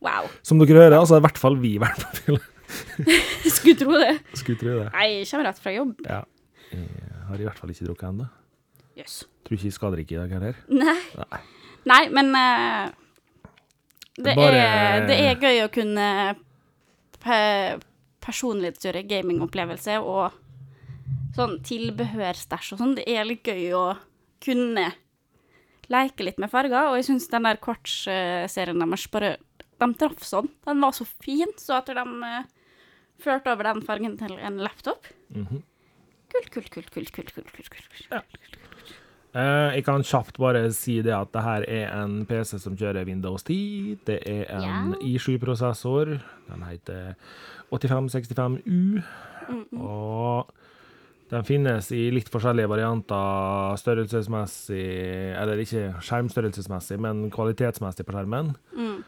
Wow. 0.05 0.27
Som 0.45 0.59
dere 0.61 0.77
hører, 0.77 0.97
altså 0.99 1.17
i 1.17 1.23
hvert 1.25 1.39
fall 1.41 1.57
vi 1.61 1.75
vært 1.81 2.03
på 2.03 2.19
fylla. 2.21 2.43
Skulle 3.55 3.77
tro 3.79 3.95
det. 3.97 4.11
Skulle 4.37 4.59
tro 4.59 4.75
det. 4.81 4.87
Nei, 4.93 5.07
jeg 5.19 5.29
kommer 5.31 5.47
rett 5.49 5.61
fra 5.63 5.73
jobb. 5.73 5.93
Ja. 6.05 6.19
Jeg 6.71 7.21
har 7.29 7.41
i 7.41 7.47
hvert 7.47 7.59
fall 7.61 7.71
ikke 7.73 7.87
drukket 7.87 8.09
ennå. 8.11 8.27
Yes. 8.97 9.21
Tror 9.47 9.57
ikke 9.57 9.69
jeg 9.69 9.75
skal 9.77 9.93
drikke 9.95 10.15
i 10.15 10.19
dag 10.19 10.33
heller. 10.37 10.59
Nei. 10.73 10.97
Nei. 11.21 11.41
Nei, 11.87 12.01
men 12.11 12.33
uh, 12.35 12.89
det, 14.17 14.33
Bare- 14.35 14.63
er, 14.65 15.05
det 15.07 15.17
er 15.23 15.39
gøy 15.39 15.61
å 15.63 15.69
kunne 15.71 16.07
pe 17.23 17.37
personlighetsgjøre 18.27 19.05
gamingopplevelse 19.07 19.93
og 20.03 20.35
sånn 21.37 21.59
tilbehørstæsj 21.63 22.73
og 22.75 22.81
sånn. 22.81 22.95
Det 22.97 23.05
er 23.07 23.27
litt 23.29 23.47
gøy 23.47 23.69
å 23.77 23.85
kunne 24.43 24.89
leke 25.87 26.25
litt 26.27 26.41
med 26.41 26.51
farger, 26.51 26.89
og 26.91 26.97
jeg 26.99 27.07
syns 27.07 27.29
den 27.31 27.47
der 27.47 27.59
kvartsserien 27.63 28.81
deres 28.83 29.05
bare 29.13 29.37
De 29.77 29.89
traff 29.99 30.23
sånn. 30.25 30.49
Den 30.65 30.83
var 30.83 30.95
så 30.97 31.05
fin, 31.05 31.51
så 31.61 31.79
at 31.79 31.91
de 31.93 32.03
uh, 32.03 32.45
førte 33.21 33.53
over 33.53 33.69
den 33.69 33.83
fargen 33.85 34.17
til 34.19 34.37
en 34.37 34.61
laptop. 34.63 35.09
Mhm. 35.33 35.63
Kult, 36.27 36.49
kult, 36.51 36.71
kult, 36.73 36.89
kult, 36.91 37.11
kult, 37.15 37.33
kult, 37.33 37.53
kult, 37.55 37.71
kult. 37.71 38.07
Ja. 38.11 38.21
Uh, 39.37 39.69
jeg 39.75 39.83
kan 39.85 40.03
kjapt 40.07 40.39
bare 40.41 40.63
si 40.73 40.97
det 41.05 41.13
at 41.13 41.29
det 41.35 41.43
her 41.45 41.63
er 41.69 41.91
en 41.93 42.23
PC 42.27 42.57
som 42.63 42.75
kjører 42.79 43.05
Windows 43.07 43.45
10. 43.45 43.99
Det 44.07 44.17
er 44.25 44.47
en 44.57 44.95
yeah. 44.95 45.15
i7-prosessor. 45.15 46.17
Den 46.47 46.63
heter 46.65 47.13
8565U. 47.71 49.03
Og 49.77 50.49
den 51.31 51.43
finnes 51.47 51.91
i 51.91 52.07
litt 52.11 52.31
forskjellige 52.31 52.69
varianter 52.71 53.75
størrelsesmessig 53.79 54.83
Eller 55.35 55.59
ikke 55.63 55.89
skjermstørrelsesmessig, 56.03 56.99
men 57.03 57.27
kvalitetsmessig 57.33 58.07
på 58.07 58.15
skjermen. 58.15 58.53
Mm. 58.75 59.01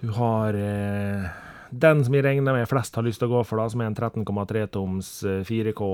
Du 0.00 0.12
har 0.14 0.54
eh, 0.54 1.26
den 1.70 2.04
som 2.06 2.14
jeg 2.14 2.22
regner 2.22 2.54
med 2.54 2.68
flest 2.70 2.94
har 2.94 3.02
lyst 3.02 3.18
til 3.18 3.28
å 3.28 3.38
gå 3.38 3.42
for, 3.48 3.58
da, 3.58 3.66
som 3.72 3.82
er 3.82 3.90
en 3.90 3.98
13,3 3.98 4.64
toms 4.70 5.10
eh, 5.26 5.40
4K 5.46 5.88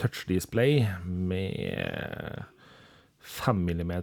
touchdisplay 0.00 0.82
med 1.06 2.44
5 3.38 3.64
mm 3.64 3.94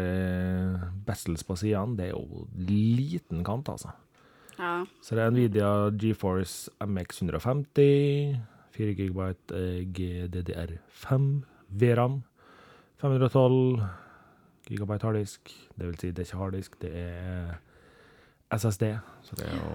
eh, 0.00 0.88
bezels 1.04 1.44
på 1.44 1.58
sidene. 1.60 1.98
Det 1.98 2.08
er 2.08 2.16
jo 2.16 2.46
liten 2.56 3.44
kant, 3.44 3.68
altså. 3.68 3.92
Ja. 4.58 4.80
Så 5.04 5.14
det 5.14 5.22
er 5.22 5.36
Nvidia 5.36 5.70
GeForce 5.94 6.72
MX 6.82 7.22
150, 7.28 8.40
4 8.74 8.96
GB 8.96 9.28
GDDR5, 9.92 11.30
VRAM, 11.68 12.20
512 13.04 13.84
GB 14.72 14.98
harddisk. 15.04 15.52
Det 15.76 15.86
vil 15.86 16.00
si, 16.00 16.10
det 16.10 16.24
er 16.24 16.30
ikke 16.32 16.42
harddisk, 16.42 16.80
det 16.82 16.96
er 16.96 17.56
SSD. 18.54 18.82
Så 19.22 19.36
det 19.36 19.46
er 19.46 19.56
jo 19.56 19.72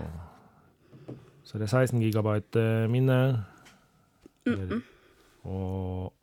Så 1.44 1.58
det 1.60 1.68
er 1.68 1.86
16 1.86 2.00
GB 2.00 2.28
minne. 2.90 3.46
minne. 4.46 4.66
-mm. 4.76 4.82
Og 5.50 6.14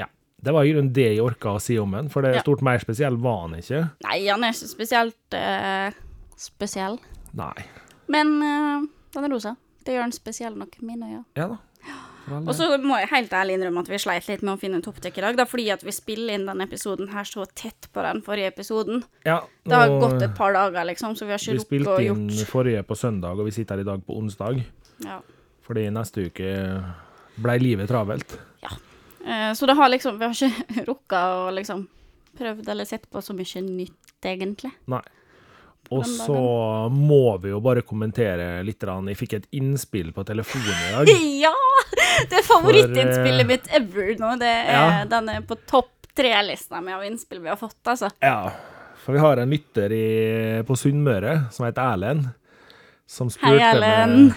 ja. 0.00 0.04
Det 0.44 0.52
var 0.54 0.62
i 0.62 0.72
grunnen 0.72 0.92
det 0.94 1.14
jeg 1.16 1.22
orka 1.22 1.48
å 1.48 1.58
si 1.60 1.78
om 1.78 1.92
den, 1.92 2.08
for 2.10 2.20
det 2.22 2.30
er 2.30 2.34
Ja. 2.34 2.40
stort 2.40 2.62
mer 2.62 2.78
spesiell 2.78 3.16
var 3.16 3.40
han 3.48 3.54
ikke. 3.54 3.88
Nei, 4.04 4.26
han 4.28 4.44
er 4.44 4.48
ikke 4.48 4.68
spesielt 4.68 5.34
uh, 5.34 5.92
spesiell. 6.36 6.98
Nei. 7.32 7.64
Men 8.08 8.26
uh, 8.42 8.82
den 9.14 9.24
er 9.24 9.28
rosa. 9.34 9.54
Det 9.86 9.94
gjør 9.94 10.02
den 10.02 10.12
spesiell 10.12 10.54
nok 10.58 10.82
mine 10.82 11.06
øyne. 11.06 11.24
Ja 11.36 11.48
da. 11.48 11.56
Og 12.26 12.50
så 12.58 12.66
må 12.82 12.96
jeg 12.98 13.08
helt 13.12 13.34
ærlig 13.38 13.54
innrømme 13.58 13.82
at 13.84 13.88
vi 13.90 13.98
sleit 14.02 14.26
litt 14.28 14.42
med 14.42 14.56
å 14.56 14.60
finne 14.60 14.80
en 14.80 14.84
topptek 14.84 15.18
i 15.18 15.24
dag, 15.24 15.36
da, 15.38 15.44
fordi 15.46 15.68
at 15.74 15.84
vi 15.86 15.94
spiller 15.94 16.34
inn 16.34 16.46
denne 16.48 16.66
episoden 16.66 17.08
her 17.12 17.28
så 17.28 17.46
tett 17.54 17.88
på 17.94 18.02
den 18.02 18.22
forrige 18.26 18.50
episoden. 18.50 19.04
Ja, 19.28 19.40
Det 19.64 19.74
har 19.78 19.94
gått 20.02 20.22
et 20.22 20.34
par 20.36 20.52
dager, 20.56 20.84
liksom, 20.90 21.14
så 21.16 21.26
vi 21.28 21.34
har 21.36 21.38
ikke 21.38 21.58
rukket 21.60 21.70
å 21.86 21.98
gjort 22.02 22.18
Vi 22.18 22.28
spilte 22.34 22.42
inn 22.42 22.50
forrige 22.50 22.82
på 22.86 22.96
søndag, 22.98 23.38
og 23.38 23.46
vi 23.46 23.54
sitter 23.54 23.76
her 23.78 23.84
i 23.86 23.90
dag 23.90 24.02
på 24.06 24.18
onsdag. 24.18 24.62
ja. 25.06 25.20
Fordi 25.66 25.88
neste 25.90 26.28
uke 26.28 26.50
ble 27.42 27.54
livet 27.58 27.88
travelt. 27.90 28.36
Ja. 28.62 28.70
Så 29.58 29.66
det 29.66 29.74
har 29.74 29.88
liksom 29.90 30.18
Vi 30.20 30.24
har 30.24 30.34
ikke 30.34 30.84
rukka 30.90 31.22
å 31.40 31.50
liksom 31.50 31.88
prøvd 32.38 32.68
eller 32.68 32.84
sett 32.86 33.08
på 33.10 33.18
så 33.24 33.34
mye 33.34 33.62
nytt, 33.64 34.14
egentlig. 34.22 34.70
Nei. 34.86 35.00
Og 35.94 36.06
så 36.08 36.36
må 36.90 37.36
vi 37.42 37.52
jo 37.52 37.60
bare 37.62 37.84
kommentere 37.86 38.62
litt. 38.66 38.82
Jeg 38.82 39.18
fikk 39.18 39.36
et 39.38 39.46
innspill 39.54 40.12
på 40.16 40.24
telefonen 40.26 40.86
i 40.88 40.94
dag. 40.96 41.12
Ja! 41.46 41.52
Det 42.30 42.38
er 42.40 42.46
favorittinnspillet 42.46 43.42
eh, 43.44 43.48
mitt 43.50 43.68
ever 43.76 44.14
nå. 44.20 44.32
Det 44.40 44.48
er, 44.48 44.72
Ja. 44.72 45.04
Den 45.10 45.28
er 45.30 45.44
på 45.46 45.58
topp 45.68 45.92
tre-lista 46.16 46.80
mi 46.80 46.94
av 46.96 47.04
innspill 47.04 47.42
vi 47.44 47.50
har 47.52 47.58
fått, 47.60 47.78
altså. 47.84 48.08
Ja, 48.24 48.50
for 49.04 49.14
vi 49.14 49.20
har 49.20 49.38
en 49.38 49.52
lytter 49.52 49.92
i, 49.92 50.06
på 50.66 50.76
Sunnmøre 50.80 51.36
som 51.54 51.66
heter 51.68 51.92
Erlend. 51.92 52.30
Som 53.06 53.28
Hei, 53.42 53.58
Erlend. 53.62 54.32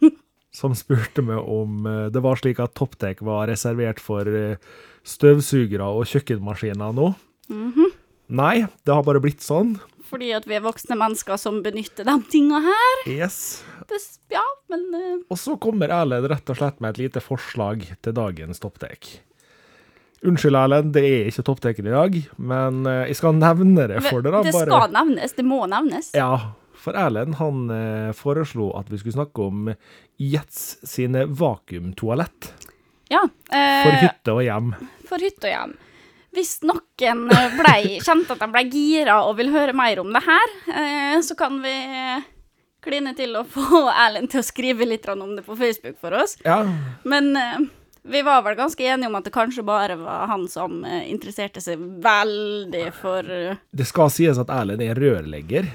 som 0.58 0.74
spurte 0.74 1.22
meg 1.22 1.38
om 1.38 1.84
eh, 1.86 2.06
det 2.14 2.24
var 2.24 2.40
slik 2.40 2.58
at 2.64 2.74
Toptek 2.78 3.20
var 3.26 3.46
reservert 3.52 4.00
for 4.02 4.26
eh, 4.26 4.56
støvsugere 5.06 5.86
og 5.86 6.08
kjøkkenmaskiner 6.10 6.96
nå. 6.96 7.12
Mhm. 7.52 7.94
Nei, 8.28 8.66
det 8.84 8.92
har 8.92 9.04
bare 9.06 9.22
blitt 9.24 9.40
sånn. 9.40 9.78
Fordi 10.08 10.30
at 10.36 10.46
vi 10.48 10.56
er 10.56 10.64
voksne 10.64 10.96
mennesker 10.98 11.36
som 11.40 11.60
benytter 11.64 12.06
de 12.08 12.16
tinga 12.32 12.62
her. 12.64 13.02
Yes. 13.10 13.62
Ja, 14.32 14.44
men 14.72 14.84
uh... 14.92 15.22
Og 15.32 15.38
så 15.40 15.54
kommer 15.60 15.92
Erlend 15.92 16.28
rett 16.28 16.50
og 16.52 16.58
slett 16.58 16.80
med 16.84 16.94
et 16.96 17.02
lite 17.06 17.22
forslag 17.24 17.84
til 18.04 18.16
dagens 18.16 18.60
topptek. 18.60 19.08
Unnskyld, 20.26 20.56
Erlend, 20.58 20.92
det 20.96 21.04
er 21.06 21.28
ikke 21.30 21.44
toppteken 21.46 21.86
i 21.86 21.92
dag, 21.94 22.16
men 22.42 22.80
eh, 22.90 23.04
jeg 23.12 23.18
skal 23.20 23.36
nevne 23.38 23.84
det 23.86 24.00
for 24.08 24.24
dere. 24.24 24.40
Det 24.42 24.50
det 24.50 24.56
bare. 24.56 24.66
skal 24.66 24.96
nevnes. 24.96 25.36
Det 25.36 25.44
må 25.46 25.60
nevnes. 25.70 26.08
Ja, 26.18 26.32
for 26.78 26.98
Erlend 26.98 27.38
han 27.38 27.68
eh, 27.74 28.08
foreslo 28.18 28.72
at 28.78 28.90
vi 28.90 28.98
skulle 28.98 29.14
snakke 29.14 29.46
om 29.46 29.70
Jets 30.18 30.78
sine 30.88 31.24
vakuumtoalett 31.30 32.50
Ja. 33.14 33.22
eh, 33.52 33.84
for 33.84 34.00
hytte 34.02 34.34
og 34.34 34.42
hjem. 34.42 34.72
for 35.06 35.22
hytte 35.22 35.46
og 35.46 35.54
hjem. 35.54 35.76
Hvis 36.36 36.58
noen 36.66 37.30
eh, 37.32 37.54
ble, 37.56 37.98
kjente 38.04 38.34
at 38.34 38.42
de 38.42 38.48
ble 38.52 38.62
gira 38.72 39.22
og 39.24 39.36
vil 39.38 39.48
høre 39.54 39.72
mer 39.76 39.98
om 40.02 40.10
det 40.12 40.20
her, 40.26 40.48
eh, 40.68 41.16
så 41.24 41.34
kan 41.38 41.56
vi 41.64 41.72
kline 42.84 43.14
til 43.16 43.32
å 43.40 43.44
få 43.48 43.88
Erlend 43.90 44.28
til 44.32 44.40
å 44.42 44.46
skrive 44.46 44.84
litt 44.86 45.08
om 45.08 45.36
det 45.38 45.44
på 45.46 45.56
Facebook 45.58 45.96
for 46.00 46.12
oss. 46.20 46.36
Ja, 46.44 46.60
Men 47.08 47.32
eh, 47.36 47.58
vi 48.08 48.20
var 48.24 48.42
vel 48.46 48.56
ganske 48.60 48.84
enige 48.84 49.08
om 49.10 49.16
at 49.18 49.24
det 49.26 49.32
kanskje 49.34 49.64
bare 49.66 49.96
var 50.00 50.26
han 50.30 50.46
som 50.48 50.84
interesserte 50.86 51.60
seg 51.64 51.80
veldig 52.04 52.86
for 52.96 53.22
det 53.24 53.86
skal 53.88 54.08
sies 54.14 54.38
at 54.40 54.48
Erlend 54.54 54.82
er 54.84 54.94
rørlegger, 55.00 55.66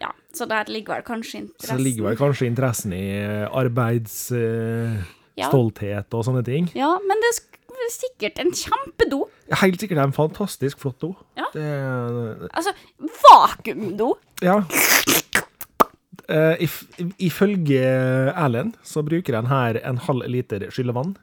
Ja, 0.00 0.10
så 0.34 0.44
der 0.50 0.64
ligger 0.72 0.94
vel 0.98 1.04
kanskje 1.06 1.38
interessen 1.44 1.78
så 1.78 1.82
ligger 1.84 2.08
vel 2.10 2.18
kanskje 2.20 2.46
interessen 2.50 2.92
i 2.96 3.06
arbeidsstolthet 3.48 5.06
Ja. 5.38 6.16
og 6.18 6.24
sånne 6.26 6.44
ting. 6.44 6.68
Ja, 6.74 6.98
men 7.06 7.16
det 7.24 7.32
sk- 7.88 7.98
sikkert 7.98 8.38
en 8.38 8.50
kjempedo. 8.52 9.22
Helt 9.62 9.80
sikkert 9.80 9.98
en 10.04 10.12
fantastisk 10.12 10.78
flott 10.82 11.00
do. 11.00 11.14
Ja. 11.36 11.46
Det, 11.54 12.50
Altså, 12.52 12.72
vakuumdo. 13.24 14.14
ja. 14.42 14.62
Uh, 16.28 16.52
if, 16.60 16.82
ifølge 17.24 17.80
Erlend 18.36 18.74
så 18.84 19.00
bruker 19.02 19.32
han 19.38 19.46
her 19.48 19.78
en 19.88 19.96
halv 19.96 20.26
liter 20.28 20.66
skyllevann. 20.70 21.14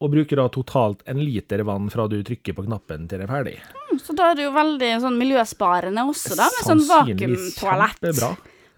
Og 0.00 0.10
bruker 0.10 0.40
da 0.40 0.48
totalt 0.48 1.02
en 1.06 1.20
liter 1.20 1.60
vann 1.62 1.90
fra 1.92 2.08
du 2.08 2.16
trykker 2.24 2.56
på 2.56 2.64
knappen 2.64 3.04
til 3.06 3.20
det 3.20 3.26
er 3.28 3.30
ferdig. 3.30 3.58
Så 4.02 4.16
da 4.16 4.30
er 4.32 4.38
det 4.38 4.46
jo 4.48 4.54
veldig 4.56 4.88
sånn 5.04 5.18
miljøsparende 5.20 6.06
også, 6.08 6.34
da, 6.40 6.48
med 6.48 6.64
sånn 6.66 6.80
vakuumtoalett. 6.88 8.00
kjempebra. 8.00 8.32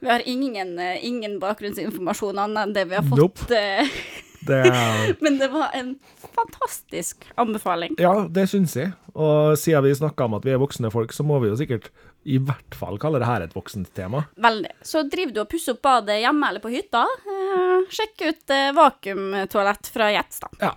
Vi 0.05 0.11
har 0.11 0.21
ingen, 0.29 0.75
eh, 0.79 0.99
ingen 1.07 1.39
bakgrunnsinformasjon 1.41 2.37
annet 2.43 2.67
enn 2.67 2.75
det 2.77 2.85
vi 2.91 2.99
har 2.99 3.07
fått. 3.07 3.19
Nope. 3.23 3.47
Det 4.47 4.61
Men 5.25 5.39
det 5.41 5.49
var 5.53 5.71
en 5.75 5.95
fantastisk 6.35 7.25
anbefaling. 7.41 7.97
Ja, 7.99 8.27
det 8.31 8.49
syns 8.53 8.77
jeg. 8.77 8.93
Og 9.15 9.59
siden 9.59 9.85
vi 9.87 9.95
snakka 9.95 10.27
om 10.27 10.37
at 10.39 10.47
vi 10.47 10.55
er 10.55 10.61
voksne 10.63 10.91
folk, 10.93 11.13
så 11.15 11.27
må 11.27 11.39
vi 11.43 11.53
jo 11.53 11.59
sikkert 11.59 11.91
i 12.25 12.39
hvert 12.41 12.75
fall 12.77 12.97
kalle 13.01 13.21
det 13.23 13.29
her 13.29 13.45
et 13.45 13.55
voksent 13.55 13.93
tema. 13.97 14.25
Veldig. 14.41 14.73
Så 14.83 15.05
driver 15.13 15.35
du 15.37 15.43
og 15.45 15.51
pusser 15.53 15.77
opp 15.77 15.85
badet 15.85 16.19
hjemme 16.23 16.49
eller 16.51 16.65
på 16.65 16.73
hytta, 16.73 17.05
eh, 17.05 17.85
sjekk 17.93 18.25
ut 18.25 18.55
eh, 18.57 18.73
vakuumtoalett 18.77 19.93
fra 19.93 20.11
Jetstad. 20.15 20.57
Ja. 20.63 20.73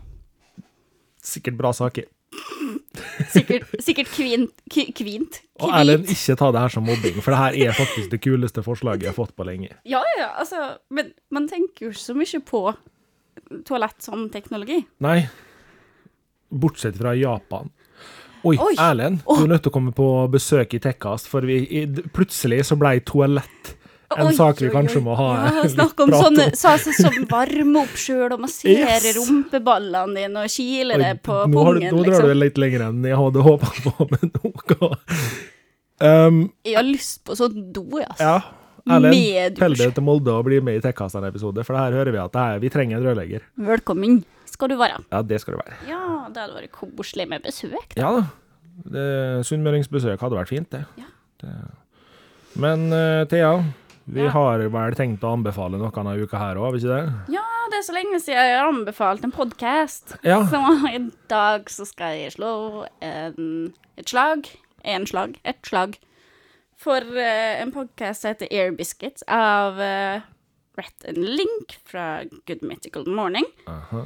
Sikkert 1.23 1.57
bra 1.59 1.73
saker. 1.75 2.05
Sikkert, 3.31 3.69
sikkert 3.81 4.09
kvint, 4.11 4.51
kvint, 4.71 4.91
kvint. 4.97 5.37
Og 5.63 5.71
Erlend, 5.73 6.09
ikke 6.11 6.35
ta 6.37 6.49
det 6.53 6.61
her 6.61 6.73
som 6.73 6.85
mobbing, 6.85 7.17
for 7.23 7.33
det 7.33 7.39
her 7.39 7.57
er 7.67 7.77
faktisk 7.77 8.11
det 8.11 8.19
kuleste 8.23 8.61
forslaget 8.65 9.05
jeg 9.05 9.13
har 9.13 9.17
fått 9.17 9.33
på 9.37 9.45
lenge. 9.47 9.71
Ja, 9.87 10.01
ja, 10.17 10.27
altså, 10.41 10.75
men 10.93 11.13
man 11.33 11.47
tenker 11.49 11.87
jo 11.87 11.93
ikke 11.93 12.03
så 12.03 12.15
mye 12.17 12.41
på 12.45 12.61
toalett 13.67 14.01
som 14.03 14.27
teknologi. 14.33 14.81
Nei, 15.03 15.21
bortsett 16.49 16.97
fra 16.99 17.15
Japan. 17.17 17.71
Oi, 18.45 18.55
Oi. 18.55 18.75
Erlend, 18.79 19.23
du 19.25 19.43
er 19.43 19.49
nødt 19.49 19.65
til 19.65 19.73
å 19.73 19.75
komme 19.75 19.91
på 19.95 20.07
besøk 20.31 20.77
i 20.77 20.79
Tekkast, 20.83 21.27
for 21.31 21.47
vi, 21.47 21.85
plutselig 22.15 22.61
så 22.69 22.77
ble 22.79 22.99
toalett 23.07 23.73
en 24.15 24.29
sak 24.35 24.61
vi 24.61 24.69
kanskje 24.71 25.01
må 25.03 25.15
ha 25.19 25.27
ja, 25.35 25.47
litt 25.65 25.73
Snakk 25.73 25.99
om 25.99 26.11
prat 26.11 26.27
sånne 26.27 26.45
så, 26.55 26.75
som 26.95 27.17
varme 27.29 27.81
opp 27.83 27.97
sjøl 27.99 28.37
og 28.37 28.43
massere 28.45 28.75
Yes. 28.77 29.17
rumpeballene 29.17 30.15
dine 30.15 30.45
og 30.45 30.53
kile 30.53 30.99
det 31.01 31.11
på 31.25 31.35
nå, 31.35 31.63
har, 31.65 31.73
pungen, 31.73 31.89
nå 31.91 32.05
drar 32.05 32.05
du 32.05 32.13
liksom. 32.13 32.29
det 32.29 32.37
litt 32.37 32.61
lenger 32.61 32.85
enn 32.87 33.09
jeg 33.09 33.19
hadde 33.19 33.43
håpa 33.47 33.73
på, 33.83 34.07
men 34.13 34.31
noe 34.37 34.91
um, 35.99 36.39
Jeg 36.63 36.77
har 36.79 36.87
lyst 36.87 37.19
på 37.27 37.35
sånn 37.35 37.67
do, 37.75 37.83
altså. 37.99 38.23
Ja, 38.23 38.37
Erlend, 38.87 39.57
pell 39.59 39.75
deg 39.77 39.93
til 39.97 40.03
Molde 40.07 40.33
og 40.33 40.45
bli 40.47 40.59
med 40.63 40.79
i 40.79 40.81
Tekkasan-episode, 40.85 41.63
for 41.67 41.77
her 41.79 41.91
hører 41.95 42.11
vi 42.15 42.19
at 42.21 42.31
det 42.33 42.43
her, 42.47 42.59
vi 42.63 42.69
trenger 42.73 42.97
en 43.01 43.05
rørlegger. 43.09 43.45
Velkommen 43.59 44.21
skal 44.47 44.71
du 44.71 44.77
være. 44.79 45.01
Ja, 45.11 45.21
det 45.27 45.41
skal 45.43 45.57
du 45.57 45.61
være. 45.61 45.75
Ja, 45.89 46.01
det 46.33 46.43
hadde 46.45 46.55
vært 46.61 46.71
koselig 46.75 47.27
med 47.29 47.43
besøk. 47.45 47.95
da. 47.95 48.01
Ja 48.01 48.13
da. 48.21 48.23
Sunnmøringsbesøk 49.47 50.21
hadde 50.21 50.37
vært 50.37 50.51
fint, 50.53 50.69
det. 50.73 50.83
Ja. 50.99 51.09
det. 51.43 51.53
Men 52.57 52.87
uh, 52.93 53.25
Thea, 53.29 53.51
vi 54.07 54.23
Ja. 54.23 54.29
har 54.31 54.63
vel 54.71 54.95
tenkt 54.97 55.23
å 55.27 55.33
anbefale 55.35 55.77
noe 55.77 55.91
denne 55.91 56.15
uka 56.23 56.39
her 56.39 56.55
òg, 56.57 56.65
har 56.69 56.75
vi 56.75 56.79
ikke 56.81 56.95
det? 56.95 57.33
Ja, 57.35 57.43
det 57.71 57.81
er 57.81 57.85
så 57.89 57.95
lenge 57.97 58.19
siden 58.23 58.39
jeg 58.39 58.57
har 58.59 58.69
anbefalt 58.71 59.23
en 59.27 59.33
podkast. 59.35 60.15
Ja. 60.23 60.39
Så 60.47 60.61
i 60.95 61.01
dag 61.29 61.67
så 61.73 61.85
skal 61.89 62.15
jeg 62.21 62.31
slå 62.37 62.85
en, 63.03 63.73
et 63.97 64.07
slag. 64.09 64.47
En 64.87 65.05
slag. 65.09 65.35
Et 65.43 65.59
slag. 65.67 65.97
For 66.77 67.01
uh, 67.01 67.61
en 67.61 67.71
podkast 67.73 68.21
som 68.21 68.33
heter 68.33 68.51
Air 68.53 68.73
Biscuits 68.77 69.23
av 69.27 69.79
uh, 69.81 70.19
Rhett 70.77 71.07
and 71.09 71.17
Link 71.25 71.77
fra 71.89 72.23
Good 72.45 72.61
Mythical 72.61 73.07
Morning. 73.09 73.47
Aha. 73.71 74.03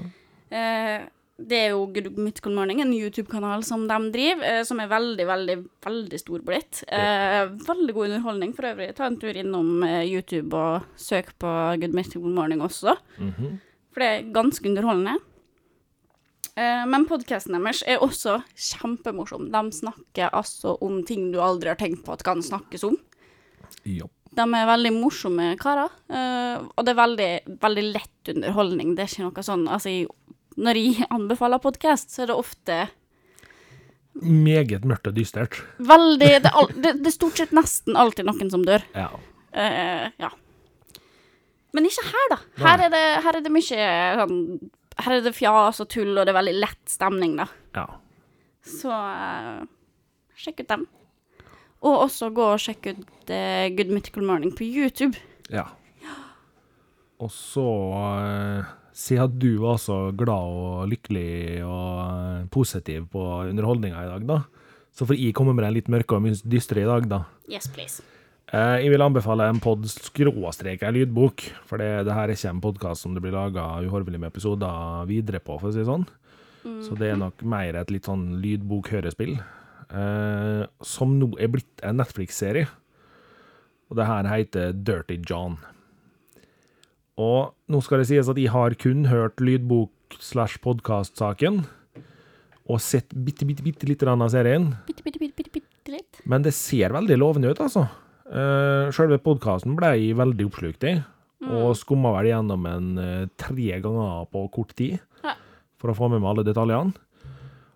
Uh, 0.51 1.09
det 1.41 1.57
er 1.57 1.69
jo 1.73 1.87
Good 1.89 2.19
Mythical 2.21 2.53
Morning, 2.53 2.83
en 2.83 2.91
YouTube-kanal 2.93 3.63
som 3.65 3.87
de 3.89 3.95
driver, 4.13 4.43
eh, 4.45 4.59
som 4.67 4.77
er 4.83 4.89
veldig, 4.91 5.25
veldig, 5.25 5.55
veldig 5.81 6.19
stor 6.21 6.43
blitt. 6.45 6.83
Eh, 6.85 7.47
veldig 7.65 7.95
god 7.97 8.11
underholdning 8.11 8.51
for 8.53 8.67
øvrig. 8.69 8.91
Ta 8.99 9.07
en 9.09 9.17
tur 9.17 9.33
innom 9.41 9.81
eh, 9.87 10.03
YouTube 10.05 10.53
og 10.53 10.85
søk 11.01 11.31
på 11.41 11.49
Good 11.81 11.97
Mythical 11.97 12.29
Morning 12.35 12.61
også, 12.61 12.93
Mhm. 13.17 13.55
for 13.89 14.03
det 14.05 14.09
er 14.11 14.29
ganske 14.37 14.69
underholdende. 14.69 15.17
Eh, 16.55 16.85
men 16.87 17.05
podkasten 17.07 17.55
deres 17.55 17.83
er 17.87 18.01
også 18.03 18.41
kjempemorsom. 18.55 19.49
De 19.53 19.61
snakker 19.75 20.33
altså 20.35 20.75
om 20.83 20.99
ting 21.07 21.29
du 21.31 21.39
aldri 21.43 21.71
har 21.71 21.79
tenkt 21.79 22.03
på 22.05 22.15
at 22.15 22.25
kan 22.27 22.43
snakkes 22.43 22.83
om. 22.87 22.97
Ja. 23.87 24.07
De 24.31 24.43
er 24.43 24.67
veldig 24.69 24.93
morsomme 24.95 25.49
karer, 25.59 25.91
eh, 26.11 26.63
og 26.63 26.85
det 26.87 26.93
er 26.93 26.99
veldig, 26.99 27.31
veldig 27.61 27.85
lett 27.91 28.33
underholdning. 28.35 28.95
Det 28.95 29.03
er 29.03 29.11
ikke 29.11 29.27
noe 29.27 29.43
sånn 29.43 29.65
Altså, 29.67 29.95
når 30.59 30.79
jeg 30.79 31.07
anbefaler 31.11 31.63
podkast, 31.63 32.11
så 32.11 32.23
er 32.23 32.31
det 32.31 32.39
ofte 32.39 32.81
Meget 34.11 34.83
mørkt 34.83 35.07
og 35.07 35.15
dystert. 35.15 35.61
veldig 35.79 36.19
det 36.43 36.51
er, 36.51 36.71
det, 36.83 36.97
det 36.99 37.07
er 37.07 37.15
stort 37.15 37.39
sett 37.39 37.53
nesten 37.55 37.95
alltid 37.95 38.27
noen 38.27 38.51
som 38.51 38.63
dør. 38.67 38.83
Ja. 38.91 39.07
Uh, 39.55 40.11
ja. 40.19 40.29
Men 41.71 41.87
ikke 41.87 42.03
her, 42.09 42.27
da. 42.33 42.37
Her 42.59 42.83
er 42.87 42.91
det, 42.91 43.03
her 43.23 43.39
er 43.39 43.45
det 43.45 43.53
mye 43.55 43.87
sånn 44.19 44.41
Her 44.99 45.17
er 45.17 45.23
det 45.25 45.35
fjas 45.37 45.79
og 45.83 45.89
tull, 45.91 46.11
og 46.17 46.25
det 46.25 46.33
er 46.33 46.39
veldig 46.39 46.57
lett 46.59 46.91
stemning, 46.91 47.37
da. 47.39 47.47
ja. 47.77 47.87
Så 48.61 48.91
uh, 48.93 49.63
sjekk 50.37 50.61
ut 50.61 50.69
dem. 50.69 50.83
Og 51.81 52.03
også 52.03 52.29
gå 52.35 52.45
og 52.53 52.61
sjekk 52.61 52.91
ut 52.91 53.31
uh, 53.31 53.65
Good 53.73 53.89
Mythical 53.89 54.27
Morning 54.27 54.53
på 54.53 54.67
YouTube. 54.67 55.17
Ja. 55.49 55.65
Og 57.21 57.31
så 57.33 57.65
uh, 57.65 58.77
Siden 58.91 59.39
du 59.39 59.55
var 59.63 59.79
så 59.79 60.11
glad 60.11 60.55
og 60.61 60.89
lykkelig 60.91 61.63
og 61.63 61.99
eh, 62.03 62.47
positiv 62.51 63.05
på 63.13 63.21
underholdninga 63.47 64.01
i 64.03 64.09
dag, 64.09 64.25
da, 64.27 64.37
så 64.91 65.07
får 65.07 65.15
jeg 65.15 65.33
komme 65.37 65.55
med 65.55 65.63
en 65.63 65.77
litt 65.77 65.87
mørkere 65.89 66.19
og 66.19 66.41
dystre 66.51 66.83
i 66.83 66.89
dag, 66.89 67.07
da. 67.07 67.21
Yes, 67.47 67.69
please. 67.71 68.03
Eh, 68.51 68.77
jeg 68.83 68.91
vil 68.91 69.03
anbefale 69.03 69.45
en 69.47 69.61
pod 69.63 69.85
skråstrek 69.87 70.81
ei 70.83 70.91
lydbok, 70.97 71.43
for 71.69 71.77
det, 71.79 72.03
det 72.07 72.15
her 72.15 72.27
er 72.27 72.33
ikke 72.35 72.51
en 72.51 72.63
podkast 72.63 73.01
som 73.05 73.13
det 73.15 73.23
blir 73.23 73.35
laga 73.35 73.63
uhorvelig 73.85 74.19
med 74.19 74.29
episoder 74.33 75.05
videre 75.07 75.39
på, 75.39 75.55
for 75.61 75.67
å 75.69 75.71
si 75.71 75.79
det 75.79 75.87
sånn. 75.87 76.05
Så 76.61 76.93
det 76.99 77.07
er 77.09 77.17
nok 77.17 77.41
mer 77.47 77.73
et 77.79 77.91
litt 77.93 78.05
sånn 78.05 78.41
lydbok-hørespill, 78.43 79.33
eh, 79.39 80.63
som 80.85 81.17
nå 81.17 81.27
er 81.41 81.47
blitt 81.53 81.81
en 81.81 81.97
Netflix-serie. 82.01 82.67
Og 83.89 83.95
det 83.97 84.05
her 84.07 84.23
heter 84.29 84.73
Dirty 84.75 85.17
John. 85.25 85.57
Og 87.21 87.53
nå 87.71 87.77
skal 87.83 87.97
det 88.01 88.07
sies 88.11 88.29
at 88.31 88.39
jeg 88.39 88.49
har 88.53 88.71
kun 88.79 89.01
hørt 89.09 89.35
lydbok-slash-podkast-saken, 89.41 91.55
og 92.71 92.77
sett 92.83 93.09
bitte, 93.15 93.45
bitte, 93.47 93.63
bitte 93.65 93.87
lite 93.89 94.05
grann 94.05 94.21
av 94.21 94.29
serien. 94.35 94.63
Bitte, 94.85 95.03
bitte, 95.07 95.19
bitte, 95.23 95.35
bitte, 95.39 95.51
bitte 95.55 95.91
litt. 95.95 96.13
Men 96.29 96.39
det 96.45 96.53
ser 96.55 96.89
veldig 96.93 97.17
lovende 97.17 97.49
ut, 97.55 97.61
altså. 97.63 97.83
Uh, 98.31 98.87
Selve 98.95 99.17
podkasten 99.19 99.75
ble 99.75 99.89
jeg 99.99 100.15
veldig 100.19 100.45
oppslukt 100.47 100.85
i, 100.87 100.93
og 101.51 101.73
skumma 101.75 102.13
vel 102.15 102.29
gjennom 102.29 102.65
en 102.69 102.89
eh, 103.01 103.23
tre 103.41 103.79
ganger 103.81 104.27
på 104.31 104.43
kort 104.53 104.75
tid 104.77 104.99
Ja. 105.25 105.33
for 105.81 105.89
å 105.91 105.95
få 105.97 106.07
med 106.11 106.21
meg 106.21 106.29
alle 106.29 106.45
detaljene. 106.45 106.93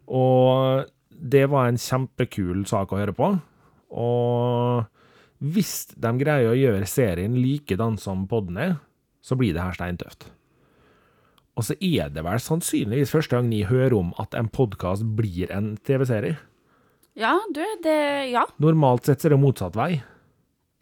Og 0.06 0.86
det 1.10 1.48
var 1.50 1.68
en 1.72 1.80
kjempekul 1.82 2.62
sak 2.70 2.94
å 2.94 3.00
høre 3.02 3.16
på. 3.18 3.32
Og 3.90 4.86
hvis 5.42 5.88
de 5.98 6.12
greier 6.22 6.52
å 6.54 6.58
gjøre 6.60 6.86
serien 6.88 7.34
likedan 7.42 7.98
som 7.98 8.28
podden 8.30 8.62
er, 8.62 8.76
så 9.26 9.34
blir 9.36 9.58
det 9.58 9.66
her 9.66 9.74
steintøft. 9.74 10.28
Og 11.58 11.66
så 11.66 11.74
er 11.82 12.14
det 12.14 12.22
vel 12.24 12.38
sannsynligvis 12.44 13.12
første 13.16 13.34
gang 13.40 13.50
ni 13.50 13.64
hører 13.66 13.98
om 13.98 14.14
at 14.22 14.36
en 14.38 14.48
podkast 14.52 15.08
blir 15.18 15.50
en 15.56 15.74
TV-serie. 15.82 16.38
Ja, 17.18 17.34
du, 17.50 17.64
det 17.82 18.30
Ja. 18.30 18.46
Normalt 18.62 19.10
sett 19.10 19.24
så 19.24 19.32
er 19.32 19.36
det 19.40 19.42
motsatt 19.42 19.76
vei. 19.80 20.04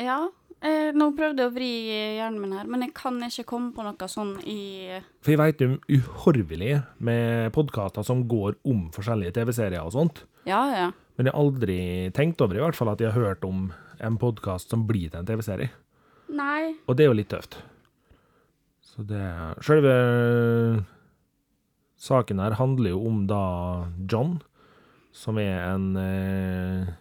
Ja. 0.02 0.22
Eh, 0.64 0.94
nå 0.96 1.10
prøvde 1.18 1.44
jeg 1.44 1.52
å 1.52 1.54
vri 1.54 1.72
hjernen 2.16 2.40
min 2.40 2.54
her, 2.56 2.68
men 2.72 2.86
jeg 2.86 2.94
kan 2.96 3.18
ikke 3.26 3.44
komme 3.50 3.74
på 3.76 3.84
noe 3.84 4.08
sånn 4.08 4.38
i 4.48 4.96
For 5.20 5.34
jeg 5.34 5.42
vet 5.42 5.64
om 5.66 5.74
uhorvelig 5.92 6.78
med 7.04 7.52
podkaster 7.56 8.06
som 8.08 8.24
går 8.32 8.56
om 8.72 8.86
forskjellige 8.96 9.36
TV-serier 9.36 9.84
og 9.84 9.92
sånt. 9.98 10.24
Ja, 10.48 10.64
ja. 10.72 10.88
Men 11.18 11.28
jeg 11.28 11.36
har 11.36 11.44
aldri 11.44 11.80
tenkt 12.16 12.42
over 12.42 12.58
i 12.58 12.64
hvert 12.64 12.80
fall 12.80 12.94
at 12.94 13.04
jeg 13.04 13.12
har 13.12 13.34
hørt 13.34 13.44
om 13.44 13.68
en 14.04 14.20
podkast 14.20 14.72
som 14.72 14.86
blir 14.88 15.12
til 15.12 15.20
en 15.20 15.28
TV-serie. 15.28 15.74
Nei. 16.34 16.74
Og 16.88 16.96
det 16.96 17.06
er 17.06 17.12
jo 17.12 17.18
litt 17.20 17.32
tøft. 17.34 17.60
Så 18.94 19.04
det 19.10 19.24
Selve 19.66 19.94
saken 22.04 22.40
her 22.44 22.56
handler 22.60 22.96
jo 22.96 23.02
om 23.10 23.24
da 23.28 23.44
John, 24.10 24.38
som 25.12 25.38
er 25.42 25.60
en 25.74 25.92
eh, 26.00 26.94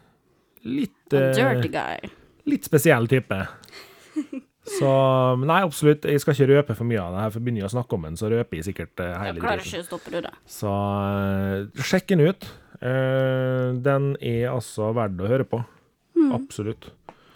litt 0.67 1.15
A 1.15 1.23
eh, 1.31 1.39
dirty 1.39 1.71
guy. 1.73 2.13
Litt 2.51 2.67
spesiell 2.69 3.09
type. 3.11 3.43
Så 4.63 4.89
Nei, 5.43 5.61
absolutt. 5.65 6.07
Jeg 6.07 6.23
skal 6.23 6.37
ikke 6.37 6.51
røpe 6.53 6.79
for 6.79 6.87
mye 6.89 7.03
av 7.03 7.17
det 7.17 7.23
her, 7.25 7.35
for 7.35 7.45
begynner 7.45 7.65
jeg 7.65 7.71
å 7.73 7.75
snakke 7.75 7.99
om 7.99 8.07
den, 8.07 8.19
så 8.19 8.31
røper 8.31 8.61
jeg 8.61 8.69
sikkert 8.71 9.03
eh, 9.03 9.15
hele 9.19 10.23
da. 10.29 10.35
Så 10.47 10.73
eh, 10.73 11.85
sjekk 11.91 12.13
den 12.13 12.25
ut. 12.29 12.49
Eh, 12.79 13.69
den 13.83 14.13
er 14.23 14.53
altså 14.53 14.93
verdt 14.97 15.23
å 15.23 15.31
høre 15.31 15.47
på. 15.49 15.63
Mm. 16.19 16.31
Absolutt. 16.39 16.93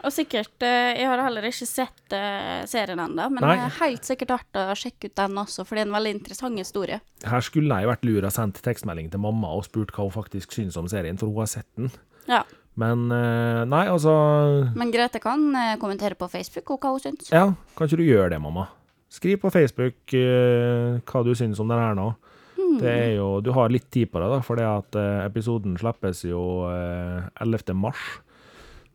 Og 0.06 0.12
sikkert 0.14 0.62
Jeg 0.62 1.06
har 1.08 1.18
heller 1.18 1.48
ikke 1.48 1.66
sett 1.66 2.12
serien 2.70 3.00
ennå, 3.02 3.24
men 3.32 3.42
Nei. 3.42 3.56
det 3.56 3.64
er 3.64 3.72
helt 3.80 4.06
sikkert 4.06 4.36
artig 4.36 4.62
å 4.62 4.76
sjekke 4.78 5.08
ut 5.08 5.16
den 5.18 5.40
også, 5.42 5.64
for 5.66 5.74
det 5.74 5.82
er 5.82 5.88
en 5.88 5.96
veldig 5.96 6.12
interessant 6.14 6.60
historie. 6.62 7.00
Her 7.26 7.42
skulle 7.42 7.80
jeg 7.80 7.90
vært 7.90 8.06
lur 8.06 8.28
og 8.28 8.34
sendt 8.36 8.60
tekstmelding 8.62 9.08
til 9.10 9.24
mamma 9.24 9.50
og 9.56 9.66
spurt 9.66 9.90
hva 9.96 10.06
hun 10.06 10.14
faktisk 10.14 10.54
syns 10.54 10.78
om 10.78 10.86
serien, 10.92 11.18
for 11.18 11.32
hun 11.32 11.42
har 11.42 11.50
sett 11.50 11.66
den. 11.74 11.90
Ja. 12.30 12.44
Men 12.76 13.06
eh, 13.12 13.62
nei, 13.68 13.84
altså 13.88 14.12
Men 14.76 14.92
Grete 14.92 15.20
kan 15.22 15.48
eh, 15.56 15.76
kommentere 15.80 16.18
på 16.18 16.28
Facebook 16.28 16.74
og 16.74 16.82
hva 16.82 16.92
hun 16.96 17.04
syns. 17.04 17.30
Ja, 17.32 17.48
kan 17.76 17.88
ikke 17.88 18.00
du 18.02 18.04
gjøre 18.04 18.34
det, 18.34 18.40
mamma? 18.42 18.68
Skriv 19.16 19.38
på 19.40 19.52
Facebook 19.54 20.12
uh, 20.18 20.98
hva 21.08 21.20
du 21.24 21.30
syns 21.38 21.60
om 21.62 21.70
den 21.70 21.78
her 21.80 21.94
nå. 21.96 22.10
Hmm. 22.56 22.74
Det 22.82 22.90
er 22.90 23.12
jo, 23.14 23.28
Du 23.40 23.52
har 23.54 23.70
litt 23.72 23.86
tid 23.94 24.10
på 24.12 24.20
det, 24.20 24.28
da, 24.32 24.40
for 24.44 24.58
det 24.60 24.66
at 24.66 24.98
uh, 24.98 25.22
episoden 25.24 25.76
slippes 25.80 26.24
jo 26.26 26.42
uh, 26.66 27.24
11. 27.40 27.72
mars. 27.78 28.02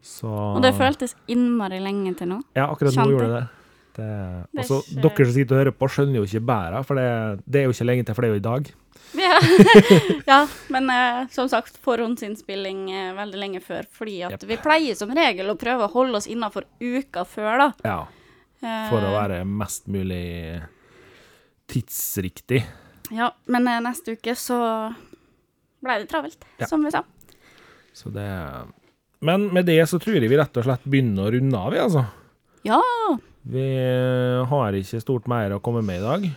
Så 0.03 0.29
Og 0.29 0.61
det 0.65 0.75
føltes 0.77 1.15
innmari 1.32 1.79
lenge 1.82 2.13
til 2.19 2.29
nå. 2.36 2.41
Ja, 2.57 2.67
akkurat 2.67 2.97
nå 2.99 3.07
gjorde 3.13 3.32
det 3.32 3.41
det. 3.41 3.47
Det 3.95 4.61
Altså, 4.61 4.82
ikke- 4.88 5.01
Dere 5.01 5.25
som 5.25 5.34
sitter 5.34 5.55
og 5.55 5.63
hører 5.65 5.71
på, 5.71 5.88
skjønner 5.88 6.15
jo 6.15 6.23
ikke 6.23 6.45
bæra, 6.45 6.84
for 6.86 6.95
det, 6.95 7.43
det 7.49 7.61
er 7.61 7.63
jo 7.63 7.71
ikke 7.71 7.86
lenge 7.86 8.05
til, 8.05 8.15
for 8.15 8.21
det 8.21 8.29
er 8.29 8.34
jo 8.34 8.39
i 8.39 8.49
dag. 8.49 8.73
Ja, 9.18 9.39
ja 10.32 10.39
men 10.72 10.89
eh, 10.93 11.28
som 11.34 11.49
sagt, 11.51 11.78
forhåndsinnspilling 11.84 12.86
eh, 12.91 13.12
veldig 13.18 13.39
lenge 13.41 13.62
før. 13.64 13.88
Fordi 13.91 14.22
at 14.28 14.38
Jepp. 14.38 14.45
vi 14.49 14.57
pleier 14.64 14.95
som 14.99 15.12
regel 15.16 15.49
å 15.51 15.57
prøve 15.59 15.88
å 15.88 15.91
holde 15.93 16.22
oss 16.22 16.30
innafor 16.32 16.68
uka 16.80 17.26
før, 17.28 17.66
da. 17.66 17.70
Ja, 17.88 17.99
Eh, 18.62 18.89
For 18.91 19.01
å 19.01 19.09
være 19.16 19.39
mest 19.49 19.88
mulig 19.89 20.62
tidsriktig. 21.66 22.59
Ja, 23.09 23.32
men 23.49 23.68
eh, 23.68 23.80
neste 23.82 24.14
uke 24.14 24.36
så 24.38 24.57
ble 25.82 25.95
det 26.03 26.09
travelt, 26.12 26.45
Ja. 26.62 26.68
som 26.70 26.84
vi 26.86 26.91
sa. 26.93 27.01
Så 27.93 28.12
det 28.14 28.28
Men 29.20 29.47
med 29.53 29.66
det 29.66 29.80
så 29.89 29.97
tror 29.99 30.16
jeg 30.22 30.30
vi 30.30 30.38
rett 30.38 30.57
og 30.57 30.64
slett 30.66 30.86
begynner 30.86 31.26
å 31.26 31.34
runde 31.34 31.57
av, 31.57 31.72
vi, 31.74 31.80
altså. 31.82 32.05
Ja. 32.66 32.80
Vi 33.49 33.66
har 34.49 34.78
ikke 34.78 35.01
stort 35.01 35.26
mer 35.30 35.57
å 35.57 35.59
komme 35.62 35.82
med 35.82 35.97
i 35.97 36.05
dag. 36.05 36.30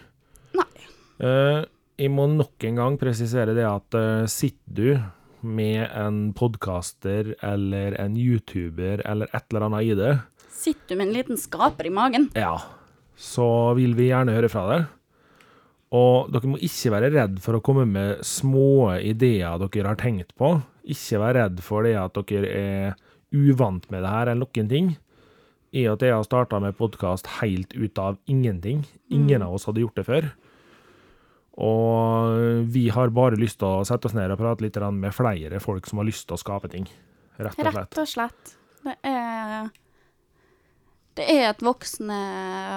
Nei. 0.57 0.89
Eh, 1.21 1.65
jeg 2.01 2.11
må 2.11 2.27
nok 2.31 2.65
en 2.67 2.81
gang 2.81 2.97
presisere 3.01 3.55
det 3.57 3.67
at 3.69 3.97
uh, 3.99 4.25
sitter 4.31 4.75
du 4.75 4.89
med 5.45 5.85
en 5.93 6.33
podkaster 6.37 7.35
eller 7.45 7.95
en 8.01 8.17
YouTuber 8.17 9.03
eller 9.05 9.29
et 9.37 9.45
eller 9.53 9.67
annet 9.69 9.91
i 9.91 9.97
det, 9.99 10.15
Sitter 10.55 10.95
du 10.95 11.01
med 11.01 11.09
en 11.11 11.17
liten 11.19 11.37
skaper 11.37 11.85
i 11.91 11.93
magen? 11.93 12.31
ja, 12.39 12.55
så 13.15 13.75
vil 13.77 13.93
vi 13.99 14.07
gjerne 14.09 14.33
høre 14.33 14.49
fra 14.49 14.63
deg. 14.71 14.87
Og 15.95 16.31
dere 16.33 16.49
må 16.51 16.59
ikke 16.65 16.91
være 16.95 17.11
redd 17.13 17.35
for 17.45 17.59
å 17.59 17.63
komme 17.63 17.85
med 17.87 18.23
små 18.27 18.95
ideer 19.05 19.61
dere 19.61 19.91
har 19.93 19.99
tenkt 20.01 20.33
på. 20.41 20.55
Ikke 20.89 21.21
være 21.21 21.43
redd 21.43 21.61
for 21.63 21.85
det 21.87 21.93
at 22.01 22.17
dere 22.31 22.49
er 22.49 22.97
uvant 23.35 23.85
med 23.93 24.03
det 24.07 24.11
her 24.15 24.31
eller 24.33 24.47
noen 24.47 24.71
ting. 24.73 24.89
I 25.75 25.85
at 25.91 26.03
jeg 26.07 26.15
har 26.15 26.25
starta 26.27 26.59
med 26.63 26.79
podkast 26.79 27.29
helt 27.43 27.75
ut 27.77 27.99
av 28.01 28.17
ingenting. 28.31 28.87
Ingen 29.13 29.43
av 29.45 29.55
oss 29.59 29.69
hadde 29.69 29.85
gjort 29.85 30.01
det 30.01 30.07
før. 30.09 30.33
Og 31.63 32.67
vi 32.75 32.89
har 32.91 33.13
bare 33.15 33.39
lyst 33.39 33.61
til 33.61 33.69
å 33.69 33.87
sette 33.87 34.09
oss 34.09 34.17
ned 34.17 34.33
og 34.35 34.41
prate 34.41 34.65
litt 34.65 34.79
med 34.97 35.15
flere 35.15 35.61
folk 35.63 35.87
som 35.87 36.01
har 36.01 36.09
lyst 36.09 36.27
til 36.27 36.35
å 36.35 36.41
skape 36.41 36.71
ting. 36.73 36.89
Rett 37.39 37.55
og 37.55 37.61
slett. 37.63 37.77
Rett 37.79 38.01
og 38.03 38.11
slett. 38.11 38.55
Det 38.85 38.97
er 39.09 39.73
Det 41.15 41.27
er 41.31 41.45
et 41.53 41.61
voksende, 41.63 42.23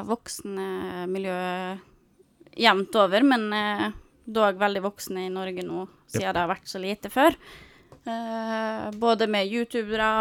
voksende 0.05 1.07
miljø 1.09 1.37
jevnt 2.57 2.97
over, 3.01 3.23
men 3.25 3.47
eh, 3.53 3.87
dog 4.25 4.59
veldig 4.61 4.83
voksne 4.85 5.25
i 5.25 5.31
Norge 5.33 5.63
nå, 5.65 5.87
siden 6.05 6.35
det 6.35 6.43
har 6.43 6.51
vært 6.51 6.69
så 6.69 6.81
lite 6.81 7.09
før. 7.09 7.33
Eh, 8.07 8.85
både 9.01 9.27
med 9.27 9.49
youtubere 9.49 10.11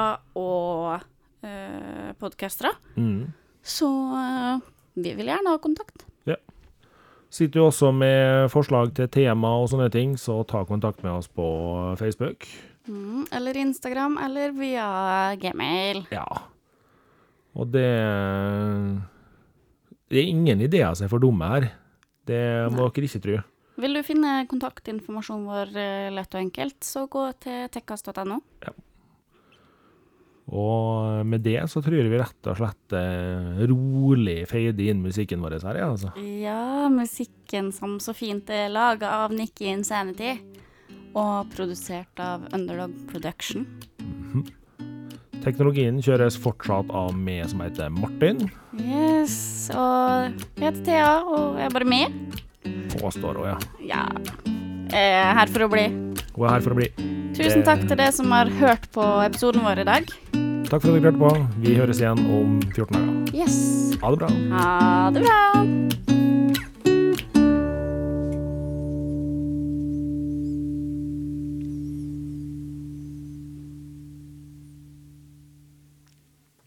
og 0.41 0.97
uh, 0.97 2.13
podkastere. 2.19 2.73
Mm. 2.97 3.33
Så 3.63 3.89
eh, 4.17 4.65
vi 4.97 5.13
vil 5.19 5.31
gjerne 5.31 5.55
ha 5.55 5.63
kontakt. 5.63 6.06
Sitter 7.37 7.59
du 7.59 7.67
også 7.67 7.91
med 7.93 8.49
forslag 8.49 8.95
til 8.97 9.11
tema 9.13 9.51
og 9.61 9.69
sånne 9.69 9.91
ting, 9.93 10.15
så 10.17 10.39
ta 10.49 10.63
kontakt 10.65 11.03
med 11.05 11.19
oss 11.19 11.27
på 11.29 11.45
Facebook. 12.01 12.47
Mm, 12.89 13.27
eller 13.35 13.59
Instagram, 13.61 14.17
eller 14.25 14.55
via 14.57 14.87
gmail. 15.43 16.07
Ja. 16.15 16.25
Og 17.57 17.69
det 17.75 17.91
Det 20.09 20.21
er 20.23 20.31
ingen 20.31 20.61
ideer 20.63 20.95
som 20.95 21.05
er 21.05 21.13
for 21.13 21.21
dumme 21.21 21.45
her. 21.51 21.69
Det 22.27 22.41
må 22.73 22.89
dere 22.89 23.09
ikke 23.09 23.23
tro. 23.23 23.39
Vil 23.77 23.99
du 23.99 24.03
finne 24.07 24.47
kontaktinformasjonen 24.49 25.49
vår 25.51 25.77
eh, 25.77 26.11
lett 26.15 26.33
og 26.33 26.41
enkelt, 26.41 26.79
så 26.87 27.05
gå 27.11 27.27
til 27.43 27.67
tekkast.no. 27.75 28.39
Og 30.47 31.27
med 31.27 31.43
det 31.43 31.59
så 31.71 31.81
tror 31.83 31.97
jeg 31.99 32.11
vi 32.13 32.21
rett 32.21 32.49
og 32.51 32.59
slett 32.61 32.95
eh, 32.95 33.65
rolig 33.67 34.45
fader 34.47 34.93
inn 34.93 35.03
musikken 35.03 35.43
vår 35.43 35.59
her, 35.59 35.81
ja, 35.81 35.89
altså. 35.91 36.13
Ja, 36.23 36.87
musikken 36.93 37.73
som 37.75 37.99
så 38.03 38.15
fint 38.15 38.51
er 38.55 38.71
laga 38.71 39.11
av 39.25 39.35
Nikki 39.35 39.67
Insanity. 39.73 40.37
Og 41.17 41.49
produsert 41.55 42.21
av 42.21 42.45
Underdog 42.55 42.93
Production. 43.11 43.65
Teknologien 45.43 45.99
kjøres 46.03 46.37
fortsatt 46.43 46.91
av 46.95 47.15
meg 47.17 47.47
som 47.51 47.63
heter 47.65 47.91
Martin. 47.95 48.45
Yes, 48.83 49.71
og 49.75 50.35
jeg 50.59 50.67
heter 50.67 50.83
Thea, 50.91 51.15
og 51.23 51.57
jeg 51.61 51.71
er 51.71 51.79
bare 51.79 51.89
med. 51.89 52.37
Påstår 52.99 53.41
hun, 53.41 53.49
ja. 53.55 53.59
Ja. 53.87 54.56
Er 54.95 55.35
her 55.37 55.51
for 55.51 55.67
å 55.67 55.71
bli. 55.73 55.87
Hun 56.37 56.47
er 56.47 56.57
her 56.57 56.65
for 56.65 56.75
å 56.75 56.79
bli. 56.79 56.91
Tusen 57.37 57.65
takk 57.67 57.83
til 57.89 57.97
dere 57.99 58.13
som 58.15 58.33
har 58.33 58.51
hørt 58.61 58.87
på 58.95 59.05
episoden 59.27 59.65
vår 59.67 59.83
i 59.83 59.89
dag. 59.89 60.09
Takk 60.67 60.83
for 60.83 60.91
at 60.91 60.99
dere 60.99 61.11
hørte 61.11 61.21
på. 61.21 61.33
Vi 61.65 61.77
høres 61.79 62.03
igjen 62.03 62.23
om 62.27 62.59
14 62.73 62.97
dager. 62.97 63.37
Yes. 63.37 63.59
Ha 64.03 64.15
det 64.15 64.23
bra. 64.23 64.33
Ha 64.57 65.11
det 65.15 65.27
bra. 65.27 66.06